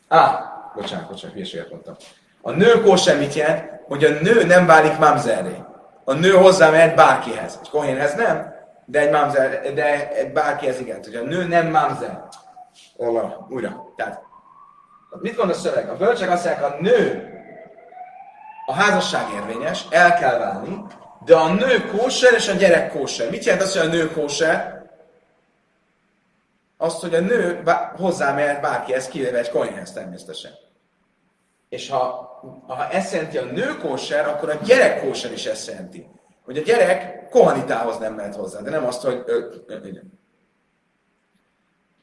Á, 0.09 0.53
bocsánat, 0.75 1.09
bocsánat, 1.09 1.35
hülyeséget 1.35 1.71
mondtam. 1.71 1.95
A 2.41 2.51
nő 2.51 2.83
kóser 2.83 3.19
mit 3.19 3.35
jelent? 3.35 3.71
Hogy 3.87 4.05
a 4.05 4.11
nő 4.11 4.45
nem 4.45 4.67
válik 4.67 4.99
mamzerré. 4.99 5.63
A 6.05 6.13
nő 6.13 6.31
hozzá 6.31 6.71
mehet 6.71 6.95
bárkihez. 6.95 7.59
Egy 7.63 7.71
kohénhez 7.71 8.15
nem, 8.15 8.55
de 8.85 9.01
egy 9.01 9.11
mamzer, 9.11 9.73
de 9.75 10.11
egy 10.11 10.33
bárkihez 10.33 10.81
igen. 10.81 11.01
Hogy 11.05 11.15
a 11.15 11.23
nő 11.23 11.45
nem 11.45 11.71
mamzer. 11.71 12.23
Ola, 12.97 13.47
újra. 13.51 13.93
Tehát, 13.97 14.23
mit 15.21 15.37
mond 15.37 15.51
a 15.51 15.55
szöveg? 15.55 15.89
A 15.89 15.97
bölcsek 15.97 16.31
azt 16.31 16.45
mondják, 16.45 16.73
a 16.73 16.77
nő 16.81 17.33
a 18.67 18.73
házasság 18.73 19.23
érvényes, 19.35 19.87
el 19.91 20.15
kell 20.15 20.39
válni, 20.39 20.85
de 21.29 21.37
a 21.37 21.53
nő 21.53 21.85
kóser 21.85 22.33
és 22.33 22.49
a 22.49 22.53
gyerek 22.53 22.93
kóser. 22.93 23.31
Mit 23.31 23.45
jelent 23.45 23.63
az, 23.63 23.79
hogy 23.79 23.87
a 23.87 23.91
nő 23.91 24.11
kóser? 24.11 24.87
Azt, 26.77 27.01
hogy 27.01 27.15
a 27.15 27.21
nő 27.21 27.63
hozzámehet 27.97 28.61
bárkihez, 28.61 29.09
kivéve 29.09 29.39
egy 29.39 29.51
koinhez 29.51 29.93
természetesen. 29.93 30.53
És 31.69 31.89
ha, 31.89 32.31
ha 32.67 32.89
ezt 32.89 33.13
jelenti 33.13 33.39
a 33.39 33.45
nő 33.45 33.77
kóser, 33.77 34.29
akkor 34.29 34.51
a 34.51 34.55
gyerek 34.55 35.01
kóser 35.01 35.33
is 35.33 35.47
ezt 35.47 35.67
jelenti. 35.67 36.09
Hogy 36.45 36.57
a 36.57 36.63
gyerek 36.63 37.29
kohanitához 37.29 37.99
nem 37.99 38.15
mehet 38.15 38.35
hozzá, 38.35 38.61
de 38.61 38.71
nem 38.71 38.87
azt, 38.87 39.03
hogy... 39.03 39.25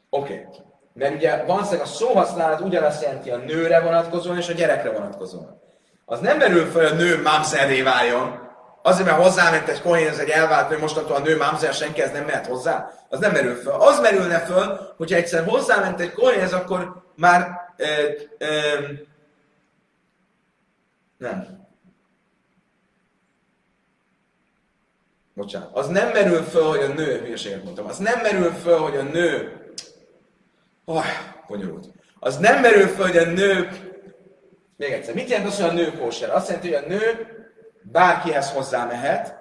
Oké. 0.09 0.33
Okay. 0.33 0.45
Mert 0.93 1.15
ugye 1.15 1.43
van 1.43 1.59
a 1.59 1.85
szóhasználat 1.85 2.61
ugyanazt 2.61 3.03
jelenti 3.03 3.29
a 3.29 3.37
nőre 3.37 3.81
vonatkozóan 3.81 4.37
és 4.37 4.49
a 4.49 4.53
gyerekre 4.53 4.91
vonatkozóan. 4.91 5.61
Az 6.05 6.19
nem 6.19 6.37
merül 6.37 6.65
fel, 6.65 6.81
hogy 6.81 6.91
a 6.91 7.03
nő 7.03 7.21
mámszerré 7.21 7.81
váljon, 7.81 8.44
azért, 8.85 9.07
mert 9.07 9.21
hozzáment 9.21 9.67
egy 9.67 9.81
kohénhez 9.81 10.19
egy 10.19 10.29
elvált, 10.29 10.67
hogy 10.67 10.79
mostantól 10.79 11.15
a 11.15 11.19
nő 11.19 11.37
mámzer, 11.37 11.73
senki 11.73 12.01
ez 12.01 12.11
nem 12.11 12.25
mehet 12.25 12.47
hozzá. 12.47 12.91
Az 13.09 13.19
nem 13.19 13.31
merül 13.31 13.55
fel. 13.55 13.79
Az 13.79 13.99
merülne 13.99 14.39
föl, 14.39 14.93
hogyha 14.97 15.15
egyszer 15.15 15.45
hozzáment 15.45 15.99
egy 15.99 16.11
kohénhez, 16.11 16.53
akkor 16.53 17.03
már 17.15 17.47
ö, 17.77 17.85
ö, 18.37 18.47
nem. 21.17 21.67
Bocsánat. 25.33 25.69
Az 25.73 25.87
nem 25.87 26.11
merül 26.11 26.43
föl, 26.43 26.63
hogy 26.63 26.83
a 26.83 26.87
nő, 26.87 27.19
hülyeséget 27.19 27.63
mondtam, 27.63 27.85
az 27.85 27.97
nem 27.97 28.19
merül 28.21 28.51
föl, 28.51 28.77
hogy 28.77 28.95
a 28.95 29.03
nő, 29.03 29.59
oh, 30.85 31.05
bonyolult. 31.47 31.85
Az 32.19 32.37
nem 32.37 32.61
merül 32.61 32.87
föl, 32.87 33.05
hogy 33.05 33.17
a 33.17 33.25
nő, 33.25 33.69
még 34.77 34.91
egyszer, 34.91 35.13
mit 35.13 35.29
jelent 35.29 35.47
az, 35.47 35.59
hogy 35.61 35.69
a 35.69 35.73
nő 35.73 35.91
kóser? 35.91 36.29
Azt 36.29 36.47
jelenti, 36.47 36.73
hogy 36.73 36.83
a 36.83 36.87
nő 36.87 37.35
bárkihez 37.91 38.51
hozzá 38.51 38.85
mehet, 38.85 39.37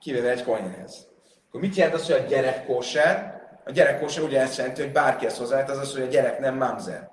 kivéve 0.00 0.30
egy 0.30 0.44
koinhez. 0.44 1.06
Akkor 1.48 1.60
mit 1.60 1.74
jelent 1.74 1.94
az, 1.94 2.06
hogy 2.06 2.24
a 2.24 2.28
gyerek 2.28 2.66
kóser? 2.66 3.34
A 3.64 3.70
gyerek 3.70 4.00
kóser 4.00 4.22
ugye 4.22 4.40
ezt 4.40 4.56
jelenti, 4.56 4.82
hogy 4.82 4.92
bárkihez 4.92 5.38
hozzá 5.38 5.54
mehet, 5.54 5.70
az 5.70 5.78
az, 5.78 5.92
hogy 5.92 6.02
a 6.02 6.06
gyerek 6.06 6.38
nem 6.38 6.56
mamzer. 6.56 7.10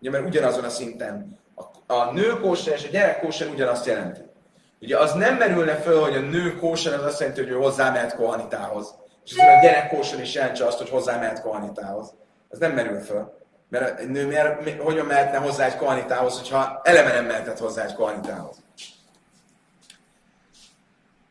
Ugye, 0.00 0.10
mert 0.10 0.26
ugyanazon 0.26 0.64
a 0.64 0.68
szinten 0.68 1.38
a, 1.86 1.94
a 1.94 2.12
nő 2.12 2.40
kóser 2.40 2.74
és 2.74 2.84
a 2.84 2.90
gyerek 2.90 3.20
kóser 3.20 3.48
ugyanazt 3.48 3.86
jelenti. 3.86 4.20
Ugye 4.80 4.98
az 4.98 5.12
nem 5.12 5.36
merülne 5.36 5.74
föl, 5.74 6.00
hogy 6.00 6.16
a 6.16 6.20
nő 6.20 6.54
kóser 6.54 6.94
az 6.94 7.04
azt 7.04 7.20
jelenti, 7.20 7.40
hogy 7.40 7.50
ő 7.50 7.54
hozzámehet 7.54 8.16
kohanitához. 8.16 8.94
És 9.24 9.32
az 9.32 9.38
a 9.38 9.60
gyerek 9.62 9.88
kóser 9.88 10.20
is 10.20 10.34
jelentse 10.34 10.66
azt, 10.66 10.78
hogy 10.78 10.88
hozzámehet 10.88 11.40
kohanitához. 11.40 12.14
Ez 12.50 12.58
nem 12.58 12.72
merül 12.72 13.00
föl. 13.00 13.37
Mert 13.68 14.00
a 14.00 14.04
nő 14.04 14.26
miért, 14.26 14.80
hogyan 14.80 15.06
mehetne 15.06 15.38
hozzá 15.38 15.64
egy 15.64 15.76
kohanitához, 15.76 16.38
hogyha 16.38 16.80
eleve 16.82 17.12
nem 17.12 17.24
mehetett 17.24 17.58
hozzá 17.58 17.84
egy 17.84 17.94
kohanitához. 17.94 18.56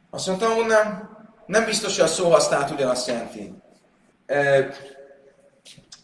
Azt 0.09 0.27
mondtam, 0.27 0.55
hogy 0.55 0.65
nem, 0.65 1.17
nem 1.45 1.65
biztos, 1.65 1.95
hogy 1.95 2.05
a 2.05 2.11
szóhasználat 2.11 2.71
ugyanazt 2.71 3.07
jelenti. 3.07 3.53
E, 4.25 4.67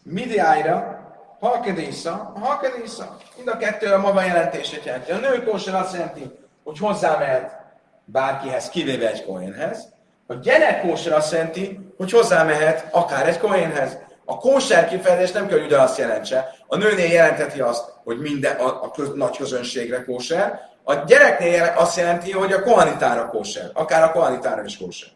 Midiájra, 0.03 1.03
halkedésza, 1.39 2.31
halkedésza, 2.35 3.17
mind 3.35 3.47
a 3.47 3.57
kettő 3.57 3.93
a 3.93 3.97
maga 3.99 4.21
jelentését 4.21 4.83
jelenti. 4.83 5.11
A 5.11 5.17
nő 5.17 5.43
kóser 5.43 5.75
azt 5.75 5.93
jelenti, 5.93 6.31
hogy 6.63 6.77
hozzá 6.77 7.17
mehet 7.17 7.61
bárkihez, 8.05 8.69
kivéve 8.69 9.09
egy 9.09 9.25
kohénhez. 9.25 9.87
A 10.27 10.33
gyerek 10.33 10.81
kóser 10.81 11.13
azt 11.13 11.31
jelenti, 11.31 11.79
hogy 11.97 12.11
hozzá 12.11 12.43
mehet 12.43 12.87
akár 12.91 13.27
egy 13.27 13.37
kohénhez. 13.37 13.97
A 14.25 14.37
kóser 14.37 14.87
kifejezés 14.87 15.31
nem 15.31 15.47
kell, 15.47 15.57
hogy 15.57 15.67
ugyanazt 15.67 15.97
jelentse. 15.97 16.55
A 16.67 16.77
nőnél 16.77 17.11
jelenteti 17.11 17.59
azt, 17.59 17.93
hogy 18.03 18.19
minden 18.19 18.55
a, 18.55 18.83
a 18.83 18.91
köz, 18.91 19.13
nagy 19.13 19.37
közönségre 19.37 20.03
kóser. 20.03 20.59
A 20.83 20.93
gyereknél 20.93 21.73
azt 21.77 21.97
jelenti, 21.97 22.31
hogy 22.31 22.51
a 22.51 22.61
kohanitára 22.61 23.29
kóser. 23.29 23.69
Akár 23.73 24.03
a 24.03 24.11
kohanitára 24.11 24.63
is 24.63 24.77
kóser. 24.77 25.09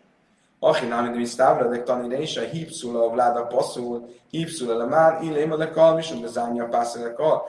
Achi 0.60 0.86
námi 0.86 1.10
de 1.10 1.16
visztávra, 1.16 1.70
de 1.70 1.84
tanire 1.84 2.22
is, 2.22 2.38
a 2.38 2.42
hípszul 2.42 3.02
a 3.02 3.10
vláda 3.10 3.46
passzul, 3.46 4.10
hípszul 4.30 4.82
a 4.82 4.86
már, 4.86 5.22
illém 5.22 5.52
a 5.52 5.58
lekal, 5.58 6.00
és 6.00 6.12
a 6.24 6.28
zányja 6.28 6.64
a 6.64 6.68
pászol 6.68 7.16
a 7.18 7.48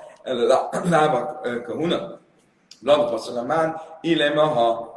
lábak 0.88 1.48
kahuna. 1.66 2.18
Vlada 2.80 3.04
passzul 3.04 3.38
a 3.38 3.42
már, 3.42 3.82
illém 4.00 4.38
a 4.38 4.44
ha 4.44 4.87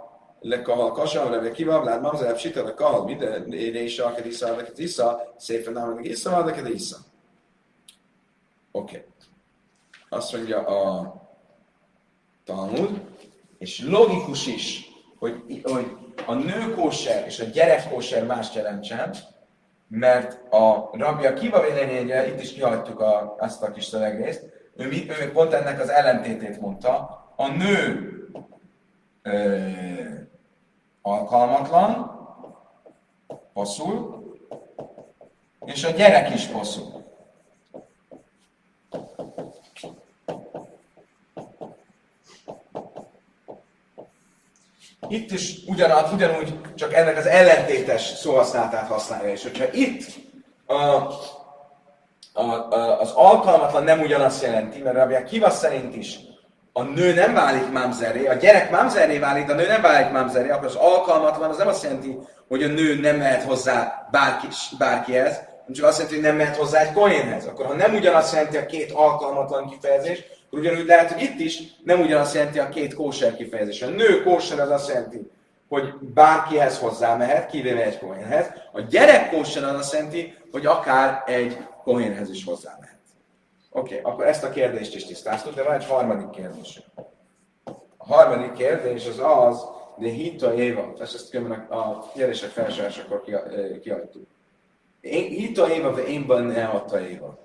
vlád 1.81 2.01
mamzelep 2.01 2.37
sita, 2.37 2.63
lekahal, 2.63 3.03
mide, 3.03 3.45
ére 3.49 3.79
is 3.79 3.99
a 3.99 4.13
kedisza, 4.13 4.55
leket 4.55 4.77
isza, 4.79 5.33
szépen 5.37 5.73
nem 5.73 5.89
leket 5.89 6.05
isza, 6.05 6.45
leket 6.45 6.67
isza. 6.67 6.97
Oké. 8.71 8.95
Okay. 8.95 9.05
Azt 10.09 10.33
mondja 10.33 10.59
a 10.59 11.13
Talmud, 12.45 13.01
és 13.57 13.83
logikus 13.87 14.47
is, 14.47 14.89
hogy, 15.19 15.61
hogy 15.63 15.97
a 16.25 16.33
nő 16.33 16.73
kóser 16.75 17.25
és 17.25 17.39
a 17.39 17.43
gyerek 17.45 17.89
kóser 17.89 18.25
más 18.25 18.55
jelentsen, 18.55 19.15
mert 19.87 20.53
a 20.53 20.89
rabja 20.91 21.33
kiva 21.33 21.61
véleménye, 21.61 22.27
itt 22.27 22.41
is 22.41 22.53
kihagytuk 22.53 22.99
a, 22.99 23.35
azt 23.39 23.63
a 23.63 23.71
kis 23.71 23.85
szövegrészt, 23.85 24.45
ő, 24.75 24.85
ő 25.21 25.31
pont 25.31 25.53
ennek 25.53 25.79
az 25.79 25.89
ellentétét 25.89 26.59
mondta, 26.59 27.19
a 27.35 27.47
nő 27.47 28.09
ö, 29.21 29.59
alkalmatlan, 31.01 32.19
passzul, 33.53 34.23
és 35.65 35.83
a 35.83 35.89
gyerek 35.89 36.33
is 36.33 36.47
bosszú. 36.47 37.01
Itt 45.07 45.31
is 45.31 45.57
ugyanaz, 45.67 46.13
ugyanúgy, 46.13 46.61
csak 46.75 46.93
ennek 46.93 47.17
az 47.17 47.25
ellentétes 47.25 48.01
szóhasználatát 48.01 48.87
használja. 48.87 49.31
És 49.31 49.43
hogyha 49.43 49.65
itt 49.71 50.03
a, 50.65 50.73
a, 52.33 52.43
a, 52.43 52.99
az 52.99 53.11
alkalmatlan 53.11 53.83
nem 53.83 53.99
ugyanazt 53.99 54.43
jelenti, 54.43 54.81
mert 54.81 54.95
Rabbi 54.95 55.13
Akiva 55.13 55.49
szerint 55.49 55.95
is 55.95 56.19
a 56.73 56.83
nő 56.83 57.13
nem 57.13 57.33
válik 57.33 57.71
mámzeré, 57.71 58.27
a 58.27 58.33
gyerek 58.33 58.71
mámzeré 58.71 59.17
válik, 59.17 59.49
a 59.49 59.53
nő 59.53 59.67
nem 59.67 59.81
válik 59.81 60.11
mámzeré, 60.11 60.49
akkor 60.49 60.65
az 60.65 60.75
alkalmatlan 60.75 61.49
az 61.49 61.57
nem 61.57 61.67
azt 61.67 61.83
jelenti, 61.83 62.17
hogy 62.47 62.63
a 62.63 62.67
nő 62.67 62.99
nem 62.99 63.15
mehet 63.15 63.43
hozzá 63.43 64.07
bárki, 64.11 64.47
bárkihez, 64.77 65.35
hanem 65.35 65.73
csak 65.73 65.85
azt 65.85 65.97
jelenti, 65.97 66.15
hogy 66.15 66.27
nem 66.27 66.35
mehet 66.35 66.55
hozzá 66.55 66.79
egy 66.79 66.93
kohénhez. 66.93 67.45
Akkor 67.45 67.65
ha 67.65 67.73
nem 67.73 67.93
ugyanazt 67.93 68.33
jelenti 68.33 68.57
a 68.57 68.65
két 68.65 68.91
alkalmatlan 68.91 69.69
kifejezés, 69.69 70.23
akkor 70.47 70.59
ugyanúgy 70.59 70.85
lehet, 70.85 71.11
hogy 71.11 71.21
itt 71.21 71.39
is 71.39 71.59
nem 71.83 72.01
ugyanazt 72.01 72.33
jelenti 72.33 72.59
a 72.59 72.69
két 72.69 72.93
kóser 72.93 73.35
kifejezés. 73.35 73.81
A 73.81 73.89
nő 73.89 74.23
kóser 74.23 74.59
az 74.59 74.69
azt 74.69 74.87
jelenti, 74.87 75.31
hogy 75.69 75.93
bárkihez 76.13 76.79
hozzá 76.79 77.15
mehet, 77.15 77.49
kivéve 77.49 77.83
egy 77.83 77.99
kohénhez. 77.99 78.45
A 78.71 78.81
gyerek 78.81 79.29
kóser 79.29 79.63
az 79.63 79.75
azt 79.75 79.93
jelenti, 79.93 80.37
hogy 80.51 80.65
akár 80.65 81.23
egy 81.25 81.57
kohénhez 81.83 82.29
is 82.29 82.43
hozzá 82.45 82.77
mehet. 82.79 82.90
Oké, 83.73 83.99
okay, 83.99 84.11
akkor 84.11 84.25
ezt 84.25 84.43
a 84.43 84.49
kérdést 84.49 84.95
is 84.95 85.05
tisztáztuk, 85.05 85.53
de 85.53 85.63
van 85.63 85.73
egy 85.73 85.85
harmadik 85.85 86.29
kérdés. 86.29 86.81
A 87.97 88.13
harmadik 88.13 88.53
kérdés 88.53 89.07
az 89.07 89.19
az, 89.19 89.65
de 89.97 90.09
hita 90.09 90.53
éva, 90.53 90.93
ezt, 90.99 91.15
ezt 91.15 91.35
a, 91.35 91.75
a 91.75 92.11
kérdések 92.13 92.49
felsorolásakor 92.49 93.23
kiadtuk. 93.81 94.27
Hita 95.01 95.69
éva, 95.69 95.91
de 95.91 96.03
én 96.03 96.27
benne 96.27 96.65
adta 96.65 96.99
éva. 96.99 97.37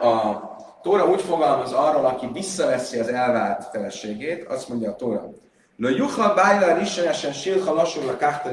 A 0.00 0.40
Tóra 0.82 1.06
úgy 1.06 1.20
fogalmaz 1.20 1.72
arról, 1.72 2.04
aki 2.04 2.28
visszaveszi 2.32 2.98
az 2.98 3.08
elvált 3.08 3.64
feleségét, 3.64 4.44
azt 4.44 4.68
mondja 4.68 4.90
a 4.90 4.96
Tóra, 4.96 5.30
No 5.76 5.88
juha 5.88 6.34
bájla 6.34 6.78
rissenesen 6.78 7.32
silha 7.32 7.74
lassul 7.74 8.16
káhta 8.16 8.50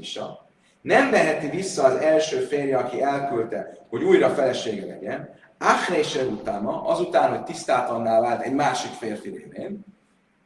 is. 0.00 0.18
Nem 0.80 1.10
veheti 1.10 1.48
vissza 1.48 1.84
az 1.84 1.94
első 1.94 2.38
férje, 2.38 2.76
aki 2.76 3.02
elküldte, 3.02 3.78
hogy 3.88 4.02
újra 4.02 4.28
felesége 4.28 4.86
legyen, 4.86 5.38
Achrése 5.62 6.24
utána, 6.24 6.84
azután, 6.84 7.30
hogy 7.30 7.42
tisztátanná 7.42 8.20
vált 8.20 8.42
egy 8.42 8.52
másik 8.52 8.90
férfi 8.90 9.28
révén, 9.28 9.84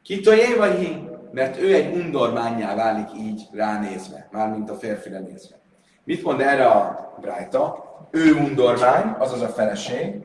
Kitojévahi, 0.03 1.09
mert 1.31 1.61
ő 1.61 1.73
egy 1.73 1.95
undormányá 1.95 2.75
válik 2.75 3.09
így 3.17 3.47
ránézve, 3.51 4.27
mármint 4.31 4.69
a 4.69 4.75
férfire 4.75 5.19
nézve. 5.19 5.55
Mit 6.03 6.23
mond 6.23 6.41
erre 6.41 6.65
a 6.65 7.13
Brájta? 7.21 7.83
Ő 8.11 8.33
undormány, 8.33 9.15
azaz 9.17 9.41
a 9.41 9.47
feleség, 9.47 10.15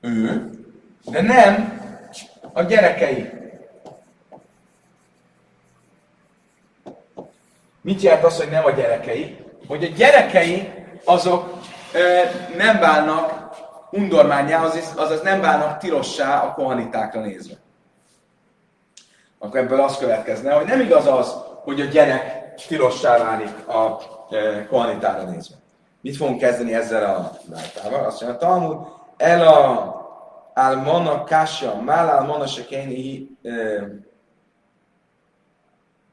ő, 0.00 0.50
de 1.04 1.22
nem 1.22 1.80
a 2.52 2.62
gyerekei. 2.62 3.30
Mit 7.86 8.02
jelent 8.02 8.24
az, 8.24 8.38
hogy 8.38 8.50
nem 8.50 8.64
a 8.64 8.70
gyerekei? 8.70 9.36
Hogy 9.68 9.84
a 9.84 9.96
gyerekei 9.96 10.72
azok 11.04 11.58
ö, 11.92 12.20
nem 12.56 12.78
válnak 12.78 13.50
undormányá, 13.90 14.64
azaz, 14.64 14.92
azaz 14.96 15.22
nem 15.22 15.40
válnak 15.40 15.78
tilossá 15.78 16.40
a 16.42 16.54
kohanitákra 16.54 17.20
nézve. 17.20 17.54
Akkor 19.38 19.60
ebből 19.60 19.80
az 19.80 19.96
következne, 19.96 20.52
hogy 20.52 20.66
nem 20.66 20.80
igaz 20.80 21.06
az, 21.06 21.34
hogy 21.64 21.80
a 21.80 21.84
gyerek 21.84 22.54
tilossá 22.66 23.18
válik 23.18 23.68
a 23.68 24.00
e, 24.30 24.66
kohanitára 24.66 25.22
nézve. 25.22 25.54
Mit 26.00 26.16
fogunk 26.16 26.38
kezdeni 26.38 26.74
ezzel 26.74 27.04
a 27.14 27.30
látával? 27.50 28.04
Azt 28.04 28.20
mondja, 28.20 28.38
Talmud, 28.38 28.86
el 29.16 29.46
a 29.46 29.94
almona 30.54 31.24
kasha, 31.24 31.80
mál 31.80 32.18
almona 32.18 32.46
se 32.46 32.64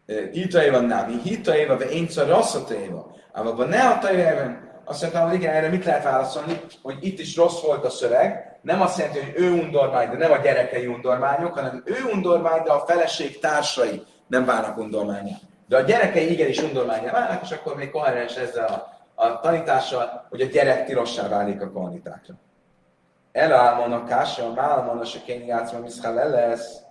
hita 0.05 0.63
éva 0.63 0.79
námi, 0.79 1.21
hita 1.23 1.55
éva, 1.57 1.77
ve 1.77 1.85
én 1.85 2.07
rasszata 2.15 2.73
éva. 2.73 3.15
Ám 3.31 3.67
ne 3.67 3.87
a 3.87 3.99
tajvében, 3.99 4.71
azt 4.85 5.01
mondtam, 5.01 5.25
hogy 5.25 5.33
igen, 5.33 5.53
erre 5.53 5.69
mit 5.69 5.85
lehet 5.85 6.03
válaszolni, 6.03 6.61
hogy 6.81 6.97
itt 6.99 7.19
is 7.19 7.35
rossz 7.35 7.61
volt 7.61 7.85
a 7.85 7.89
szöveg, 7.89 8.57
nem 8.61 8.81
azt 8.81 8.97
jelenti, 8.97 9.19
hogy 9.19 9.33
ő 9.35 9.51
undormány, 9.51 10.09
de 10.09 10.17
nem 10.17 10.31
a 10.31 10.37
gyerekei 10.37 10.87
undormányok, 10.87 11.53
hanem 11.53 11.83
ő 11.85 11.95
undormány, 12.13 12.63
de 12.63 12.71
a 12.71 12.85
feleség 12.87 13.39
társai 13.39 14.03
nem 14.27 14.45
válnak 14.45 14.77
undormányá. 14.77 15.35
De 15.67 15.77
a 15.77 15.81
gyerekei 15.81 16.31
igenis 16.31 16.61
undormányá 16.61 17.11
válnak, 17.11 17.41
és 17.43 17.51
akkor 17.51 17.75
még 17.75 17.91
koherens 17.91 18.35
ezzel 18.35 18.65
a, 18.65 19.23
a 19.23 19.39
tanítással, 19.39 20.27
hogy 20.29 20.41
a 20.41 20.45
gyerek 20.45 20.85
tilossá 20.85 21.27
válik 21.27 21.61
a 21.61 21.71
kohanitákra. 21.71 22.33
Elálmon 23.31 23.91
a 23.91 24.03
kása, 24.05 24.45
a 24.45 24.53
málmon 24.53 24.97
a 24.97 25.05
se 25.05 25.19
kény 25.25 25.45
játszma, 25.45 25.79
lesz. 26.13 26.81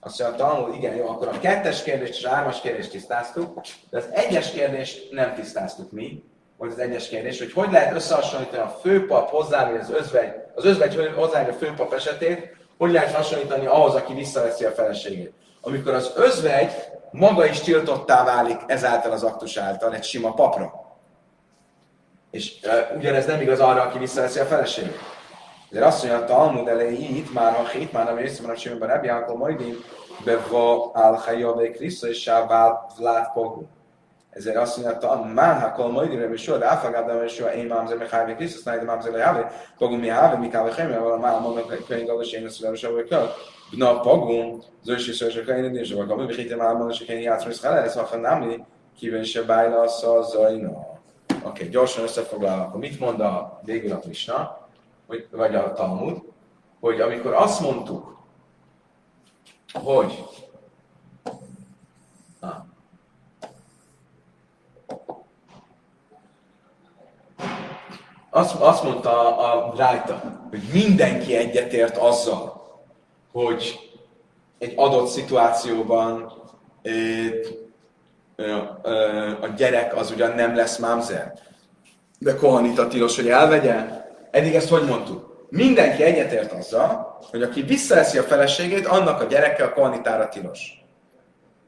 Azt 0.00 0.18
mondja, 0.18 0.46
a 0.46 0.48
tanul, 0.48 0.74
igen, 0.74 0.94
jó, 0.94 1.08
akkor 1.08 1.28
a 1.28 1.38
kettes 1.38 1.82
kérdést 1.82 2.18
és 2.18 2.24
a 2.24 2.28
hármas 2.28 2.60
kérdést 2.60 2.90
tisztáztuk, 2.90 3.60
de 3.90 3.98
az 3.98 4.08
egyes 4.12 4.50
kérdést 4.50 5.12
nem 5.12 5.34
tisztáztuk 5.34 5.92
mi, 5.92 6.22
volt 6.56 6.72
az 6.72 6.78
egyes 6.78 7.08
kérdés, 7.08 7.38
hogy 7.38 7.52
hogy 7.52 7.70
lehet 7.70 7.94
összehasonlítani 7.94 8.62
a 8.62 8.78
főpap 8.80 9.28
hozzá, 9.28 9.70
az 9.70 9.90
özvegy, 9.90 10.32
az 10.54 10.64
özvegy 10.64 11.12
hozzá, 11.14 11.48
a 11.48 11.52
főpap 11.52 11.92
esetét, 11.92 12.56
hogy 12.78 12.92
lehet 12.92 13.14
hasonlítani 13.14 13.66
ahhoz, 13.66 13.94
aki 13.94 14.14
visszaveszi 14.14 14.64
a 14.64 14.70
feleségét. 14.70 15.32
Amikor 15.60 15.94
az 15.94 16.12
özvegy 16.16 16.72
maga 17.10 17.46
is 17.46 17.60
tiltottá 17.60 18.24
válik 18.24 18.60
ezáltal 18.66 19.12
az 19.12 19.22
aktus 19.22 19.56
által 19.56 19.94
egy 19.94 20.04
sima 20.04 20.34
papra. 20.34 20.96
És 22.30 22.52
uh, 22.64 22.96
ugyanez 22.96 23.26
nem 23.26 23.40
igaz 23.40 23.60
arra, 23.60 23.82
aki 23.82 23.98
visszaveszi 23.98 24.38
a 24.38 24.44
feleségét. 24.44 24.98
De 25.70 25.86
azt 25.86 26.06
mondja, 26.06 26.22
a 26.22 26.26
Talmud 26.26 26.68
elejét, 26.68 27.32
már 27.34 27.52
ha 27.52 27.68
hét, 27.68 27.92
már 27.92 28.04
nem 28.04 28.18
észre, 28.18 28.46
mert 28.46 28.58
semmiben 28.58 28.88
Rebbi 28.88 29.08
Ákol 29.08 29.36
Majdin, 29.36 29.76
beva 30.24 30.90
al 30.90 31.14
Hayyavek 31.14 31.72
Krisza 31.72 32.08
és 32.08 32.20
Sábát 32.20 32.92
Vlád 32.98 33.32
Pogu. 33.32 33.62
Ezért 34.30 34.56
azt 34.56 34.76
mondja, 34.76 35.08
hogy 35.08 35.32
már 35.32 35.60
ha 35.60 35.72
kol 35.72 35.90
majd 35.90 36.12
ire 36.12 36.36
sor, 36.36 36.58
de 36.58 36.66
áfagad 36.66 37.06
de 37.06 37.28
sor, 37.28 37.54
én 37.56 37.66
mám 37.66 37.86
zeme 37.86 38.06
hájve 38.10 38.34
Krisztus, 38.34 38.62
náj 38.62 38.78
de 38.78 38.84
mám 38.84 39.00
zeme 39.00 39.22
hájve, 39.22 39.52
pogum 39.78 39.98
mi 39.98 40.08
hájve, 40.08 40.38
mi 40.38 40.48
káve 40.48 40.74
hajme, 40.74 40.98
vala 40.98 41.16
már 41.16 41.40
mondok, 41.40 41.84
könyv 41.88 42.06
galas, 42.06 42.32
én 42.32 42.46
ezt 42.46 42.60
leves, 42.60 42.82
ahogy 42.82 43.08
kell. 43.08 43.28
Na, 43.70 44.00
pogum, 44.00 44.62
zöld 44.82 44.98
is 44.98 45.16
szörzsök 45.16 45.48
a 45.48 45.52
én 45.52 45.76
és 45.76 45.92
akkor 45.92 46.16
mi 46.16 46.34
hitem 46.34 46.58
már 46.58 46.68
mondom, 46.68 46.86
hogy 46.86 47.08
én 47.08 47.20
játszom, 47.20 47.50
és 47.50 47.62
ez 47.62 47.94
ha 47.94 48.16
nem 48.16 48.66
kívül 48.98 49.22
se 49.22 49.42
bájla, 49.42 49.88
szó, 49.88 50.22
zajna. 50.22 50.70
Oké, 51.44 51.68
gyorsan 51.68 52.04
összefoglalva, 52.04 52.62
akkor 52.62 52.80
mit 52.80 53.00
mond 53.00 53.20
a 53.20 53.60
végül 53.64 53.92
a 53.92 54.00
Misna? 54.06 54.59
Hogy, 55.10 55.26
vagy 55.30 55.54
a 55.54 55.72
Talmud, 55.72 56.22
hogy 56.80 57.00
amikor 57.00 57.32
azt 57.32 57.60
mondtuk, 57.60 58.16
hogy 59.72 60.24
ah, 62.40 62.56
azt, 68.30 68.54
azt 68.54 68.82
mondta 68.82 69.36
a, 69.38 69.68
a 69.68 69.76
Rájta, 69.76 70.22
hogy 70.50 70.62
mindenki 70.72 71.36
egyetért 71.36 71.96
azzal, 71.96 72.62
hogy 73.32 73.90
egy 74.58 74.72
adott 74.76 75.08
szituációban 75.08 76.32
ö, 76.82 76.92
ö, 78.36 78.62
ö, 78.82 79.32
a 79.40 79.46
gyerek 79.46 79.96
az 79.96 80.10
ugyan 80.10 80.34
nem 80.34 80.54
lesz 80.54 80.78
mámzer, 80.78 81.38
de 82.18 82.34
kohanita 82.34 82.88
tilos, 82.88 83.16
hogy 83.16 83.28
elvegye, 83.28 83.99
Eddig 84.30 84.54
ezt 84.54 84.68
hogy 84.68 84.84
mondtuk? 84.84 85.46
Mindenki 85.48 86.02
egyetért 86.02 86.52
azzal, 86.52 87.18
hogy 87.30 87.42
aki 87.42 87.62
visszaeszi 87.62 88.18
a 88.18 88.22
feleségét, 88.22 88.86
annak 88.86 89.20
a 89.20 89.24
gyereke 89.24 89.64
a 89.64 89.72
kohanitára 89.72 90.28
tilos. 90.28 90.84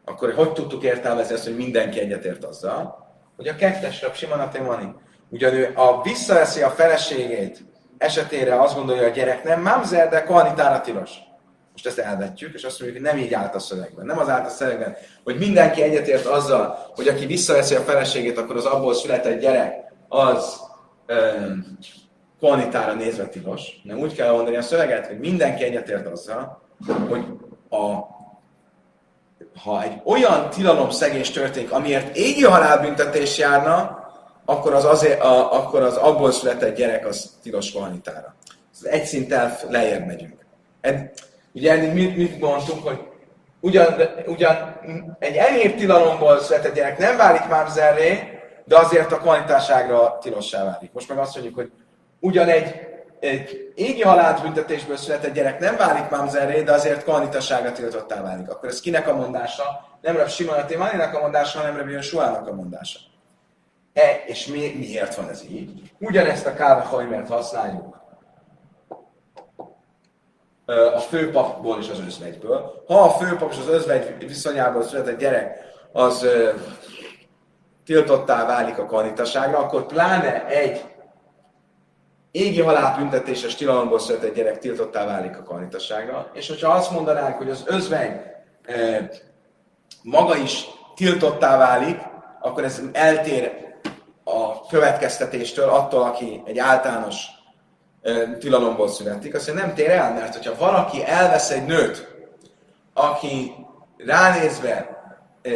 Akkor 0.04 0.34
hogy 0.34 0.52
tudtuk 0.52 0.82
értelmezni 0.82 1.34
ezt, 1.34 1.44
hogy 1.44 1.56
mindenki 1.56 2.00
egyetért 2.00 2.44
azzal, 2.44 3.06
hogy 3.36 3.48
a 3.48 3.56
kettes 3.56 4.02
rab 4.02 4.14
Simon 4.14 4.40
Atemani, 4.40 4.94
ugyan 5.28 5.54
ő 5.54 5.72
a 5.74 6.02
visszaeszi 6.02 6.62
a 6.62 6.70
feleségét 6.70 7.64
esetére 7.98 8.60
azt 8.60 8.74
gondolja, 8.74 9.06
a 9.06 9.10
gyerek 9.10 9.44
nem 9.44 9.62
mamzer, 9.62 10.08
de 10.08 10.22
kohanitára 10.22 10.80
tilos. 10.80 11.10
Most 11.72 11.86
ezt 11.86 11.98
elvetjük, 11.98 12.54
és 12.54 12.64
azt 12.64 12.80
mondjuk, 12.80 13.02
hogy 13.02 13.12
nem 13.12 13.24
így 13.24 13.34
állt 13.34 13.54
a 13.54 13.58
szövegben. 13.58 14.06
Nem 14.06 14.18
az 14.18 14.28
állt 14.28 14.46
a 14.46 14.50
szövegben, 14.50 14.96
hogy 15.24 15.38
mindenki 15.38 15.82
egyetért 15.82 16.26
azzal, 16.26 16.90
hogy 16.94 17.08
aki 17.08 17.26
visszaveszi 17.26 17.74
a 17.74 17.80
feleségét, 17.80 18.38
akkor 18.38 18.56
az 18.56 18.64
abból 18.64 18.94
született 18.94 19.40
gyerek, 19.40 19.92
az 20.08 20.60
kvanitára 22.42 22.92
nézve 22.94 23.26
tilos, 23.28 23.80
nem 23.82 23.98
úgy 23.98 24.14
kell 24.14 24.32
mondani 24.32 24.56
a 24.56 24.62
szöveget, 24.62 25.06
hogy 25.06 25.18
mindenki 25.18 25.64
egyetért 25.64 26.06
azzal, 26.06 26.62
hogy 27.08 27.24
a, 27.68 27.98
ha 29.62 29.82
egy 29.82 30.00
olyan 30.04 30.50
tilalom 30.50 30.90
szegés 30.90 31.30
történik, 31.30 31.72
amiért 31.72 32.16
égi 32.16 32.44
halálbüntetés 32.44 33.38
járna, 33.38 34.00
akkor 34.44 34.74
az, 34.74 34.84
azért, 34.84 35.20
a, 35.20 35.52
akkor 35.52 35.82
az 35.82 35.96
abból 35.96 36.32
született 36.32 36.76
gyerek 36.76 37.06
az 37.06 37.38
tilos 37.42 37.70
kvanitára. 37.72 38.34
Ez 38.72 38.84
egy 38.84 39.04
szinttel 39.04 39.58
lejjebb 39.68 40.06
megyünk. 40.06 40.46
Ed, 40.80 41.10
ugye 41.52 41.72
eddig 41.72 41.92
mit, 41.92 42.16
mit 42.16 42.40
mondtunk, 42.40 42.86
hogy 42.86 42.98
ugyan, 43.60 43.94
ugyan 44.26 44.80
egy 45.18 45.36
enyhébb 45.36 45.76
tilalomból 45.76 46.38
született 46.38 46.74
gyerek 46.74 46.98
nem 46.98 47.16
válik 47.16 47.48
mámzerré, 47.48 48.40
de 48.64 48.78
azért 48.78 49.12
a 49.12 49.18
kvalitáságra 49.18 50.18
tilossá 50.20 50.64
válik. 50.64 50.92
Most 50.92 51.08
meg 51.08 51.18
azt 51.18 51.34
mondjuk, 51.34 51.54
hogy 51.54 51.72
ugyan 52.22 52.48
egy, 52.48 52.80
egy 53.20 53.72
égi 53.74 54.02
halálbüntetésből 54.02 54.96
született 54.96 55.34
gyerek 55.34 55.58
nem 55.58 55.76
válik 55.76 56.10
mámzerré, 56.10 56.62
de 56.62 56.72
azért 56.72 57.02
kvalitasságra 57.02 57.72
tiltottá 57.72 58.22
válik. 58.22 58.50
Akkor 58.50 58.68
ez 58.68 58.80
kinek 58.80 59.08
a 59.08 59.14
mondása? 59.14 59.62
Nem 60.00 60.16
Rab 60.16 60.28
Simon 60.28 60.58
a 60.58 61.18
mondása, 61.20 61.58
hanem 61.58 61.76
Rab 61.76 61.88
Jósuának 61.88 62.48
a 62.48 62.54
mondása. 62.54 62.98
E, 63.92 64.22
és 64.26 64.46
mi, 64.46 64.74
miért 64.78 65.14
van 65.14 65.28
ez 65.28 65.42
így? 65.50 65.92
Ugyanezt 65.98 66.46
a 66.46 66.54
kávehajmert 66.54 67.28
használjuk 67.28 68.00
a 70.94 70.98
főpapból 70.98 71.78
és 71.80 71.88
az 71.88 72.00
özvegyből. 72.06 72.84
Ha 72.86 73.00
a 73.00 73.10
főpap 73.10 73.52
és 73.52 73.58
az 73.58 73.68
özvegy 73.68 74.26
viszonyából 74.26 74.82
született 74.82 75.18
gyerek, 75.18 75.58
az 75.92 76.26
tiltottá 77.84 78.46
válik 78.46 78.78
a 78.78 78.86
kanitaságra, 78.86 79.58
akkor 79.58 79.86
pláne 79.86 80.46
egy 80.46 80.84
égi 82.32 82.60
halálbüntetéses 82.60 83.54
tilalomból 83.54 83.98
született 83.98 84.34
gyerek 84.34 84.58
tiltottá 84.58 85.04
válik 85.04 85.38
a 85.38 85.42
kanitaságra. 85.42 86.30
És 86.32 86.48
hogyha 86.48 86.72
azt 86.72 86.90
mondanánk, 86.90 87.36
hogy 87.36 87.50
az 87.50 87.64
özvegy 87.66 88.20
e, 88.64 89.10
maga 90.02 90.36
is 90.36 90.64
tiltottá 90.94 91.58
válik, 91.58 91.98
akkor 92.40 92.64
ez 92.64 92.82
eltér 92.92 93.52
a 94.24 94.66
következtetéstől 94.66 95.68
attól, 95.68 96.02
aki 96.02 96.42
egy 96.44 96.58
általános 96.58 97.24
e, 98.02 98.36
tilalomból 98.36 98.88
születik. 98.88 99.34
Azt 99.34 99.54
nem 99.54 99.74
tér 99.74 99.90
el, 99.90 100.12
mert 100.12 100.34
hogyha 100.34 100.66
valaki 100.66 101.04
elvesz 101.04 101.50
egy 101.50 101.64
nőt, 101.64 102.08
aki 102.94 103.52
ránézve 103.96 105.02
e, 105.42 105.50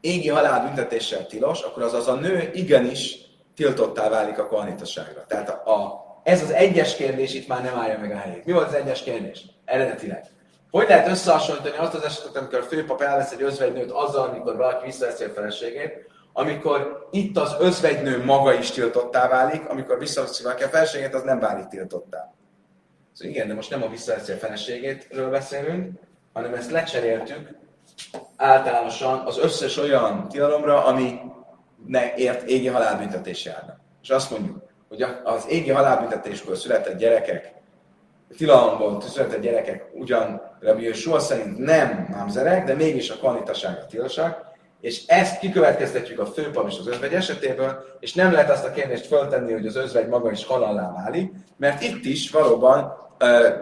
égi 0.00 0.28
halálbüntetéssel 0.28 1.26
tilos, 1.26 1.60
akkor 1.60 1.82
az 1.82 1.94
az 1.94 2.08
a 2.08 2.14
nő 2.14 2.50
igenis 2.54 3.27
tiltottá 3.58 4.08
válik 4.08 4.38
a 4.38 4.46
kohanitaságra. 4.46 5.24
Tehát 5.26 5.48
a, 5.48 6.04
ez 6.22 6.42
az 6.42 6.50
egyes 6.50 6.96
kérdés 6.96 7.34
itt 7.34 7.48
már 7.48 7.62
nem 7.62 7.78
állja 7.78 7.98
meg 7.98 8.10
a 8.10 8.16
helyét. 8.16 8.44
Mi 8.44 8.52
volt 8.52 8.66
az 8.66 8.74
egyes 8.74 9.02
kérdés? 9.02 9.44
Eredetileg. 9.64 10.24
Hogy 10.70 10.88
lehet 10.88 11.08
összehasonlítani 11.08 11.76
azt 11.76 11.94
az 11.94 12.02
esetet, 12.02 12.36
amikor 12.36 12.58
a 12.58 12.62
főpap 12.62 13.00
elvesz 13.00 13.32
egy 13.32 13.42
özvegynőt 13.42 13.90
azzal, 13.90 14.28
amikor 14.28 14.56
valaki 14.56 14.84
visszaveszi 14.84 15.24
a 15.24 15.28
feleségét, 15.28 16.10
amikor 16.32 17.08
itt 17.10 17.36
az 17.38 17.56
özvegynő 17.58 18.24
maga 18.24 18.52
is 18.52 18.70
tiltottá 18.70 19.28
válik, 19.28 19.68
amikor 19.68 19.98
visszaveszi 19.98 20.42
valaki 20.42 20.62
a 20.62 20.68
feleségét, 20.68 21.14
az 21.14 21.22
nem 21.22 21.40
válik 21.40 21.66
tiltottá. 21.66 22.32
Szóval 23.12 23.34
igen, 23.34 23.48
de 23.48 23.54
most 23.54 23.70
nem 23.70 23.82
a 23.82 23.88
visszaveszi 23.88 24.32
a 24.32 24.36
feleségétről 24.36 25.30
beszélünk, 25.30 26.00
hanem 26.32 26.54
ezt 26.54 26.70
lecseréltük 26.70 27.48
általánosan 28.36 29.26
az 29.26 29.38
összes 29.38 29.76
olyan 29.76 30.28
tilalomra, 30.28 30.84
ami 30.84 31.20
ne 31.88 32.14
ért 32.14 32.48
égi 32.48 32.66
halálbüntetés 32.66 33.44
járna. 33.44 33.76
És 34.02 34.10
azt 34.10 34.30
mondjuk, 34.30 34.62
hogy 34.88 35.04
az 35.24 35.46
égi 35.48 35.70
halálbüntetésből 35.70 36.54
született 36.54 36.98
gyerekek, 36.98 37.52
tilalomból 38.36 39.00
született 39.00 39.40
gyerekek 39.40 39.84
ugyan 39.92 40.42
Rabbi 40.60 40.92
soha 40.92 41.18
szerint 41.18 41.58
nem 41.58 42.06
mámzerek, 42.10 42.64
de 42.64 42.74
mégis 42.74 43.10
a 43.10 43.18
kanitasága 43.20 43.86
tilosak, 43.86 44.46
és 44.80 45.06
ezt 45.06 45.38
kikövetkeztetjük 45.38 46.18
a 46.18 46.26
főpap 46.26 46.68
és 46.68 46.78
az 46.78 46.86
özvegy 46.86 47.12
esetéből, 47.12 47.84
és 48.00 48.14
nem 48.14 48.32
lehet 48.32 48.50
azt 48.50 48.64
a 48.64 48.70
kérdést 48.70 49.06
föltenni, 49.06 49.52
hogy 49.52 49.66
az 49.66 49.76
özvegy 49.76 50.08
maga 50.08 50.30
is 50.30 50.44
halallá 50.44 50.92
válik, 50.92 51.32
mert 51.56 51.82
itt 51.82 52.04
is 52.04 52.30
valóban 52.30 52.92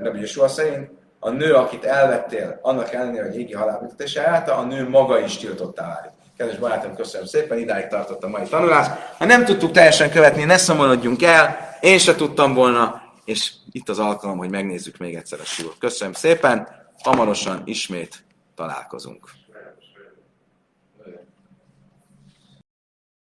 Rabbi 0.02 0.26
soha 0.26 0.48
szerint 0.48 0.90
a 1.18 1.30
nő, 1.30 1.54
akit 1.54 1.84
elvettél, 1.84 2.58
annak 2.62 2.92
ellenére, 2.92 3.24
hogy 3.24 3.38
égi 3.38 3.52
halálbüntetése 3.52 4.28
állta, 4.28 4.56
a 4.56 4.64
nő 4.64 4.88
maga 4.88 5.18
is 5.18 5.36
tiltottá 5.36 5.86
válik. 5.86 6.15
Kedves 6.36 6.58
barátom, 6.58 6.94
köszönöm 6.94 7.26
szépen, 7.26 7.58
idáig 7.58 7.86
tartott 7.86 8.24
a 8.24 8.28
mai 8.28 8.46
tanulás. 8.48 8.86
Ha 9.18 9.24
nem 9.24 9.44
tudtuk 9.44 9.70
teljesen 9.70 10.10
követni, 10.10 10.44
ne 10.44 10.56
szomorodjunk 10.56 11.22
el, 11.22 11.58
én 11.80 11.98
se 11.98 12.14
tudtam 12.14 12.54
volna, 12.54 13.02
és 13.24 13.52
itt 13.72 13.88
az 13.88 13.98
alkalom, 13.98 14.38
hogy 14.38 14.50
megnézzük 14.50 14.96
még 14.96 15.14
egyszer 15.14 15.40
a 15.40 15.44
súlyt. 15.44 15.78
Köszönöm 15.78 16.12
szépen, 16.12 16.68
hamarosan 17.02 17.62
ismét 17.64 18.24
találkozunk. 18.54 19.30